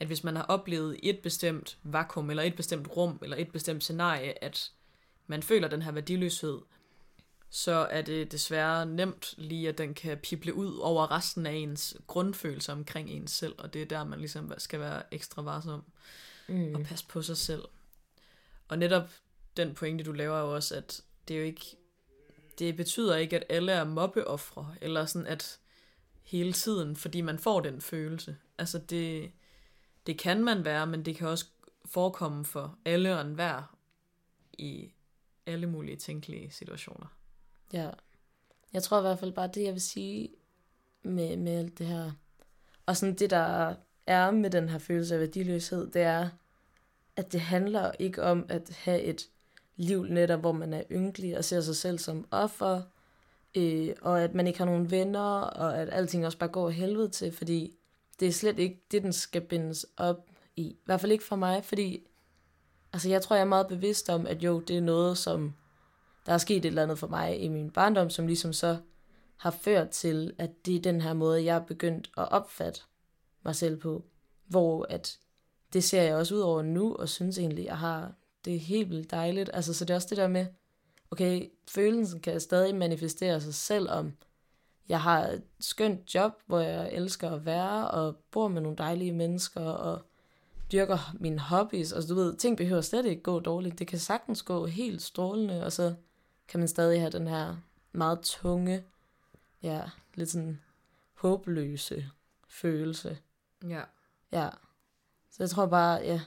At 0.00 0.06
hvis 0.06 0.24
man 0.24 0.36
har 0.36 0.42
oplevet 0.42 1.00
et 1.02 1.18
bestemt 1.22 1.78
vakuum, 1.82 2.30
eller 2.30 2.42
et 2.42 2.56
bestemt 2.56 2.88
rum, 2.96 3.18
eller 3.22 3.36
et 3.36 3.52
bestemt 3.52 3.82
scenarie, 3.82 4.44
at 4.44 4.72
man 5.26 5.42
føler 5.42 5.68
den 5.68 5.82
her 5.82 5.92
værdiløshed, 5.92 6.58
så 7.50 7.72
er 7.72 8.02
det 8.02 8.32
desværre 8.32 8.86
nemt 8.86 9.34
lige, 9.38 9.68
at 9.68 9.78
den 9.78 9.94
kan 9.94 10.18
pible 10.18 10.54
ud 10.54 10.76
over 10.76 11.10
resten 11.10 11.46
af 11.46 11.52
ens 11.52 11.96
grundfølelser 12.06 12.72
omkring 12.72 13.10
ens 13.10 13.30
selv, 13.30 13.54
og 13.58 13.74
det 13.74 13.82
er 13.82 13.86
der, 13.86 14.04
man 14.04 14.18
ligesom 14.18 14.52
skal 14.58 14.80
være 14.80 15.14
ekstra 15.14 15.42
varsom 15.42 15.84
mm. 16.48 16.74
og 16.74 16.82
passe 16.82 17.06
på 17.06 17.22
sig 17.22 17.36
selv. 17.36 17.62
Og 18.68 18.78
netop 18.78 19.10
den 19.56 19.74
pointe, 19.74 20.04
du 20.04 20.12
laver, 20.12 20.36
er 20.36 20.40
jo 20.40 20.54
også, 20.54 20.76
at 20.76 21.00
det 21.28 21.34
er 21.34 21.38
jo 21.38 21.44
ikke, 21.44 21.76
det 22.58 22.76
betyder 22.76 23.16
ikke, 23.16 23.36
at 23.36 23.44
alle 23.48 23.72
er 23.72 23.84
mobbeoffre, 23.84 24.74
eller 24.80 25.06
sådan 25.06 25.26
at 25.26 25.58
hele 26.22 26.52
tiden, 26.52 26.96
fordi 26.96 27.20
man 27.20 27.38
får 27.38 27.60
den 27.60 27.80
følelse. 27.80 28.36
Altså 28.58 28.78
det, 28.78 29.32
det 30.08 30.18
kan 30.18 30.44
man 30.44 30.64
være, 30.64 30.86
men 30.86 31.04
det 31.04 31.16
kan 31.16 31.28
også 31.28 31.46
forekomme 31.84 32.44
for 32.44 32.78
alle 32.84 33.14
og 33.14 33.20
enhver 33.20 33.76
i 34.52 34.92
alle 35.46 35.66
mulige 35.66 35.96
tænkelige 35.96 36.50
situationer. 36.50 37.06
Ja. 37.72 37.90
Jeg 38.72 38.82
tror 38.82 38.98
i 38.98 39.00
hvert 39.00 39.18
fald 39.18 39.32
bare, 39.32 39.50
det 39.54 39.64
jeg 39.64 39.72
vil 39.72 39.80
sige 39.80 40.28
med, 41.02 41.36
med 41.36 41.58
alt 41.58 41.78
det 41.78 41.86
her, 41.86 42.10
og 42.86 42.96
sådan 42.96 43.14
det, 43.14 43.30
der 43.30 43.74
er 44.06 44.30
med 44.30 44.50
den 44.50 44.68
her 44.68 44.78
følelse 44.78 45.14
af 45.14 45.20
værdiløshed, 45.20 45.90
det 45.90 46.02
er, 46.02 46.28
at 47.16 47.32
det 47.32 47.40
handler 47.40 47.92
ikke 47.98 48.22
om 48.22 48.46
at 48.48 48.70
have 48.84 49.02
et 49.02 49.28
liv 49.76 50.04
netop, 50.04 50.40
hvor 50.40 50.52
man 50.52 50.74
er 50.74 50.82
ynkelig 50.90 51.38
og 51.38 51.44
ser 51.44 51.60
sig 51.60 51.76
selv 51.76 51.98
som 51.98 52.28
offer, 52.30 52.82
øh, 53.56 53.94
og 54.00 54.22
at 54.22 54.34
man 54.34 54.46
ikke 54.46 54.58
har 54.58 54.66
nogen 54.66 54.90
venner, 54.90 55.40
og 55.40 55.78
at 55.78 55.88
alting 55.92 56.26
også 56.26 56.38
bare 56.38 56.50
går 56.50 56.70
helvede 56.70 57.08
til, 57.08 57.32
fordi 57.32 57.77
det 58.20 58.28
er 58.28 58.32
slet 58.32 58.58
ikke 58.58 58.86
det, 58.90 59.02
den 59.02 59.12
skal 59.12 59.40
bindes 59.40 59.86
op 59.96 60.30
i. 60.56 60.62
I 60.62 60.78
hvert 60.84 61.00
fald 61.00 61.12
ikke 61.12 61.24
for 61.24 61.36
mig, 61.36 61.64
fordi 61.64 62.06
altså, 62.92 63.08
jeg 63.08 63.22
tror, 63.22 63.36
jeg 63.36 63.42
er 63.42 63.48
meget 63.48 63.68
bevidst 63.68 64.10
om, 64.10 64.26
at 64.26 64.42
jo, 64.42 64.60
det 64.60 64.76
er 64.76 64.80
noget, 64.80 65.18
som 65.18 65.54
der 66.26 66.32
er 66.32 66.38
sket 66.38 66.56
et 66.56 66.64
eller 66.64 66.82
andet 66.82 66.98
for 66.98 67.06
mig 67.06 67.40
i 67.40 67.48
min 67.48 67.70
barndom, 67.70 68.10
som 68.10 68.26
ligesom 68.26 68.52
så 68.52 68.76
har 69.36 69.50
ført 69.50 69.90
til, 69.90 70.34
at 70.38 70.66
det 70.66 70.76
er 70.76 70.80
den 70.80 71.00
her 71.00 71.12
måde, 71.12 71.44
jeg 71.44 71.56
er 71.56 71.64
begyndt 71.64 72.10
at 72.16 72.32
opfatte 72.32 72.80
mig 73.44 73.56
selv 73.56 73.76
på. 73.76 74.04
Hvor 74.46 74.86
at 74.90 75.18
det 75.72 75.84
ser 75.84 76.02
jeg 76.02 76.14
også 76.14 76.34
ud 76.34 76.40
over 76.40 76.62
nu, 76.62 76.94
og 76.94 77.08
synes 77.08 77.38
egentlig, 77.38 77.64
jeg 77.64 77.78
har 77.78 78.12
det 78.44 78.54
er 78.54 78.60
helt 78.60 78.90
vildt 78.90 79.10
dejligt. 79.10 79.50
Altså, 79.52 79.74
så 79.74 79.84
det 79.84 79.90
er 79.90 79.94
også 79.94 80.08
det 80.10 80.16
der 80.16 80.28
med, 80.28 80.46
okay, 81.10 81.50
følelsen 81.68 82.20
kan 82.20 82.40
stadig 82.40 82.74
manifestere 82.74 83.40
sig 83.40 83.54
selv 83.54 83.90
om, 83.90 84.12
jeg 84.88 85.02
har 85.02 85.20
et 85.20 85.42
skønt 85.60 86.14
job, 86.14 86.32
hvor 86.46 86.60
jeg 86.60 86.92
elsker 86.92 87.30
at 87.30 87.44
være, 87.44 87.90
og 87.90 88.16
bor 88.30 88.48
med 88.48 88.62
nogle 88.62 88.76
dejlige 88.76 89.12
mennesker, 89.12 89.60
og 89.60 90.02
dyrker 90.72 91.14
mine 91.20 91.38
hobbies, 91.38 91.92
og 91.92 92.02
du 92.08 92.14
ved, 92.14 92.36
ting 92.36 92.56
behøver 92.56 92.80
slet 92.80 93.06
ikke 93.06 93.22
gå 93.22 93.40
dårligt. 93.40 93.78
Det 93.78 93.86
kan 93.86 93.98
sagtens 93.98 94.42
gå 94.42 94.66
helt 94.66 95.02
strålende, 95.02 95.64
og 95.64 95.72
så 95.72 95.94
kan 96.48 96.60
man 96.60 96.68
stadig 96.68 97.00
have 97.00 97.10
den 97.10 97.26
her 97.26 97.56
meget 97.92 98.20
tunge, 98.20 98.84
ja, 99.62 99.82
lidt 100.14 100.30
sådan 100.30 100.60
håbløse 101.14 102.10
følelse. 102.48 103.18
Ja. 103.68 103.82
Ja. 104.32 104.48
Så 105.30 105.42
jeg 105.42 105.50
tror 105.50 105.66
bare, 105.66 106.00
ja, 106.02 106.20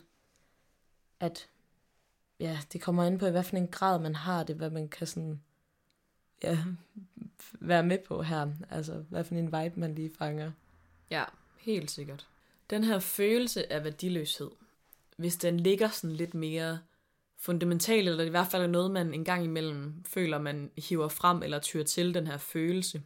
at 1.19 1.49
ja, 2.39 2.59
det 2.73 2.81
kommer 2.81 3.03
ind 3.03 3.19
på, 3.19 3.25
i 3.25 3.31
hvad 3.31 3.43
for 3.43 3.57
en 3.57 3.67
grad 3.67 3.99
man 3.99 4.15
har 4.15 4.43
det, 4.43 4.55
hvad 4.55 4.69
man 4.69 4.89
kan 4.89 5.07
sådan, 5.07 5.41
ja, 6.43 6.57
være 7.51 7.83
med 7.83 7.97
på 8.07 8.21
her. 8.21 8.47
Altså, 8.69 9.03
hvad 9.09 9.23
for 9.23 9.35
en 9.35 9.45
vibe 9.45 9.79
man 9.79 9.95
lige 9.95 10.11
fanger. 10.17 10.51
Ja, 11.11 11.23
helt 11.59 11.91
sikkert. 11.91 12.27
Den 12.69 12.83
her 12.83 12.99
følelse 12.99 13.73
af 13.73 13.83
værdiløshed, 13.83 14.49
hvis 15.17 15.35
den 15.35 15.59
ligger 15.59 15.89
sådan 15.89 16.15
lidt 16.15 16.33
mere 16.33 16.79
fundamentalt, 17.37 18.09
eller 18.09 18.23
i 18.23 18.29
hvert 18.29 18.47
fald 18.47 18.63
er 18.63 18.67
noget, 18.67 18.91
man 18.91 19.13
en 19.13 19.25
gang 19.25 19.43
imellem 19.43 20.03
føler, 20.05 20.39
man 20.39 20.71
hiver 20.77 21.07
frem 21.07 21.43
eller 21.43 21.59
tyrer 21.59 21.83
til 21.83 22.13
den 22.13 22.27
her 22.27 22.37
følelse, 22.37 23.01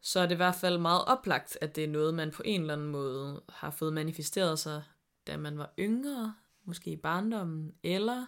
så 0.00 0.20
er 0.20 0.26
det 0.26 0.34
i 0.34 0.36
hvert 0.36 0.54
fald 0.54 0.78
meget 0.78 1.04
oplagt, 1.04 1.58
at 1.60 1.76
det 1.76 1.84
er 1.84 1.88
noget, 1.88 2.14
man 2.14 2.30
på 2.30 2.42
en 2.44 2.60
eller 2.60 2.74
anden 2.74 2.88
måde 2.88 3.42
har 3.48 3.70
fået 3.70 3.92
manifesteret 3.92 4.58
sig, 4.58 4.82
da 5.26 5.36
man 5.36 5.58
var 5.58 5.72
yngre, 5.78 6.34
måske 6.64 6.90
i 6.90 6.96
barndommen, 6.96 7.74
eller 7.82 8.26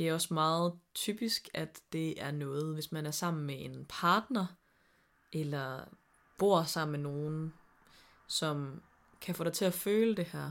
det 0.00 0.08
er 0.08 0.14
også 0.14 0.34
meget 0.34 0.78
typisk, 0.94 1.48
at 1.54 1.80
det 1.92 2.22
er 2.22 2.30
noget, 2.30 2.74
hvis 2.74 2.92
man 2.92 3.06
er 3.06 3.10
sammen 3.10 3.46
med 3.46 3.64
en 3.64 3.86
partner, 3.88 4.46
eller 5.32 5.84
bor 6.38 6.62
sammen 6.62 6.92
med 6.92 7.10
nogen, 7.10 7.54
som 8.26 8.82
kan 9.20 9.34
få 9.34 9.44
dig 9.44 9.52
til 9.52 9.64
at 9.64 9.74
føle 9.74 10.16
det 10.16 10.24
her. 10.24 10.50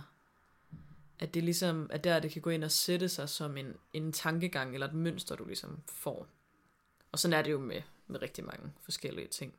At 1.19 1.33
det 1.33 1.43
ligesom, 1.43 1.89
at 1.89 2.03
der 2.03 2.19
det 2.19 2.31
kan 2.31 2.41
gå 2.41 2.49
ind 2.49 2.63
og 2.63 2.71
sætte 2.71 3.09
sig 3.09 3.29
som 3.29 3.57
en, 3.57 3.73
en 3.93 4.11
tankegang, 4.11 4.73
eller 4.73 4.87
et 4.87 4.93
mønster, 4.93 5.35
du 5.35 5.45
ligesom 5.45 5.79
får. 5.87 6.27
Og 7.11 7.19
sådan 7.19 7.37
er 7.37 7.41
det 7.41 7.51
jo 7.51 7.59
med, 7.59 7.81
med 8.07 8.21
rigtig 8.21 8.43
mange 8.43 8.71
forskellige 8.81 9.27
ting. 9.27 9.53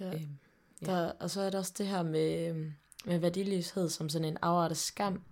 Ja. 0.00 0.14
Øhm, 0.14 0.38
ja. 0.82 0.86
Der, 0.86 1.12
og 1.12 1.30
så 1.30 1.40
er 1.40 1.50
der 1.50 1.58
også 1.58 1.74
det 1.78 1.86
her 1.86 2.02
med, 2.02 2.54
med 3.04 3.18
værdiløshed 3.18 3.88
som 3.88 4.08
sådan 4.08 4.28
en 4.28 4.38
afart 4.42 4.70
af 4.70 4.76
skam. 4.76 5.22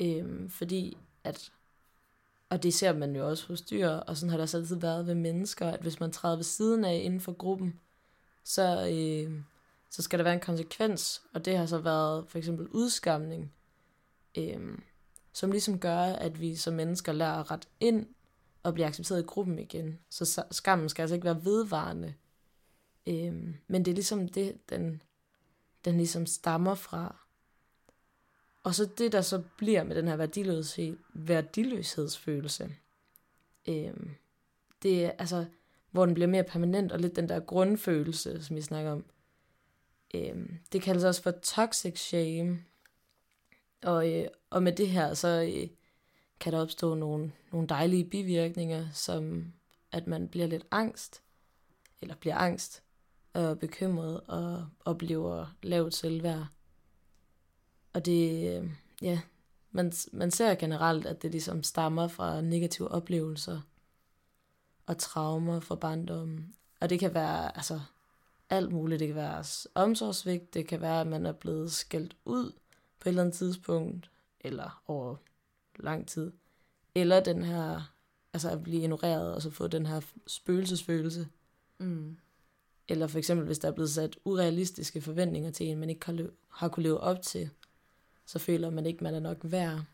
Øhm, 0.00 0.50
fordi 0.50 0.96
at, 1.24 1.52
og 2.54 2.62
det 2.62 2.74
ser 2.74 2.92
man 2.92 3.16
jo 3.16 3.28
også 3.28 3.46
hos 3.46 3.62
dyr, 3.62 3.88
og 3.88 4.16
sådan 4.16 4.30
har 4.30 4.36
det 4.36 4.42
også 4.42 4.56
altid 4.56 4.76
været 4.76 5.06
ved 5.06 5.14
mennesker, 5.14 5.68
at 5.68 5.80
hvis 5.80 6.00
man 6.00 6.12
træder 6.12 6.36
ved 6.36 6.44
siden 6.44 6.84
af 6.84 7.00
inden 7.04 7.20
for 7.20 7.32
gruppen, 7.32 7.80
så, 8.44 8.88
øh, 8.92 9.40
så 9.90 10.02
skal 10.02 10.18
der 10.18 10.22
være 10.22 10.34
en 10.34 10.40
konsekvens, 10.40 11.22
og 11.34 11.44
det 11.44 11.56
har 11.56 11.66
så 11.66 11.78
været 11.78 12.24
for 12.28 12.38
eksempel 12.38 12.68
udskamning, 12.68 13.52
øh, 14.38 14.78
som 15.32 15.50
ligesom 15.50 15.78
gør, 15.78 15.98
at 15.98 16.40
vi 16.40 16.56
som 16.56 16.74
mennesker 16.74 17.12
lærer 17.12 17.40
at 17.40 17.50
rette 17.50 17.68
ind 17.80 18.06
og 18.62 18.74
blive 18.74 18.86
accepteret 18.86 19.20
i 19.20 19.26
gruppen 19.26 19.58
igen. 19.58 19.98
Så 20.10 20.44
skammen 20.50 20.88
skal 20.88 21.02
altså 21.02 21.14
ikke 21.14 21.24
være 21.24 21.44
vedvarende. 21.44 22.14
Øh, 23.06 23.54
men 23.68 23.84
det 23.84 23.88
er 23.88 23.94
ligesom 23.94 24.28
det, 24.28 24.70
den, 24.70 25.02
den 25.84 25.96
ligesom 25.96 26.26
stammer 26.26 26.74
fra. 26.74 27.23
Og 28.64 28.74
så 28.74 28.88
det, 28.98 29.12
der 29.12 29.20
så 29.20 29.42
bliver 29.56 29.84
med 29.84 29.96
den 29.96 30.08
her 30.08 30.16
værdiløshed, 30.16 30.96
værdiløshedsfølelse, 31.14 32.76
øh, 33.68 33.94
det 34.82 35.04
er 35.04 35.10
altså, 35.10 35.46
hvor 35.90 36.06
den 36.06 36.14
bliver 36.14 36.28
mere 36.28 36.44
permanent, 36.44 36.92
og 36.92 37.00
lidt 37.00 37.16
den 37.16 37.28
der 37.28 37.40
grundfølelse, 37.40 38.44
som 38.44 38.56
vi 38.56 38.60
snakker 38.60 38.92
om. 38.92 39.04
Øh, 40.14 40.48
det 40.72 40.82
kaldes 40.82 41.04
også 41.04 41.22
for 41.22 41.30
toxic 41.30 41.98
shame. 41.98 42.58
Og, 43.82 44.12
øh, 44.12 44.26
og 44.50 44.62
med 44.62 44.72
det 44.72 44.88
her, 44.88 45.14
så 45.14 45.52
øh, 45.54 45.68
kan 46.40 46.52
der 46.52 46.60
opstå 46.60 46.94
nogle, 46.94 47.32
nogle 47.52 47.68
dejlige 47.68 48.04
bivirkninger, 48.04 48.86
som 48.92 49.52
at 49.92 50.06
man 50.06 50.28
bliver 50.28 50.46
lidt 50.46 50.66
angst, 50.70 51.22
eller 52.00 52.14
bliver 52.14 52.36
angst, 52.36 52.82
og 53.32 53.58
bekymret, 53.58 54.20
og 54.20 54.66
oplever 54.84 55.56
lavt 55.62 55.94
selvværd. 55.94 56.46
Og 57.94 58.06
det, 58.06 58.56
øh, 58.56 58.70
ja, 59.02 59.20
man, 59.70 59.92
man 60.12 60.30
ser 60.30 60.54
generelt, 60.54 61.06
at 61.06 61.22
det 61.22 61.30
ligesom 61.30 61.62
stammer 61.62 62.08
fra 62.08 62.40
negative 62.40 62.88
oplevelser 62.88 63.60
og 64.86 64.98
traumer 64.98 65.60
fra 65.60 65.74
barndommen. 65.74 66.54
Og 66.80 66.90
det 66.90 67.00
kan 67.00 67.14
være 67.14 67.56
altså, 67.56 67.80
alt 68.50 68.72
muligt. 68.72 69.00
Det 69.00 69.08
kan 69.08 69.16
være 69.16 69.44
omsorgsvigt, 69.74 70.54
det 70.54 70.66
kan 70.66 70.80
være, 70.80 71.00
at 71.00 71.06
man 71.06 71.26
er 71.26 71.32
blevet 71.32 71.72
skældt 71.72 72.16
ud 72.24 72.52
på 73.00 73.08
et 73.08 73.10
eller 73.10 73.22
andet 73.22 73.34
tidspunkt, 73.34 74.10
eller 74.40 74.82
over 74.86 75.16
lang 75.78 76.08
tid. 76.08 76.32
Eller 76.94 77.20
den 77.20 77.42
her, 77.42 77.92
altså 78.32 78.50
at 78.50 78.62
blive 78.62 78.82
ignoreret, 78.82 79.34
og 79.34 79.42
så 79.42 79.50
få 79.50 79.66
den 79.66 79.86
her 79.86 80.00
spøgelsesfølelse. 80.26 81.28
Mm. 81.78 82.16
Eller 82.88 83.06
for 83.06 83.18
eksempel, 83.18 83.46
hvis 83.46 83.58
der 83.58 83.68
er 83.68 83.72
blevet 83.72 83.90
sat 83.90 84.16
urealistiske 84.24 85.00
forventninger 85.00 85.50
til 85.50 85.66
en, 85.66 85.78
man 85.78 85.90
ikke 85.90 86.06
har, 86.06 86.26
har 86.48 86.68
kunne 86.68 86.82
leve 86.82 87.00
op 87.00 87.22
til 87.22 87.50
så 88.26 88.38
føler 88.38 88.70
man 88.70 88.86
ikke, 88.86 89.04
man 89.04 89.14
er 89.14 89.20
nok 89.20 89.38
værd. 89.42 89.84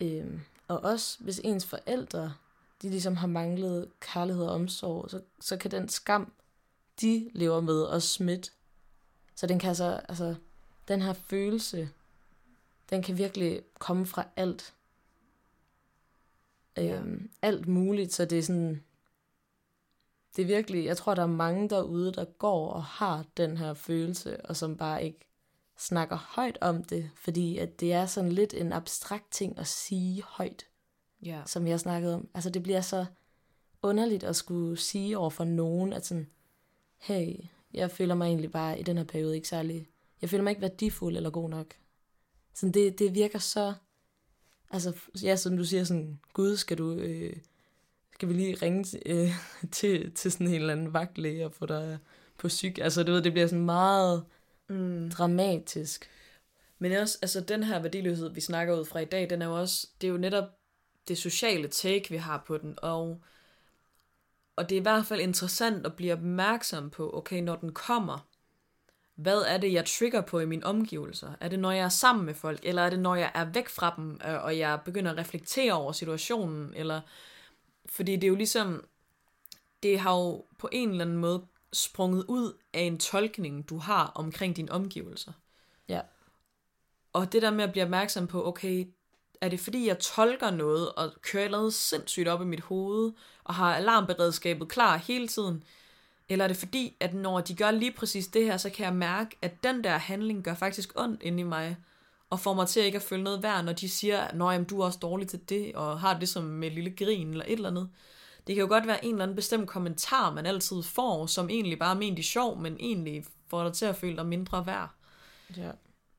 Øhm, 0.00 0.40
og 0.68 0.80
også 0.80 1.18
hvis 1.20 1.40
ens 1.44 1.66
forældre, 1.66 2.34
de 2.82 2.88
ligesom 2.90 3.16
har 3.16 3.26
manglet 3.26 3.90
kærlighed 4.00 4.44
og 4.44 4.54
omsorg, 4.54 5.10
så, 5.10 5.22
så 5.40 5.56
kan 5.56 5.70
den 5.70 5.88
skam, 5.88 6.32
de 7.00 7.30
lever 7.32 7.60
med, 7.60 7.82
også 7.82 8.08
smitte. 8.08 8.50
Så 9.34 9.46
den 9.46 9.58
kan 9.58 9.74
så, 9.74 10.00
altså, 10.08 10.34
den 10.88 11.02
her 11.02 11.12
følelse, 11.12 11.90
den 12.90 13.02
kan 13.02 13.18
virkelig 13.18 13.62
komme 13.78 14.06
fra 14.06 14.24
alt. 14.36 14.74
Ja. 16.76 16.98
Øhm, 16.98 17.30
alt 17.42 17.68
muligt, 17.68 18.12
så 18.12 18.24
det 18.24 18.38
er 18.38 18.42
sådan, 18.42 18.84
det 20.36 20.42
er 20.42 20.46
virkelig, 20.46 20.84
jeg 20.84 20.96
tror, 20.96 21.14
der 21.14 21.22
er 21.22 21.26
mange 21.26 21.68
derude, 21.68 22.12
der 22.12 22.24
går 22.24 22.70
og 22.70 22.84
har 22.84 23.24
den 23.36 23.56
her 23.56 23.74
følelse, 23.74 24.46
og 24.46 24.56
som 24.56 24.76
bare 24.76 25.04
ikke 25.04 25.18
snakker 25.78 26.16
højt 26.16 26.58
om 26.60 26.84
det, 26.84 27.10
fordi 27.16 27.58
at 27.58 27.80
det 27.80 27.92
er 27.92 28.06
sådan 28.06 28.32
lidt 28.32 28.54
en 28.54 28.72
abstrakt 28.72 29.32
ting 29.32 29.58
at 29.58 29.66
sige 29.66 30.22
højt, 30.26 30.66
ja. 31.22 31.42
som 31.46 31.64
vi 31.64 31.70
har 31.70 31.76
snakket 31.76 32.14
om. 32.14 32.28
Altså 32.34 32.50
det 32.50 32.62
bliver 32.62 32.80
så 32.80 33.06
underligt 33.82 34.24
at 34.24 34.36
skulle 34.36 34.76
sige 34.76 35.18
over 35.18 35.30
for 35.30 35.44
nogen, 35.44 35.92
at 35.92 36.06
sådan, 36.06 36.30
hey, 36.98 37.36
jeg 37.74 37.90
føler 37.90 38.14
mig 38.14 38.26
egentlig 38.26 38.50
bare 38.50 38.80
i 38.80 38.82
den 38.82 38.96
her 38.96 39.04
periode 39.04 39.36
ikke 39.36 39.48
særlig, 39.48 39.86
jeg 40.20 40.30
føler 40.30 40.42
mig 40.42 40.50
ikke 40.50 40.62
værdifuld 40.62 41.16
eller 41.16 41.30
god 41.30 41.50
nok. 41.50 41.74
Sådan 42.54 42.72
det, 42.72 42.98
det 42.98 43.14
virker 43.14 43.38
så, 43.38 43.74
altså 44.70 44.92
ja, 45.22 45.36
som 45.36 45.56
du 45.56 45.64
siger 45.64 45.84
sådan, 45.84 46.20
Gud, 46.32 46.56
skal 46.56 46.78
du, 46.78 46.92
øh, 46.92 47.36
skal 48.12 48.28
vi 48.28 48.34
lige 48.34 48.54
ringe 48.54 48.84
til, 48.84 49.02
øh, 49.06 49.30
til, 49.72 50.12
til 50.14 50.32
sådan 50.32 50.46
en 50.46 50.54
eller 50.54 50.72
anden 50.72 50.92
vagtlæge 50.92 51.46
og 51.46 51.52
få 51.52 51.66
dig 51.66 51.98
på 52.38 52.48
syg. 52.48 52.74
Altså, 52.80 53.02
du 53.02 53.12
ved, 53.12 53.22
det 53.22 53.32
bliver 53.32 53.46
sådan 53.46 53.64
meget 53.64 54.24
mm. 54.68 55.10
dramatisk. 55.10 56.10
Men 56.78 56.92
også, 56.92 57.18
altså 57.22 57.40
den 57.40 57.62
her 57.62 57.78
værdiløshed, 57.78 58.30
vi 58.30 58.40
snakker 58.40 58.78
ud 58.78 58.84
fra 58.84 58.98
i 58.98 59.04
dag, 59.04 59.30
den 59.30 59.42
er 59.42 59.46
jo 59.46 59.60
også, 59.60 59.88
det 60.00 60.06
er 60.06 60.10
jo 60.10 60.18
netop 60.18 60.44
det 61.08 61.18
sociale 61.18 61.68
take, 61.68 62.10
vi 62.10 62.16
har 62.16 62.44
på 62.46 62.58
den, 62.58 62.78
og, 62.82 63.20
og 64.56 64.68
det 64.68 64.76
er 64.76 64.80
i 64.80 64.82
hvert 64.82 65.06
fald 65.06 65.20
interessant 65.20 65.86
at 65.86 65.96
blive 65.96 66.12
opmærksom 66.12 66.90
på, 66.90 67.16
okay, 67.16 67.42
når 67.42 67.56
den 67.56 67.72
kommer, 67.72 68.28
hvad 69.14 69.42
er 69.42 69.58
det, 69.58 69.72
jeg 69.72 69.86
trigger 69.86 70.20
på 70.20 70.40
i 70.40 70.46
mine 70.46 70.66
omgivelser? 70.66 71.32
Er 71.40 71.48
det, 71.48 71.58
når 71.58 71.72
jeg 71.72 71.84
er 71.84 71.88
sammen 71.88 72.24
med 72.24 72.34
folk, 72.34 72.60
eller 72.62 72.82
er 72.82 72.90
det, 72.90 72.98
når 72.98 73.14
jeg 73.14 73.30
er 73.34 73.44
væk 73.44 73.68
fra 73.68 73.94
dem, 73.96 74.20
øh, 74.26 74.44
og 74.44 74.58
jeg 74.58 74.80
begynder 74.84 75.12
at 75.12 75.18
reflektere 75.18 75.72
over 75.72 75.92
situationen, 75.92 76.74
eller... 76.74 77.00
Fordi 77.86 78.12
det 78.16 78.24
er 78.24 78.28
jo 78.28 78.34
ligesom, 78.34 78.84
det 79.82 79.98
har 79.98 80.16
jo 80.16 80.44
på 80.58 80.68
en 80.72 80.90
eller 80.90 81.04
anden 81.04 81.16
måde 81.16 81.46
sprunget 81.74 82.24
ud 82.28 82.52
af 82.72 82.80
en 82.80 82.98
tolkning, 82.98 83.68
du 83.68 83.78
har 83.78 84.12
omkring 84.14 84.56
dine 84.56 84.72
omgivelser. 84.72 85.32
Ja. 85.88 86.00
Og 87.12 87.32
det 87.32 87.42
der 87.42 87.50
med 87.50 87.64
at 87.64 87.72
blive 87.72 87.84
opmærksom 87.84 88.26
på, 88.26 88.46
okay, 88.46 88.86
er 89.40 89.48
det 89.48 89.60
fordi, 89.60 89.86
jeg 89.86 89.98
tolker 89.98 90.50
noget, 90.50 90.92
og 90.92 91.12
kører 91.22 91.48
noget 91.48 91.74
sindssygt 91.74 92.28
op 92.28 92.42
i 92.42 92.44
mit 92.44 92.60
hoved, 92.60 93.12
og 93.44 93.54
har 93.54 93.74
alarmberedskabet 93.74 94.68
klar 94.68 94.96
hele 94.96 95.28
tiden, 95.28 95.64
eller 96.28 96.44
er 96.44 96.48
det 96.48 96.56
fordi, 96.56 96.96
at 97.00 97.14
når 97.14 97.40
de 97.40 97.54
gør 97.54 97.70
lige 97.70 97.92
præcis 97.92 98.26
det 98.26 98.44
her, 98.44 98.56
så 98.56 98.70
kan 98.70 98.84
jeg 98.84 98.94
mærke, 98.94 99.36
at 99.42 99.62
den 99.62 99.84
der 99.84 99.96
handling 99.96 100.44
gør 100.44 100.54
faktisk 100.54 100.92
ondt 100.96 101.22
inde 101.22 101.40
i 101.40 101.42
mig, 101.42 101.76
og 102.30 102.40
får 102.40 102.54
mig 102.54 102.68
til 102.68 102.80
at 102.80 102.86
ikke 102.86 102.96
at 102.96 103.02
føle 103.02 103.22
noget 103.22 103.42
værd, 103.42 103.64
når 103.64 103.72
de 103.72 103.88
siger, 103.88 104.20
at 104.20 104.70
du 104.70 104.80
er 104.80 104.84
også 104.84 104.98
dårlig 105.02 105.28
til 105.28 105.48
det, 105.48 105.74
og 105.74 106.00
har 106.00 106.18
det 106.18 106.28
som 106.28 106.44
med 106.44 106.70
lille 106.70 106.90
grin 106.90 107.30
eller 107.30 107.44
et 107.44 107.52
eller 107.52 107.70
andet. 107.70 107.90
Det 108.46 108.54
kan 108.54 108.62
jo 108.62 108.68
godt 108.68 108.86
være 108.86 109.04
en 109.04 109.10
eller 109.10 109.22
anden 109.22 109.36
bestemt 109.36 109.68
kommentar, 109.68 110.32
man 110.32 110.46
altid 110.46 110.82
får, 110.82 111.26
som 111.26 111.50
egentlig 111.50 111.78
bare 111.78 111.94
er 111.94 111.98
ment 111.98 112.18
i 112.18 112.22
sjov, 112.22 112.58
men 112.60 112.76
egentlig 112.80 113.24
får 113.48 113.64
dig 113.64 113.72
til 113.72 113.86
at 113.86 113.96
føle 113.96 114.16
dig 114.16 114.26
mindre 114.26 114.66
værd. 114.66 114.90
Ja. 115.56 115.70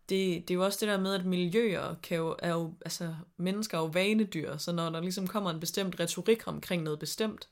Det, 0.09 0.47
det 0.47 0.51
er 0.51 0.55
jo 0.55 0.65
også 0.65 0.85
det 0.85 0.87
der 0.87 0.99
med, 0.99 1.13
at 1.13 1.25
miljøer 1.25 1.95
kan 2.03 2.17
jo, 2.17 2.35
er 2.39 2.51
jo, 2.51 2.73
altså 2.85 3.15
mennesker 3.37 3.77
er 3.77 3.81
jo 3.81 3.87
vanedyr, 3.87 4.57
så 4.57 4.71
når 4.71 4.89
der 4.89 5.01
ligesom 5.01 5.27
kommer 5.27 5.49
en 5.49 5.59
bestemt 5.59 5.99
retorik 5.99 6.47
omkring 6.47 6.83
noget 6.83 6.99
bestemt, 6.99 7.47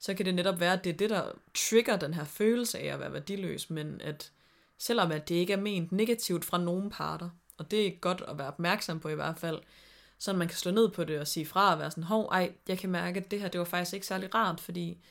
så 0.00 0.14
kan 0.14 0.26
det 0.26 0.34
netop 0.34 0.60
være, 0.60 0.72
at 0.72 0.84
det 0.84 0.92
er 0.92 0.96
det, 0.96 1.10
der 1.10 1.24
trigger 1.54 1.96
den 1.96 2.14
her 2.14 2.24
følelse 2.24 2.78
af 2.78 2.94
at 2.94 3.00
være 3.00 3.12
værdiløs, 3.12 3.70
men 3.70 4.00
at 4.00 4.32
selvom 4.78 5.12
at 5.12 5.28
det 5.28 5.34
ikke 5.34 5.52
er 5.52 5.60
ment 5.60 5.92
negativt 5.92 6.44
fra 6.44 6.58
nogen 6.58 6.90
parter, 6.90 7.30
og 7.58 7.70
det 7.70 7.86
er 7.86 7.90
godt 7.90 8.22
at 8.28 8.38
være 8.38 8.48
opmærksom 8.48 9.00
på 9.00 9.08
i 9.08 9.14
hvert 9.14 9.38
fald, 9.38 9.58
så 10.18 10.32
man 10.32 10.48
kan 10.48 10.56
slå 10.56 10.72
ned 10.72 10.88
på 10.88 11.04
det 11.04 11.20
og 11.20 11.26
sige 11.26 11.46
fra 11.46 11.72
og 11.72 11.78
være 11.78 11.90
sådan, 11.90 12.04
hov, 12.04 12.28
ej, 12.32 12.52
jeg 12.68 12.78
kan 12.78 12.90
mærke, 12.90 13.20
at 13.20 13.30
det 13.30 13.40
her, 13.40 13.48
det 13.48 13.58
var 13.58 13.64
faktisk 13.64 13.94
ikke 13.94 14.06
særlig 14.06 14.34
rart, 14.34 14.60
fordi 14.60 15.04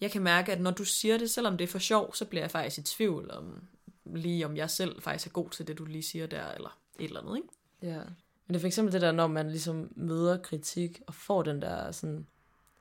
jeg 0.00 0.10
kan 0.10 0.22
mærke, 0.22 0.52
at 0.52 0.60
når 0.60 0.70
du 0.70 0.84
siger 0.84 1.18
det, 1.18 1.30
selvom 1.30 1.56
det 1.56 1.64
er 1.64 1.68
for 1.68 1.78
sjov, 1.78 2.14
så 2.14 2.24
bliver 2.24 2.42
jeg 2.42 2.50
faktisk 2.50 2.78
i 2.78 2.82
tvivl 2.82 3.30
om, 3.30 3.68
lige 4.04 4.46
om 4.46 4.56
jeg 4.56 4.70
selv 4.70 5.02
faktisk 5.02 5.26
er 5.26 5.30
god 5.30 5.50
til 5.50 5.66
det, 5.66 5.78
du 5.78 5.84
lige 5.84 6.02
siger 6.02 6.26
der, 6.26 6.52
eller 6.52 6.78
et 6.98 7.04
eller 7.04 7.20
andet, 7.20 7.36
ikke? 7.36 7.48
Ja. 7.82 8.02
Men 8.46 8.54
det 8.54 8.56
er 8.56 8.60
for 8.60 8.66
eksempel 8.66 8.92
det 8.92 9.00
der, 9.00 9.12
når 9.12 9.26
man 9.26 9.50
ligesom 9.50 9.92
møder 9.96 10.38
kritik, 10.38 11.00
og 11.06 11.14
får 11.14 11.42
den 11.42 11.62
der 11.62 11.92
sådan 11.92 12.26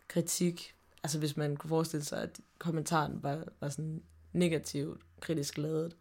kritik 0.07 0.75
altså 1.03 1.19
hvis 1.19 1.37
man 1.37 1.57
kunne 1.57 1.69
forestille 1.69 2.05
sig, 2.05 2.21
at 2.21 2.39
kommentaren 2.57 3.23
var, 3.23 3.43
var 3.59 3.69
sådan 3.69 4.03
negativt, 4.33 5.01
kritisk 5.19 5.57
lavet, 5.57 5.95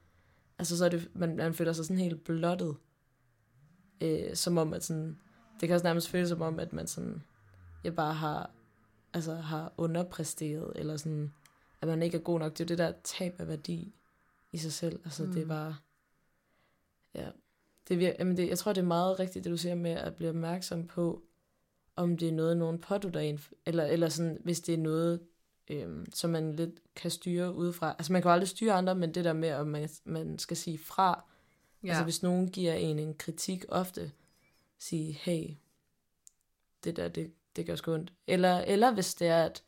altså 0.59 0.79
så 0.79 0.85
er 0.85 0.89
det, 0.89 1.11
man, 1.15 1.37
man 1.37 1.55
føler 1.55 1.73
sig 1.73 1.85
sådan 1.85 1.99
helt 1.99 2.25
blottet, 2.25 2.77
øh, 4.01 4.35
som 4.35 4.59
om 4.59 4.73
at 4.75 4.85
sådan, 4.85 5.19
det 5.61 5.69
kan 5.69 5.75
også 5.75 5.87
nærmest 5.87 6.09
føles 6.09 6.29
som 6.29 6.43
om, 6.43 6.59
at 6.59 6.73
man 6.73 6.87
sådan, 6.87 7.23
jeg 7.85 7.95
bare 7.95 8.15
har, 8.15 8.51
altså 9.13 9.35
har 9.35 9.73
underpræsteret, 9.77 10.73
eller 10.77 10.97
sådan, 10.97 11.33
at 11.81 11.89
man 11.89 12.03
ikke 12.03 12.17
er 12.17 12.23
god 12.23 12.39
nok. 12.39 12.53
Det 12.53 12.61
er 12.61 12.65
jo 12.65 12.69
det 12.69 12.79
der 12.79 12.93
tab 13.05 13.35
af 13.39 13.49
værdi 13.49 13.95
i 14.53 14.59
sig 14.59 14.73
selv. 14.73 15.01
Altså 15.05 15.25
mm. 15.25 15.33
det 15.33 15.43
er 15.43 15.47
bare, 15.47 15.77
ja, 17.15 17.29
det 17.89 18.07
er, 18.07 18.13
jamen 18.19 18.37
det, 18.37 18.49
jeg 18.49 18.59
tror, 18.59 18.73
det 18.73 18.81
er 18.81 18.87
meget 18.87 19.21
rigtigt, 19.21 19.45
det 19.45 19.53
du 19.53 19.57
siger 19.57 19.75
med 19.75 19.91
at 19.91 20.15
blive 20.15 20.31
opmærksom 20.31 20.87
på, 20.87 21.23
om 21.97 22.17
det 22.17 22.29
er 22.29 22.33
noget, 22.33 22.57
nogen 22.57 22.79
pådutter 22.79 23.21
en, 23.21 23.41
eller, 23.67 23.85
eller 23.85 24.09
sådan, 24.09 24.39
hvis 24.45 24.61
det 24.61 24.75
er 24.75 24.79
noget, 24.79 25.21
øhm, 25.71 26.07
som 26.15 26.31
man 26.31 26.57
lidt 26.57 26.95
kan 26.97 27.11
styre 27.11 27.55
udefra. 27.55 27.95
Altså 27.99 28.13
man 28.13 28.23
kan 28.23 28.29
jo 28.29 28.33
aldrig 28.33 28.49
styre 28.49 28.73
andre, 28.73 28.95
men 28.95 29.15
det 29.15 29.25
der 29.25 29.33
med, 29.33 29.49
at 29.49 29.67
man, 29.67 29.89
man 30.05 30.39
skal 30.39 30.57
sige 30.57 30.79
fra. 30.79 31.25
Ja. 31.83 31.89
Altså 31.89 32.05
hvis 32.05 32.23
nogen 32.23 32.51
giver 32.51 32.75
en 32.75 32.99
en 32.99 33.15
kritik 33.15 33.65
ofte, 33.69 34.13
sige, 34.81 35.13
hey, 35.13 35.57
det 36.85 36.97
der, 36.97 37.09
det, 37.09 37.33
det 37.57 37.67
gør 37.67 37.77
sgu 37.77 37.93
ondt. 37.93 38.13
Eller, 38.27 38.59
eller 38.59 38.95
hvis 38.95 39.15
det 39.15 39.29
er, 39.29 39.45
at 39.45 39.63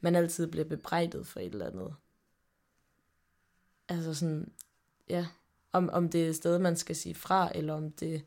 man 0.00 0.16
altid 0.16 0.46
bliver 0.46 0.64
bebrejdet 0.64 1.26
for 1.26 1.40
et 1.40 1.52
eller 1.52 1.66
andet. 1.66 1.94
Altså 3.88 4.14
sådan, 4.14 4.52
ja, 5.08 5.26
om, 5.72 5.90
om 5.92 6.08
det 6.08 6.24
er 6.24 6.28
et 6.28 6.36
sted, 6.36 6.58
man 6.58 6.76
skal 6.76 6.96
sige 6.96 7.14
fra, 7.14 7.52
eller 7.54 7.74
om 7.74 7.92
det, 7.92 8.24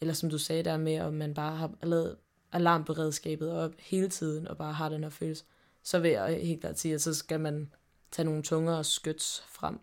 eller 0.00 0.14
som 0.14 0.30
du 0.30 0.38
sagde 0.38 0.62
der 0.62 0.76
med, 0.76 1.00
om 1.00 1.14
man 1.14 1.34
bare 1.34 1.56
har 1.56 1.74
lavet 1.82 2.16
alarmberedskabet 2.52 3.52
op 3.52 3.72
hele 3.78 4.08
tiden, 4.08 4.48
og 4.48 4.56
bare 4.56 4.72
har 4.72 4.88
den 4.88 5.02
her 5.02 5.10
følelse, 5.10 5.44
så 5.82 5.98
vil 5.98 6.10
jeg 6.10 6.40
helt 6.42 6.60
klart 6.60 6.78
sige, 6.78 6.94
at 6.94 7.02
så 7.02 7.14
skal 7.14 7.40
man 7.40 7.72
tage 8.10 8.26
nogle 8.26 8.42
tungere 8.42 8.84
skyts 8.84 9.44
frem. 9.48 9.80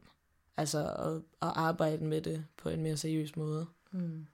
Altså 0.57 0.95
og, 0.97 1.15
at 1.15 1.53
arbejde 1.55 2.03
med 2.03 2.21
det 2.21 2.45
på 2.57 2.69
en 2.69 2.83
mere 2.83 2.97
seriøs 2.97 3.35
måde. 3.35 3.67
Mm. 3.91 4.25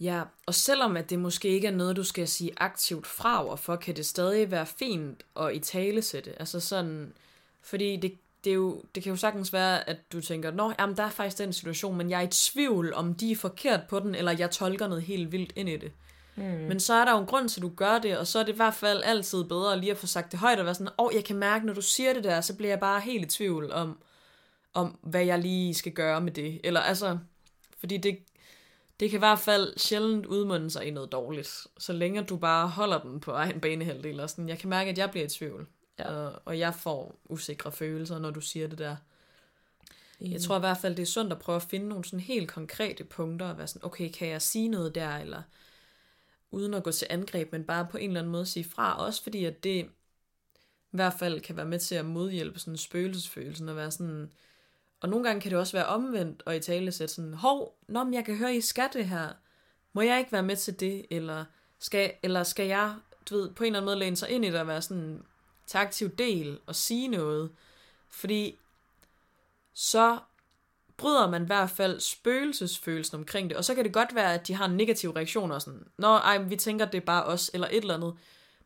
Ja, 0.00 0.22
og 0.46 0.54
selvom 0.54 0.96
at 0.96 1.10
det 1.10 1.18
måske 1.18 1.48
ikke 1.48 1.66
er 1.66 1.72
noget, 1.72 1.96
du 1.96 2.04
skal 2.04 2.28
sige 2.28 2.52
aktivt 2.56 3.06
fra 3.06 3.46
overfor, 3.46 3.76
kan 3.76 3.96
det 3.96 4.06
stadig 4.06 4.50
være 4.50 4.66
fint 4.66 5.22
at 5.40 5.54
i 5.54 5.58
tale 5.58 6.02
sætte. 6.02 6.40
Altså 6.40 6.60
sådan, 6.60 7.12
fordi 7.62 7.96
det, 7.96 8.18
det, 8.44 8.50
er 8.50 8.54
jo, 8.54 8.82
det 8.94 9.02
kan 9.02 9.10
jo 9.10 9.16
sagtens 9.16 9.52
være, 9.52 9.88
at 9.88 10.12
du 10.12 10.20
tænker, 10.20 10.50
nå, 10.50 10.72
jamen, 10.78 10.96
der 10.96 11.02
er 11.02 11.10
faktisk 11.10 11.38
den 11.38 11.52
situation, 11.52 11.96
men 11.96 12.10
jeg 12.10 12.18
er 12.18 12.26
i 12.26 12.30
tvivl, 12.30 12.94
om 12.94 13.14
de 13.14 13.32
er 13.32 13.36
forkert 13.36 13.80
på 13.88 14.00
den, 14.00 14.14
eller 14.14 14.32
jeg 14.32 14.50
tolker 14.50 14.88
noget 14.88 15.02
helt 15.02 15.32
vildt 15.32 15.52
ind 15.56 15.68
i 15.68 15.76
det. 15.76 15.92
Mm. 16.36 16.44
Men 16.44 16.80
så 16.80 16.94
er 16.94 17.04
der 17.04 17.12
jo 17.12 17.18
en 17.18 17.26
grund 17.26 17.48
til, 17.48 17.60
at 17.60 17.62
du 17.62 17.72
gør 17.76 17.98
det, 17.98 18.18
og 18.18 18.26
så 18.26 18.38
er 18.38 18.42
det 18.42 18.52
i 18.52 18.56
hvert 18.56 18.74
fald 18.74 19.02
altid 19.04 19.44
bedre 19.44 19.80
lige 19.80 19.90
at 19.90 19.98
få 19.98 20.06
sagt 20.06 20.32
det 20.32 20.40
højt 20.40 20.58
og 20.58 20.64
være 20.64 20.74
sådan, 20.74 20.92
åh, 20.98 21.06
oh, 21.06 21.14
jeg 21.14 21.24
kan 21.24 21.36
mærke, 21.36 21.66
når 21.66 21.74
du 21.74 21.82
siger 21.82 22.14
det 22.14 22.24
der, 22.24 22.40
så 22.40 22.56
bliver 22.56 22.70
jeg 22.70 22.80
bare 22.80 23.00
helt 23.00 23.24
i 23.24 23.28
tvivl 23.28 23.72
om, 23.72 23.98
om 24.74 24.98
hvad 25.02 25.24
jeg 25.24 25.38
lige 25.38 25.74
skal 25.74 25.92
gøre 25.92 26.20
med 26.20 26.32
det. 26.32 26.60
Eller 26.64 26.80
altså, 26.80 27.18
fordi 27.80 27.96
det, 27.96 28.18
det 29.00 29.10
kan 29.10 29.18
i 29.18 29.18
hvert 29.18 29.38
fald 29.38 29.78
sjældent 29.78 30.26
udmunde 30.26 30.70
sig 30.70 30.86
i 30.86 30.90
noget 30.90 31.12
dårligt, 31.12 31.66
så 31.78 31.92
længe 31.92 32.22
du 32.22 32.36
bare 32.36 32.68
holder 32.68 33.00
den 33.00 33.20
på 33.20 33.30
egen 33.30 33.60
banehalvdel. 33.60 34.20
Og 34.20 34.30
sådan, 34.30 34.48
jeg 34.48 34.58
kan 34.58 34.68
mærke, 34.70 34.90
at 34.90 34.98
jeg 34.98 35.10
bliver 35.10 35.26
i 35.26 35.28
tvivl, 35.28 35.66
ja. 35.98 36.12
og, 36.12 36.42
og 36.44 36.58
jeg 36.58 36.74
får 36.74 37.20
usikre 37.24 37.72
følelser, 37.72 38.18
når 38.18 38.30
du 38.30 38.40
siger 38.40 38.68
det 38.68 38.78
der. 38.78 38.96
Mm. 40.20 40.30
Jeg 40.32 40.40
tror 40.40 40.56
i 40.56 40.60
hvert 40.60 40.78
fald, 40.78 40.96
det 40.96 41.02
er 41.02 41.06
sundt 41.06 41.32
at 41.32 41.38
prøve 41.38 41.56
at 41.56 41.62
finde 41.62 41.88
nogle 41.88 42.04
sådan 42.04 42.20
helt 42.20 42.50
konkrete 42.50 43.04
punkter, 43.04 43.48
og 43.48 43.58
være 43.58 43.66
sådan, 43.66 43.84
okay, 43.84 44.10
kan 44.10 44.28
jeg 44.28 44.42
sige 44.42 44.68
noget 44.68 44.94
der, 44.94 45.16
eller 45.16 45.42
uden 46.50 46.74
at 46.74 46.82
gå 46.82 46.92
til 46.92 47.06
angreb, 47.10 47.52
men 47.52 47.64
bare 47.64 47.86
på 47.90 47.96
en 47.96 48.10
eller 48.10 48.20
anden 48.20 48.32
måde 48.32 48.46
sige 48.46 48.64
fra, 48.64 49.06
også 49.06 49.22
fordi 49.22 49.44
at 49.44 49.64
det 49.64 49.84
i 50.92 50.96
hvert 50.96 51.14
fald 51.18 51.40
kan 51.40 51.56
være 51.56 51.66
med 51.66 51.78
til 51.78 51.94
at 51.94 52.04
modhjælpe 52.04 52.58
sådan 52.58 52.76
spøgelsesfølelsen, 52.76 53.68
og 53.68 53.76
være 53.76 53.90
sådan, 53.90 54.32
og 55.00 55.08
nogle 55.08 55.26
gange 55.26 55.40
kan 55.40 55.50
det 55.50 55.58
også 55.58 55.72
være 55.72 55.86
omvendt, 55.86 56.42
og 56.46 56.56
i 56.56 56.60
tale 56.60 56.92
sætte 56.92 57.14
sådan, 57.14 57.34
hov, 57.34 57.76
nå, 57.88 58.04
men 58.04 58.14
jeg 58.14 58.24
kan 58.24 58.36
høre, 58.36 58.56
I 58.56 58.60
skal 58.60 58.88
det 58.92 59.04
her, 59.04 59.28
må 59.92 60.00
jeg 60.00 60.18
ikke 60.18 60.32
være 60.32 60.42
med 60.42 60.56
til 60.56 60.80
det, 60.80 61.06
eller 61.10 61.44
skal, 61.78 62.12
eller 62.22 62.42
skal 62.42 62.66
jeg, 62.66 62.94
du 63.30 63.36
ved, 63.36 63.50
på 63.50 63.64
en 63.64 63.66
eller 63.66 63.78
anden 63.78 63.86
måde 63.86 63.98
læne 63.98 64.16
sig 64.16 64.30
ind 64.30 64.44
i 64.44 64.50
det, 64.50 64.60
og 64.60 64.66
være 64.66 64.82
sådan, 64.82 65.22
tage 65.66 65.82
aktiv 65.82 66.08
del, 66.08 66.58
og 66.66 66.76
sige 66.76 67.08
noget, 67.08 67.50
fordi 68.10 68.58
så 69.74 70.18
bryder 70.96 71.30
man 71.30 71.42
i 71.42 71.46
hvert 71.46 71.70
fald 71.70 72.00
spøgelsesfølelsen 72.00 73.18
omkring 73.18 73.50
det, 73.50 73.56
og 73.56 73.64
så 73.64 73.74
kan 73.74 73.84
det 73.84 73.92
godt 73.92 74.14
være, 74.14 74.34
at 74.34 74.46
de 74.46 74.54
har 74.54 74.64
en 74.64 74.76
negativ 74.76 75.10
reaktion 75.10 75.50
og 75.50 75.62
sådan, 75.62 75.86
nå, 75.98 76.08
ej, 76.08 76.38
vi 76.38 76.56
tænker, 76.56 76.84
det 76.84 76.98
er 76.98 77.06
bare 77.06 77.24
os, 77.24 77.50
eller 77.54 77.66
et 77.66 77.76
eller 77.76 77.94
andet. 77.94 78.14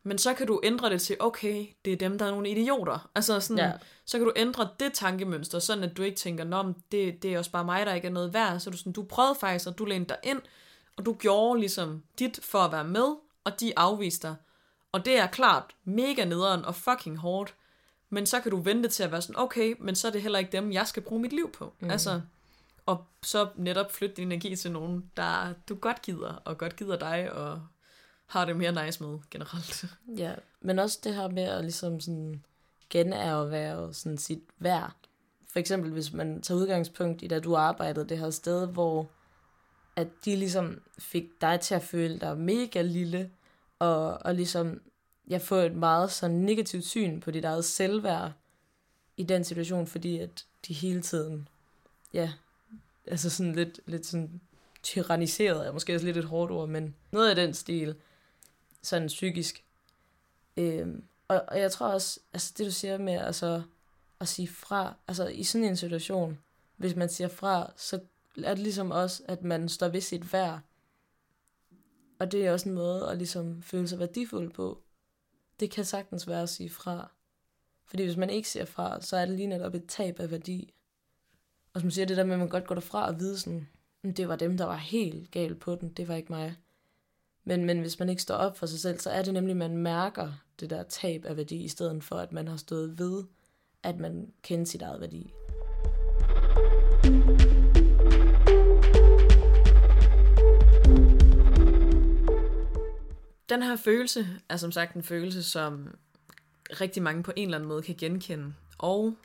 Men 0.06 0.18
så 0.18 0.34
kan 0.34 0.46
du 0.46 0.60
ændre 0.64 0.90
det 0.90 1.02
til, 1.02 1.16
okay, 1.20 1.66
det 1.84 1.92
er 1.92 1.96
dem, 1.96 2.18
der 2.18 2.26
er 2.26 2.30
nogle 2.30 2.48
idioter. 2.48 3.10
Altså 3.14 3.40
sådan, 3.40 3.64
ja. 3.64 3.72
så 4.04 4.18
kan 4.18 4.26
du 4.26 4.32
ændre 4.36 4.68
det 4.80 4.92
tankemønster, 4.92 5.58
sådan 5.58 5.84
at 5.84 5.96
du 5.96 6.02
ikke 6.02 6.16
tænker, 6.16 6.44
nå, 6.44 6.72
det, 6.92 7.22
det 7.22 7.34
er 7.34 7.38
også 7.38 7.50
bare 7.50 7.64
mig, 7.64 7.86
der 7.86 7.94
ikke 7.94 8.08
er 8.08 8.12
noget 8.12 8.34
værd. 8.34 8.60
Så 8.60 8.70
du 8.70 8.76
sådan, 8.76 8.92
du 8.92 9.02
prøvede 9.02 9.34
faktisk, 9.40 9.66
og 9.66 9.78
du 9.78 9.84
lænede 9.84 10.08
dig 10.08 10.16
ind, 10.22 10.40
og 10.96 11.06
du 11.06 11.12
gjorde 11.12 11.60
ligesom 11.60 12.02
dit 12.18 12.40
for 12.42 12.58
at 12.58 12.72
være 12.72 12.84
med, 12.84 13.16
og 13.44 13.60
de 13.60 13.78
afviste 13.78 14.28
dig. 14.28 14.36
Og 14.92 15.04
det 15.04 15.18
er 15.18 15.26
klart 15.26 15.64
mega 15.84 16.24
nederen 16.24 16.64
og 16.64 16.74
fucking 16.74 17.18
hårdt. 17.18 17.54
Men 18.10 18.26
så 18.26 18.40
kan 18.40 18.50
du 18.50 18.60
vente 18.60 18.88
til 18.88 19.02
at 19.02 19.12
være 19.12 19.22
sådan, 19.22 19.38
okay, 19.38 19.74
men 19.80 19.94
så 19.94 20.08
er 20.08 20.12
det 20.12 20.22
heller 20.22 20.38
ikke 20.38 20.52
dem, 20.52 20.72
jeg 20.72 20.86
skal 20.86 21.02
bruge 21.02 21.22
mit 21.22 21.32
liv 21.32 21.52
på. 21.52 21.72
Mm. 21.80 21.90
Altså, 21.90 22.20
og 22.86 23.06
så 23.22 23.48
netop 23.56 23.92
flytte 23.92 24.16
din 24.16 24.32
energi 24.32 24.56
til 24.56 24.72
nogen, 24.72 25.10
der 25.16 25.52
du 25.68 25.74
godt 25.74 26.02
gider, 26.02 26.34
og 26.44 26.58
godt 26.58 26.76
gider 26.76 26.98
dig, 26.98 27.32
og 27.32 27.62
har 28.26 28.44
det 28.44 28.56
mere 28.56 28.84
nice 28.84 29.02
med 29.02 29.18
generelt. 29.30 29.84
Ja, 30.22 30.34
men 30.60 30.78
også 30.78 30.98
det 31.04 31.14
her 31.14 31.28
med 31.28 31.42
at 31.42 31.64
ligesom 31.64 32.00
sådan 32.00 32.44
generhverve 32.90 33.94
sådan 33.94 34.18
sit 34.18 34.42
værd. 34.58 34.92
For 35.52 35.58
eksempel 35.58 35.90
hvis 35.90 36.12
man 36.12 36.42
tager 36.42 36.60
udgangspunkt 36.60 37.22
i, 37.22 37.26
da 37.26 37.40
du 37.40 37.56
arbejdede 37.56 38.08
det 38.08 38.18
her 38.18 38.30
sted, 38.30 38.66
hvor 38.66 39.08
at 39.96 40.08
de 40.24 40.36
ligesom 40.36 40.80
fik 40.98 41.24
dig 41.40 41.60
til 41.60 41.74
at 41.74 41.82
føle 41.82 42.18
dig 42.18 42.38
mega 42.38 42.82
lille, 42.82 43.30
og, 43.78 44.18
og 44.26 44.34
ligesom 44.34 44.80
jeg 45.26 45.42
får 45.42 45.56
et 45.56 45.74
meget 45.74 46.12
sådan 46.12 46.36
negativt 46.36 46.84
syn 46.84 47.20
på 47.20 47.30
dit 47.30 47.44
eget 47.44 47.64
selvværd 47.64 48.32
i 49.16 49.22
den 49.22 49.44
situation, 49.44 49.86
fordi 49.86 50.18
at 50.18 50.44
de 50.68 50.74
hele 50.74 51.02
tiden, 51.02 51.48
ja, 52.12 52.32
altså 53.06 53.30
sådan 53.30 53.54
lidt, 53.54 53.80
lidt 53.86 54.06
sådan 54.06 54.40
tyranniseret, 54.82 55.66
er 55.66 55.72
måske 55.72 55.94
også 55.94 56.06
lidt 56.06 56.16
et 56.16 56.24
hårdt 56.24 56.52
ord, 56.52 56.68
men 56.68 56.94
noget 57.10 57.30
af 57.30 57.36
den 57.36 57.54
stil, 57.54 57.94
sådan 58.84 59.08
psykisk. 59.08 59.64
Øhm, 60.56 61.04
og, 61.28 61.44
og 61.48 61.60
jeg 61.60 61.72
tror 61.72 61.86
også, 61.86 62.20
altså 62.32 62.54
det 62.58 62.66
du 62.66 62.70
siger 62.70 62.98
med 62.98 63.14
altså, 63.14 63.62
at 64.20 64.28
sige 64.28 64.48
fra, 64.48 64.94
altså 65.08 65.26
i 65.26 65.42
sådan 65.42 65.68
en 65.68 65.76
situation, 65.76 66.38
hvis 66.76 66.96
man 66.96 67.08
siger 67.08 67.28
fra, 67.28 67.72
så 67.76 68.00
er 68.44 68.54
det 68.54 68.62
ligesom 68.62 68.90
også, 68.90 69.22
at 69.28 69.42
man 69.42 69.68
står 69.68 69.88
ved 69.88 70.00
sit 70.00 70.32
værd. 70.32 70.60
Og 72.18 72.32
det 72.32 72.46
er 72.46 72.52
også 72.52 72.68
en 72.68 72.74
måde 72.74 73.10
at 73.10 73.18
ligesom 73.18 73.62
føle 73.62 73.88
sig 73.88 73.98
værdifuld 73.98 74.52
på. 74.52 74.82
Det 75.60 75.70
kan 75.70 75.84
sagtens 75.84 76.28
være 76.28 76.42
at 76.42 76.48
sige 76.48 76.70
fra. 76.70 77.10
Fordi 77.84 78.04
hvis 78.04 78.16
man 78.16 78.30
ikke 78.30 78.48
siger 78.48 78.64
fra, 78.64 79.00
så 79.00 79.16
er 79.16 79.26
det 79.26 79.36
lige 79.36 79.46
netop 79.46 79.74
et 79.74 79.86
tab 79.88 80.20
af 80.20 80.30
værdi. 80.30 80.74
Og 81.72 81.80
som 81.80 81.90
siger 81.90 82.06
det 82.06 82.16
der 82.16 82.24
med, 82.24 82.32
at 82.32 82.38
man 82.38 82.48
godt 82.48 82.66
går 82.66 82.74
derfra 82.74 83.06
og 83.06 83.18
vide 83.18 83.38
sådan, 83.38 83.68
hm, 84.02 84.14
det 84.14 84.28
var 84.28 84.36
dem, 84.36 84.56
der 84.56 84.64
var 84.64 84.76
helt 84.76 85.30
galt 85.30 85.60
på 85.60 85.74
den, 85.74 85.92
det 85.92 86.08
var 86.08 86.14
ikke 86.14 86.32
mig. 86.32 86.56
Men, 87.44 87.64
men 87.64 87.80
hvis 87.80 87.98
man 87.98 88.08
ikke 88.08 88.22
står 88.22 88.34
op 88.34 88.58
for 88.58 88.66
sig 88.66 88.80
selv, 88.80 88.98
så 88.98 89.10
er 89.10 89.22
det 89.22 89.34
nemlig, 89.34 89.50
at 89.50 89.56
man 89.56 89.76
mærker 89.76 90.32
det 90.60 90.70
der 90.70 90.82
tab 90.82 91.24
af 91.24 91.36
værdi, 91.36 91.64
i 91.64 91.68
stedet 91.68 92.04
for 92.04 92.16
at 92.16 92.32
man 92.32 92.48
har 92.48 92.56
stået 92.56 92.98
ved, 92.98 93.24
at 93.82 93.98
man 93.98 94.32
kender 94.42 94.64
sit 94.64 94.82
eget 94.82 95.00
værdi. 95.00 95.32
Den 103.48 103.62
her 103.62 103.76
følelse 103.76 104.26
er 104.48 104.56
som 104.56 104.72
sagt 104.72 104.94
en 104.94 105.02
følelse, 105.02 105.42
som 105.42 105.98
rigtig 106.70 107.02
mange 107.02 107.22
på 107.22 107.32
en 107.36 107.48
eller 107.48 107.58
anden 107.58 107.68
måde 107.68 107.82
kan 107.82 107.94
genkende. 107.96 108.54
Og 108.78 109.16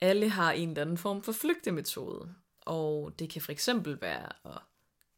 alle 0.00 0.28
har 0.28 0.52
en 0.52 0.68
eller 0.68 0.82
anden 0.82 0.98
form 0.98 1.22
for 1.22 1.32
flygtemetode. 1.32 2.34
Og 2.60 3.12
det 3.18 3.30
kan 3.30 3.42
for 3.42 3.52
eksempel 3.52 3.98
være 4.00 4.28
at 4.44 4.58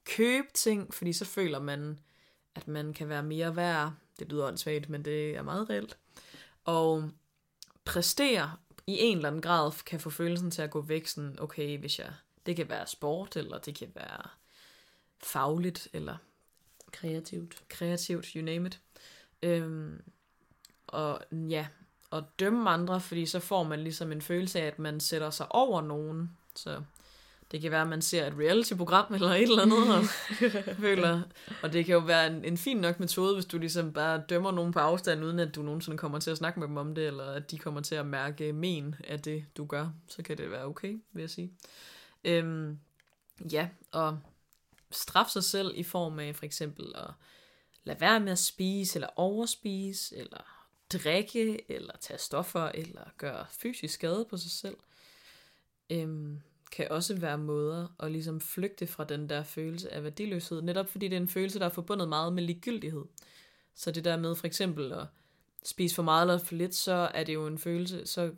købe 0.04 0.48
ting, 0.54 0.94
fordi 0.94 1.12
så 1.12 1.24
føler 1.24 1.60
man, 1.60 1.98
at 2.54 2.68
man 2.68 2.92
kan 2.92 3.08
være 3.08 3.22
mere 3.22 3.56
værd. 3.56 3.92
Det 4.18 4.28
lyder 4.28 4.46
åndssvagt, 4.46 4.88
men 4.88 5.04
det 5.04 5.36
er 5.36 5.42
meget 5.42 5.70
reelt. 5.70 5.98
Og 6.64 7.10
præstere 7.84 8.56
i 8.86 8.98
en 8.98 9.16
eller 9.16 9.28
anden 9.28 9.42
grad 9.42 9.72
kan 9.84 10.00
få 10.00 10.10
følelsen 10.10 10.50
til 10.50 10.62
at 10.62 10.70
gå 10.70 10.80
væk 10.80 11.06
sådan, 11.06 11.36
okay, 11.40 11.78
hvis 11.78 11.98
jeg, 11.98 12.12
det 12.46 12.56
kan 12.56 12.68
være 12.68 12.86
sport, 12.86 13.36
eller 13.36 13.58
det 13.58 13.74
kan 13.74 13.92
være 13.94 14.28
fagligt, 15.22 15.88
eller 15.92 16.16
kreativt, 16.92 17.62
kreativt, 17.68 18.26
you 18.26 18.44
name 18.44 18.66
it. 18.66 18.80
Øhm, 19.42 20.02
og 20.86 21.20
ja, 21.32 21.66
og 22.10 22.24
dømme 22.38 22.70
andre, 22.70 23.00
fordi 23.00 23.26
så 23.26 23.40
får 23.40 23.62
man 23.62 23.80
ligesom 23.80 24.12
en 24.12 24.22
følelse 24.22 24.60
af, 24.60 24.66
at 24.66 24.78
man 24.78 25.00
sætter 25.00 25.30
sig 25.30 25.52
over 25.52 25.80
nogen. 25.80 26.36
Så 26.56 26.82
det 27.54 27.62
kan 27.62 27.70
være, 27.70 27.82
at 27.82 27.88
man 27.88 28.02
ser 28.02 28.26
et 28.26 28.34
reality-program 28.38 29.14
eller 29.14 29.28
et 29.28 29.42
eller 29.42 29.62
andet, 29.62 29.96
og 29.96 30.04
føler. 30.84 31.22
Og 31.62 31.72
det 31.72 31.86
kan 31.86 31.92
jo 31.92 31.98
være 31.98 32.26
en, 32.26 32.44
en 32.44 32.58
fin 32.58 32.76
nok 32.76 33.00
metode, 33.00 33.34
hvis 33.34 33.44
du 33.44 33.58
ligesom 33.58 33.92
bare 33.92 34.22
dømmer 34.28 34.50
nogen 34.50 34.72
på 34.72 34.78
afstand, 34.78 35.24
uden 35.24 35.38
at 35.38 35.54
du 35.54 35.62
nogensinde 35.62 35.98
kommer 35.98 36.18
til 36.18 36.30
at 36.30 36.36
snakke 36.36 36.60
med 36.60 36.68
dem 36.68 36.76
om 36.76 36.94
det, 36.94 37.06
eller 37.06 37.24
at 37.24 37.50
de 37.50 37.58
kommer 37.58 37.80
til 37.80 37.94
at 37.94 38.06
mærke 38.06 38.52
men 38.52 38.94
af 39.04 39.20
det, 39.20 39.44
du 39.56 39.66
gør. 39.66 39.88
Så 40.08 40.22
kan 40.22 40.38
det 40.38 40.50
være 40.50 40.64
okay, 40.64 41.02
vil 41.12 41.20
jeg 41.20 41.30
sige. 41.30 41.52
Øhm, 42.24 42.78
ja, 43.52 43.68
og 43.92 44.18
straffe 44.90 45.32
sig 45.32 45.44
selv 45.44 45.72
i 45.74 45.82
form 45.82 46.18
af 46.18 46.36
for 46.36 46.44
eksempel 46.44 46.92
at 46.94 47.10
lade 47.84 48.00
være 48.00 48.20
med 48.20 48.32
at 48.32 48.38
spise, 48.38 48.96
eller 48.96 49.08
overspise, 49.16 50.16
eller 50.16 50.66
drikke, 50.92 51.70
eller 51.70 51.92
tage 52.00 52.18
stoffer, 52.18 52.70
eller 52.74 53.04
gøre 53.18 53.46
fysisk 53.50 53.94
skade 53.94 54.26
på 54.30 54.36
sig 54.36 54.50
selv. 54.50 54.76
Øhm, 55.90 56.40
kan 56.76 56.90
også 56.90 57.14
være 57.14 57.38
måder 57.38 57.88
at 58.00 58.12
ligesom 58.12 58.40
flygte 58.40 58.86
fra 58.86 59.04
den 59.04 59.28
der 59.28 59.42
følelse 59.42 59.92
af 59.92 60.02
værdiløshed, 60.04 60.62
netop 60.62 60.88
fordi 60.88 61.08
det 61.08 61.16
er 61.16 61.20
en 61.20 61.28
følelse, 61.28 61.58
der 61.58 61.64
er 61.64 61.70
forbundet 61.70 62.08
meget 62.08 62.32
med 62.32 62.42
ligegyldighed. 62.42 63.04
Så 63.74 63.90
det 63.90 64.04
der 64.04 64.16
med 64.16 64.36
for 64.36 64.46
eksempel 64.46 64.92
at 64.92 65.06
spise 65.64 65.94
for 65.94 66.02
meget 66.02 66.22
eller 66.22 66.38
for 66.38 66.54
lidt, 66.54 66.74
så 66.74 67.10
er 67.14 67.24
det 67.24 67.34
jo 67.34 67.46
en 67.46 67.58
følelse, 67.58 68.06
så 68.06 68.32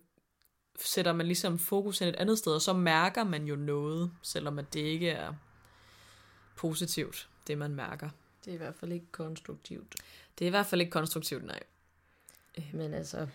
sætter 0.78 1.12
man 1.12 1.26
ligesom 1.26 1.58
fokus 1.58 2.00
ind 2.00 2.08
et 2.08 2.16
andet 2.16 2.38
sted, 2.38 2.52
og 2.52 2.62
så 2.62 2.72
mærker 2.72 3.24
man 3.24 3.44
jo 3.44 3.56
noget, 3.56 4.12
selvom 4.22 4.58
at 4.58 4.74
det 4.74 4.80
ikke 4.80 5.10
er 5.10 5.34
positivt, 6.56 7.28
det 7.46 7.58
man 7.58 7.74
mærker. 7.74 8.08
Det 8.44 8.50
er 8.50 8.54
i 8.54 8.58
hvert 8.58 8.74
fald 8.74 8.92
ikke 8.92 9.12
konstruktivt. 9.12 9.94
Det 10.38 10.44
er 10.44 10.46
i 10.46 10.50
hvert 10.50 10.66
fald 10.66 10.80
ikke 10.80 10.90
konstruktivt, 10.90 11.44
nej. 11.44 11.62
Men 12.72 12.94
altså, 12.94 13.28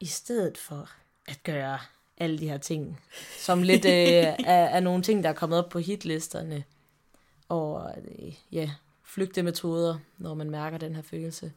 i 0.00 0.06
stedet 0.06 0.58
for 0.58 0.90
at 1.26 1.42
gøre 1.42 1.78
alle 2.20 2.38
de 2.38 2.48
her 2.48 2.58
ting, 2.58 3.00
som 3.38 3.62
lidt 3.62 3.84
øh, 3.84 3.90
er, 4.54 4.64
er 4.64 4.80
nogle 4.80 5.02
ting, 5.02 5.22
der 5.22 5.28
er 5.28 5.34
kommet 5.34 5.58
op 5.58 5.68
på 5.68 5.78
hitlisterne, 5.78 6.64
og 7.48 7.94
øh, 8.04 8.34
ja, 8.52 8.70
flygtemetoder, 9.02 9.98
når 10.18 10.34
man 10.34 10.50
mærker 10.50 10.78
den 10.78 10.94
her 10.94 11.02
følelse, 11.02 11.52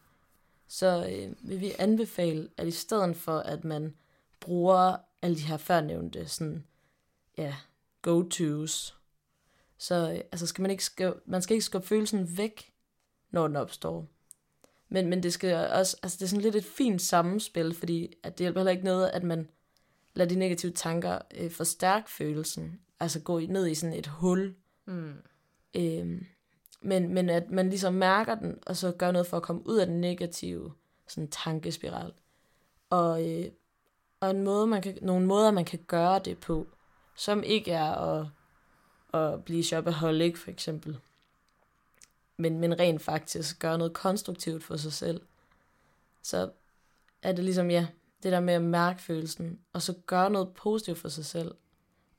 så 0.67 1.09
øh, 1.11 1.49
vil 1.49 1.61
vi 1.61 1.71
anbefale, 1.79 2.49
at 2.57 2.67
i 2.67 2.71
stedet 2.71 3.15
for, 3.15 3.39
at 3.39 3.63
man 3.63 3.93
bruger 4.39 4.97
alle 5.21 5.37
de 5.37 5.41
her 5.41 5.57
førnævnte 5.57 6.27
sådan, 6.27 6.63
ja, 7.37 7.55
go-tos, 8.01 8.97
så 9.77 10.11
øh, 10.11 10.21
altså 10.31 10.47
skal 10.47 10.61
man 10.61 10.71
ikke 10.71 10.85
skub, 10.85 11.15
man 11.25 11.41
skal 11.41 11.53
ikke 11.53 11.65
skubbe 11.65 11.87
følelsen 11.87 12.37
væk, 12.37 12.71
når 13.31 13.47
den 13.47 13.55
opstår. 13.55 14.07
Men, 14.89 15.07
men 15.09 15.23
det 15.23 15.33
skal 15.33 15.55
også, 15.55 15.97
altså 16.03 16.17
det 16.17 16.25
er 16.25 16.29
sådan 16.29 16.41
lidt 16.41 16.55
et 16.55 16.65
fint 16.65 17.01
sammenspil, 17.01 17.75
fordi 17.75 18.13
at 18.23 18.37
det 18.37 18.43
hjælper 18.43 18.59
heller 18.59 18.71
ikke 18.71 18.83
noget, 18.83 19.09
at 19.09 19.23
man 19.23 19.49
lader 20.13 20.29
de 20.29 20.35
negative 20.35 20.71
tanker 20.71 21.19
øh, 21.35 21.51
forstærke 21.51 22.11
følelsen. 22.11 22.79
Altså 22.99 23.19
gå 23.19 23.39
ned 23.39 23.67
i 23.67 23.75
sådan 23.75 23.95
et 23.95 24.07
hul. 24.07 24.55
Mm. 24.85 25.13
Øhm, 25.75 26.25
men, 26.81 27.13
men 27.13 27.29
at 27.29 27.51
man 27.51 27.69
ligesom 27.69 27.93
mærker 27.93 28.35
den, 28.35 28.59
og 28.65 28.75
så 28.75 28.91
gør 28.91 29.11
noget 29.11 29.27
for 29.27 29.37
at 29.37 29.43
komme 29.43 29.67
ud 29.67 29.77
af 29.77 29.87
den 29.87 30.01
negative 30.01 30.73
sådan 31.07 31.27
tankespiral. 31.27 32.13
Og, 32.89 33.29
øh, 33.29 33.51
og 34.19 34.29
en 34.31 34.43
måde, 34.43 34.67
man 34.67 34.81
kan, 34.81 34.97
nogle 35.01 35.25
måder, 35.25 35.51
man 35.51 35.65
kan 35.65 35.79
gøre 35.87 36.19
det 36.19 36.37
på, 36.37 36.67
som 37.15 37.43
ikke 37.43 37.71
er 37.71 37.91
at, 37.91 38.27
at 39.13 39.45
blive 39.45 39.63
shopaholic 39.63 40.37
for 40.37 40.51
eksempel, 40.51 40.99
men, 42.37 42.59
men 42.59 42.79
rent 42.79 43.01
faktisk 43.01 43.59
gøre 43.59 43.77
noget 43.77 43.93
konstruktivt 43.93 44.63
for 44.63 44.77
sig 44.77 44.93
selv, 44.93 45.21
så 46.21 46.51
er 47.21 47.31
det 47.31 47.43
ligesom, 47.43 47.71
ja, 47.71 47.87
det 48.23 48.31
der 48.31 48.39
med 48.39 48.53
at 48.53 48.61
mærke 48.61 49.01
følelsen, 49.01 49.59
og 49.73 49.81
så 49.81 49.93
gøre 50.07 50.29
noget 50.29 50.49
positivt 50.55 50.97
for 50.97 51.09
sig 51.09 51.25
selv. 51.25 51.55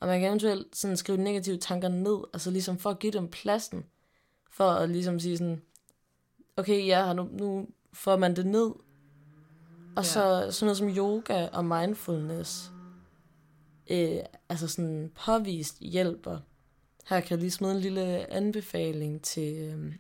Og 0.01 0.09
man 0.09 0.21
kan 0.21 0.29
eventuelt 0.29 0.77
sådan 0.77 0.97
skrive 0.97 1.19
negative 1.19 1.57
tanker 1.57 1.89
ned, 1.89 2.19
altså 2.33 2.51
ligesom 2.51 2.79
for 2.79 2.91
at 2.91 2.99
give 2.99 3.13
dem 3.13 3.29
pladsen, 3.29 3.85
for 4.51 4.71
at 4.71 4.91
ligesom 4.91 5.21
sige 5.21 5.39
sådan, 5.39 5.63
okay, 6.57 6.87
ja, 6.87 7.13
nu, 7.13 7.29
nu 7.33 7.69
får 7.93 8.17
man 8.17 8.37
det 8.37 8.47
ned. 8.47 8.71
Og 9.97 10.03
ja. 10.03 10.03
så 10.03 10.47
sådan 10.51 10.67
noget 10.67 10.77
som 10.77 10.89
yoga 10.89 11.47
og 11.47 11.65
mindfulness, 11.65 12.71
øh, 13.91 14.19
altså 14.49 14.69
sådan 14.69 15.13
påvist 15.15 15.79
hjælper. 15.81 16.39
Her 17.09 17.21
kan 17.21 17.31
jeg 17.31 17.39
lige 17.39 17.51
smide 17.51 17.73
en 17.75 17.81
lille 17.81 18.33
anbefaling 18.33 19.23
til 19.23 19.57
øh, 19.57 19.95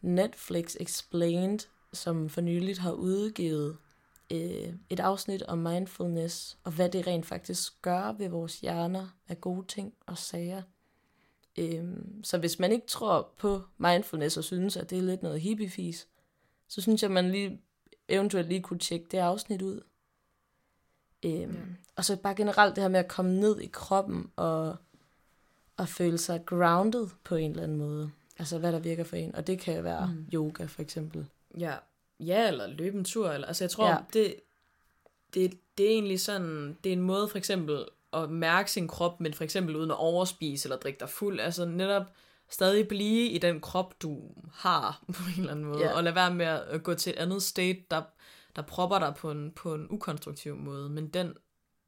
Netflix 0.00 0.74
Explained, 0.80 1.58
som 1.92 2.28
for 2.28 2.40
nyligt 2.40 2.78
har 2.78 2.92
udgivet 2.92 3.76
øh, 4.32 4.74
et 4.90 5.00
afsnit 5.00 5.42
om 5.42 5.58
mindfulness, 5.58 6.58
og 6.64 6.72
hvad 6.72 6.88
det 6.88 7.06
rent 7.06 7.26
faktisk 7.26 7.82
gør 7.82 8.12
ved 8.12 8.28
vores 8.28 8.60
hjerner 8.60 9.08
af 9.28 9.40
gode 9.40 9.66
ting 9.66 9.94
og 10.06 10.18
sager. 10.18 10.62
Øh, 11.58 11.84
så 12.22 12.38
hvis 12.38 12.58
man 12.58 12.72
ikke 12.72 12.86
tror 12.86 13.32
på 13.38 13.62
mindfulness 13.78 14.36
og 14.36 14.44
synes, 14.44 14.76
at 14.76 14.90
det 14.90 14.98
er 14.98 15.02
lidt 15.02 15.22
noget 15.22 15.40
hippiefis, 15.40 16.08
så 16.68 16.80
synes 16.80 17.02
jeg, 17.02 17.10
man 17.10 17.30
lige 17.30 17.60
eventuelt 18.08 18.48
lige 18.48 18.62
kunne 18.62 18.78
tjekke 18.78 19.06
det 19.10 19.18
afsnit 19.18 19.62
ud. 19.62 19.80
Øhm, 21.22 21.52
ja. 21.52 21.60
Og 21.96 22.04
så 22.04 22.16
bare 22.16 22.34
generelt 22.34 22.76
det 22.76 22.84
her 22.84 22.88
med 22.88 23.00
at 23.00 23.08
komme 23.08 23.40
ned 23.40 23.60
i 23.60 23.66
kroppen 23.66 24.30
og, 24.36 24.76
og 25.76 25.88
føle 25.88 26.18
sig 26.18 26.42
grounded 26.46 27.08
på 27.24 27.34
en 27.34 27.50
eller 27.50 27.62
anden 27.62 27.78
måde. 27.78 28.10
Altså 28.38 28.58
hvad 28.58 28.72
der 28.72 28.78
virker 28.78 29.04
for 29.04 29.16
en. 29.16 29.34
Og 29.34 29.46
det 29.46 29.58
kan 29.58 29.84
være 29.84 30.06
mm. 30.06 30.26
yoga 30.32 30.64
for 30.64 30.82
eksempel. 30.82 31.26
Ja, 31.58 31.74
ja 32.20 32.48
eller 32.48 32.66
løbe 32.66 32.98
en 32.98 33.04
tur. 33.04 33.30
Eller, 33.30 33.46
altså 33.46 33.64
jeg 33.64 33.70
tror, 33.70 33.88
ja. 33.88 33.96
det, 34.12 34.34
det, 35.34 35.58
det 35.78 35.86
er 35.86 35.90
egentlig 35.90 36.20
sådan, 36.20 36.78
det 36.84 36.90
er 36.90 36.92
en 36.92 37.02
måde 37.02 37.28
for 37.28 37.38
eksempel 37.38 37.84
at 38.12 38.30
mærke 38.30 38.70
sin 38.70 38.88
krop, 38.88 39.20
men 39.20 39.34
for 39.34 39.44
eksempel 39.44 39.76
uden 39.76 39.90
at 39.90 39.96
overspise 39.98 40.66
eller 40.66 40.76
drikke 40.76 41.00
dig 41.00 41.08
fuld. 41.08 41.40
Altså 41.40 41.64
netop 41.64 42.04
stadig 42.48 42.88
blive 42.88 43.30
i 43.30 43.38
den 43.38 43.60
krop, 43.60 44.02
du 44.02 44.22
har 44.52 45.02
på 45.14 45.22
en 45.34 45.40
eller 45.40 45.52
anden 45.52 45.64
måde. 45.64 45.80
Ja. 45.80 45.96
Og 45.96 46.04
lade 46.04 46.14
være 46.14 46.34
med 46.34 46.46
at 46.46 46.82
gå 46.82 46.94
til 46.94 47.10
et 47.10 47.16
andet 47.16 47.42
state, 47.42 47.82
der, 47.90 48.02
der 48.56 48.62
propper 48.62 48.98
dig 48.98 49.14
på 49.18 49.30
en, 49.30 49.52
på 49.52 49.74
en 49.74 49.86
ukonstruktiv 49.90 50.56
måde. 50.56 50.90
Men 50.90 51.08
den, 51.08 51.34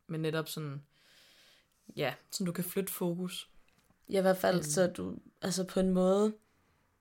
men 0.07 0.21
netop 0.21 0.49
sådan, 0.49 0.83
ja, 1.97 2.15
så 2.31 2.45
du 2.45 2.53
kan 2.53 2.65
flytte 2.65 2.93
fokus. 2.93 3.49
Ja, 4.11 4.19
i 4.19 4.23
hvert 4.23 4.37
fald, 4.37 4.57
mm. 4.57 4.63
så 4.63 4.87
du, 4.87 5.15
altså 5.43 5.65
på 5.65 5.81
en 5.81 5.91
måde, 5.91 6.35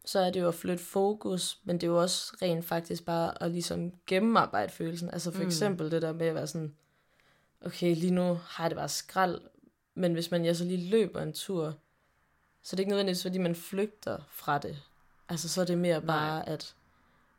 så 0.07 0.19
er 0.19 0.29
det 0.31 0.41
jo 0.41 0.47
at 0.47 0.55
flytte 0.55 0.83
fokus, 0.83 1.59
men 1.63 1.75
det 1.75 1.83
er 1.83 1.91
jo 1.91 2.01
også 2.01 2.37
rent 2.41 2.65
faktisk 2.65 3.05
bare 3.05 3.43
at 3.43 3.51
ligesom 3.51 3.91
gennemarbejde 4.07 4.71
følelsen. 4.71 5.09
Altså 5.11 5.31
for 5.31 5.39
Mm. 5.41 5.45
eksempel 5.47 5.91
det 5.91 6.01
der 6.01 6.13
med 6.13 6.27
at 6.27 6.35
være 6.35 6.47
sådan, 6.47 6.75
okay, 7.65 7.95
lige 7.95 8.11
nu 8.13 8.39
har 8.43 8.63
jeg 8.63 8.69
det 8.71 8.77
bare 8.77 8.89
skrald, 8.89 9.41
men 9.95 10.13
hvis 10.13 10.31
man 10.31 10.45
jeg 10.45 10.55
så 10.55 10.63
lige 10.63 10.89
løber 10.89 11.21
en 11.21 11.33
tur, 11.33 11.73
så 12.63 12.73
er 12.73 12.75
det 12.75 12.79
ikke 12.79 12.89
nødvendigvis, 12.89 13.21
fordi 13.21 13.37
man 13.37 13.55
flygter 13.55 14.17
fra 14.29 14.57
det. 14.57 14.77
Altså 15.29 15.49
så 15.49 15.61
er 15.61 15.65
det 15.65 15.77
mere 15.77 16.01
bare, 16.01 16.39
Nej. 16.45 16.53
at 16.53 16.75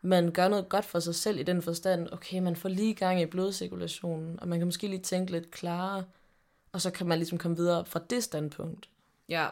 man 0.03 0.31
gør 0.31 0.49
noget 0.49 0.69
godt 0.69 0.85
for 0.85 1.01
sig 1.01 1.15
selv 1.15 1.39
i 1.39 1.43
den 1.43 1.63
forstand, 1.63 2.09
okay, 2.13 2.39
man 2.39 2.57
får 2.57 2.69
lige 2.69 2.95
gang 2.95 3.21
i 3.21 3.27
blodcirkulationen, 3.27 4.41
og 4.41 4.49
man 4.49 4.59
kan 4.59 4.67
måske 4.67 4.87
lige 4.89 5.03
tænke 5.03 5.33
lidt 5.33 5.51
klarere, 5.51 6.05
og 6.73 6.81
så 6.81 6.91
kan 6.91 7.07
man 7.07 7.19
ligesom 7.19 7.39
komme 7.39 7.57
videre 7.57 7.85
fra 7.85 8.01
det 8.11 8.25
standpunkt. 8.25 8.89
Ja, 9.29 9.49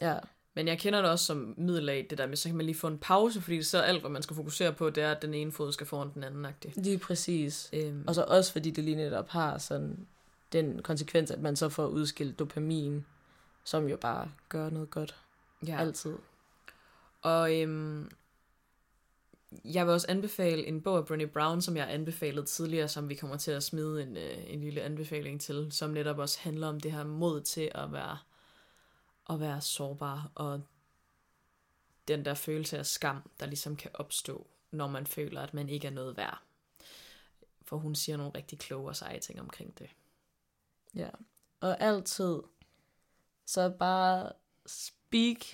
Ja, 0.00 0.18
men 0.54 0.68
jeg 0.68 0.78
kender 0.78 1.00
det 1.02 1.10
også 1.10 1.24
som 1.24 1.54
middelag, 1.56 2.06
det 2.10 2.18
der 2.18 2.26
med, 2.26 2.36
så 2.36 2.48
kan 2.48 2.56
man 2.56 2.66
lige 2.66 2.76
få 2.76 2.86
en 2.86 2.98
pause, 2.98 3.40
fordi 3.40 3.62
så 3.62 3.78
alt, 3.78 4.00
hvad 4.00 4.10
man 4.10 4.22
skal 4.22 4.36
fokusere 4.36 4.72
på, 4.72 4.90
det 4.90 5.02
er, 5.02 5.10
at 5.10 5.22
den 5.22 5.34
ene 5.34 5.52
fod 5.52 5.72
skal 5.72 5.86
foran 5.86 6.10
den 6.14 6.24
anden. 6.24 6.46
-agtig. 6.46 6.72
lige 6.76 6.98
præcis. 6.98 7.70
Øhm, 7.72 8.04
Og 8.06 8.14
så 8.14 8.24
også 8.24 8.52
fordi 8.52 8.70
det 8.70 8.84
lige 8.84 8.96
netop 8.96 9.28
har 9.28 9.58
sådan 9.58 10.06
den 10.52 10.82
konsekvens, 10.82 11.30
at 11.30 11.40
man 11.40 11.56
så 11.56 11.68
får 11.68 11.86
udskilt 11.86 12.38
dopamin, 12.38 13.04
som 13.64 13.88
jo 13.88 13.96
bare 13.96 14.30
gør 14.48 14.70
noget 14.70 14.90
godt 14.90 15.16
ja. 15.66 15.72
ja. 15.72 15.80
altid. 15.80 16.14
Og 17.22 17.60
øhm, 17.60 18.10
jeg 19.64 19.86
vil 19.86 19.94
også 19.94 20.06
anbefale 20.08 20.66
en 20.66 20.80
bog 20.80 20.98
af 20.98 21.02
Brené 21.02 21.26
Brown, 21.26 21.62
som 21.62 21.76
jeg 21.76 21.92
anbefalede 21.92 22.46
tidligere, 22.46 22.88
som 22.88 23.08
vi 23.08 23.14
kommer 23.14 23.36
til 23.36 23.50
at 23.50 23.62
smide 23.62 24.02
en, 24.02 24.16
øh, 24.16 24.36
en 24.46 24.60
lille 24.60 24.82
anbefaling 24.82 25.40
til, 25.40 25.68
som 25.70 25.90
netop 25.90 26.18
også 26.18 26.38
handler 26.40 26.68
om 26.68 26.80
det 26.80 26.92
her 26.92 27.04
mod 27.04 27.40
til 27.40 27.70
at 27.74 27.92
være, 27.92 28.18
at 29.30 29.40
være 29.40 29.60
sårbar, 29.60 30.30
og 30.34 30.62
den 32.08 32.24
der 32.24 32.34
følelse 32.34 32.78
af 32.78 32.86
skam, 32.86 33.30
der 33.40 33.46
ligesom 33.46 33.76
kan 33.76 33.90
opstå, 33.94 34.46
når 34.70 34.88
man 34.88 35.06
føler, 35.06 35.40
at 35.40 35.54
man 35.54 35.68
ikke 35.68 35.86
er 35.86 35.92
noget 35.92 36.16
værd. 36.16 36.42
For 37.62 37.76
hun 37.76 37.94
siger 37.94 38.16
nogle 38.16 38.32
rigtig 38.34 38.58
kloge 38.58 38.88
og 38.88 38.96
seje 38.96 39.18
ting 39.18 39.40
omkring 39.40 39.78
det. 39.78 39.90
Ja. 40.94 41.10
Og 41.60 41.80
altid, 41.80 42.38
så 43.46 43.70
bare 43.78 44.32
speak 44.66 45.44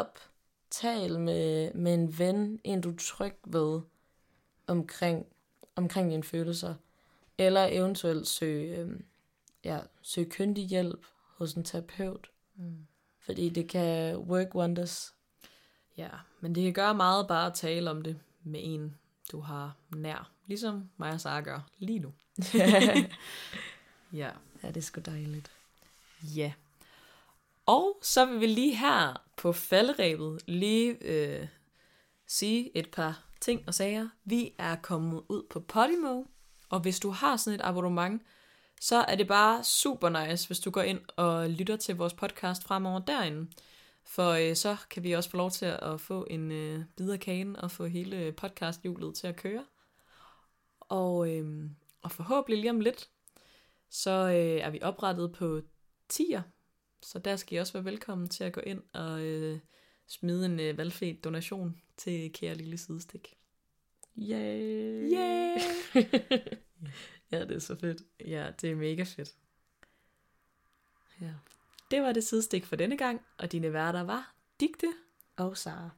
up. 0.00 0.18
Tal 0.70 1.20
med, 1.20 1.74
med 1.74 1.94
en 1.94 2.18
ven, 2.18 2.60
en 2.64 2.80
du 2.80 2.90
er 2.90 2.96
tryg 2.96 3.34
ved, 3.46 3.80
omkring, 4.66 5.26
omkring 5.76 6.10
dine 6.10 6.24
følelser. 6.24 6.74
Eller 7.38 7.68
eventuelt 7.70 8.26
søge, 8.26 8.76
øhm, 8.76 9.04
ja, 9.64 9.80
søge 10.02 10.30
kyndig 10.30 10.64
hjælp 10.64 11.06
hos 11.36 11.54
en 11.54 11.64
terapeut. 11.64 12.30
Mm. 12.54 12.86
Fordi 13.24 13.48
det 13.48 13.68
kan 13.68 14.16
work 14.16 14.54
wonders. 14.54 15.14
Ja, 15.96 16.08
men 16.40 16.54
det 16.54 16.62
kan 16.62 16.72
gøre 16.72 16.94
meget 16.94 17.28
bare 17.28 17.46
at 17.46 17.54
tale 17.54 17.90
om 17.90 18.02
det 18.02 18.20
med 18.44 18.60
en, 18.62 18.96
du 19.32 19.40
har 19.40 19.76
nær. 19.96 20.30
Ligesom 20.46 20.90
mig 20.96 21.12
og 21.12 21.20
Sara 21.20 21.40
gør 21.40 21.60
lige 21.78 21.98
nu. 21.98 22.12
Ja. 24.12 24.30
ja, 24.62 24.68
det 24.68 24.76
er 24.76 24.80
sgu 24.80 25.00
dejligt. 25.00 25.50
Ja. 26.22 26.52
Og 27.66 27.98
så 28.02 28.24
vil 28.26 28.40
vi 28.40 28.46
lige 28.46 28.76
her 28.76 29.22
på 29.36 29.52
falderæbet 29.52 30.42
lige 30.46 30.96
øh, 31.00 31.46
sige 32.26 32.76
et 32.76 32.90
par 32.90 33.24
ting 33.40 33.64
og 33.66 33.74
sager. 33.74 34.08
Vi 34.24 34.54
er 34.58 34.76
kommet 34.76 35.22
ud 35.28 35.42
på 35.50 35.60
Podimo, 35.60 36.24
og 36.68 36.80
hvis 36.80 37.00
du 37.00 37.10
har 37.10 37.36
sådan 37.36 37.60
et 37.60 37.64
abonnement, 37.64 38.22
så 38.80 38.96
er 38.96 39.16
det 39.16 39.28
bare 39.28 39.64
super 39.64 40.26
nice, 40.26 40.46
hvis 40.46 40.60
du 40.60 40.70
går 40.70 40.82
ind 40.82 41.00
og 41.16 41.50
lytter 41.50 41.76
til 41.76 41.96
vores 41.96 42.14
podcast 42.14 42.64
fremover 42.64 43.00
derinde. 43.00 43.50
For 44.04 44.30
øh, 44.30 44.56
så 44.56 44.76
kan 44.90 45.02
vi 45.02 45.12
også 45.12 45.30
få 45.30 45.36
lov 45.36 45.50
til 45.50 45.66
at 45.66 46.00
få 46.00 46.26
en 46.30 46.52
øh, 46.52 46.84
bid 46.96 47.10
af 47.10 47.20
kagen 47.20 47.56
og 47.56 47.70
få 47.70 47.86
hele 47.86 48.32
podcasthjulet 48.32 49.14
til 49.14 49.26
at 49.26 49.36
køre. 49.36 49.64
Og, 50.80 51.36
øh, 51.36 51.70
og 52.02 52.12
forhåbentlig 52.12 52.60
lige 52.60 52.70
om 52.70 52.80
lidt, 52.80 53.08
så 53.90 54.10
øh, 54.10 54.60
er 54.66 54.70
vi 54.70 54.78
oprettet 54.82 55.32
på 55.32 55.60
tier. 56.08 56.42
Så 57.02 57.18
der 57.18 57.36
skal 57.36 57.56
I 57.56 57.60
også 57.60 57.72
være 57.72 57.84
velkommen 57.84 58.28
til 58.28 58.44
at 58.44 58.52
gå 58.52 58.60
ind 58.60 58.82
og 58.92 59.20
øh, 59.20 59.58
smide 60.06 60.46
en 60.46 60.60
øh, 60.60 60.78
valgfri 60.78 61.20
donation 61.24 61.82
til 61.96 62.32
Kære 62.32 62.54
Lille 62.54 62.78
Sidestik. 62.78 63.36
Yay! 64.18 65.12
Yeah! 65.12 65.60
ja, 67.32 67.44
det 67.44 67.56
er 67.56 67.58
så 67.60 67.76
fedt. 67.76 68.02
ja, 68.20 68.50
det 68.60 68.70
er 68.70 68.74
mega 68.74 69.02
fedt. 69.02 69.34
Ja. 71.20 71.32
Det 71.90 72.02
var 72.02 72.12
det 72.12 72.24
sidestik 72.24 72.64
for 72.66 72.76
denne 72.76 72.96
gang, 72.96 73.20
og 73.38 73.52
dine 73.52 73.72
værter 73.72 74.00
var 74.02 74.34
Digte 74.60 74.86
Og 75.36 75.56
Sara. 75.56 75.90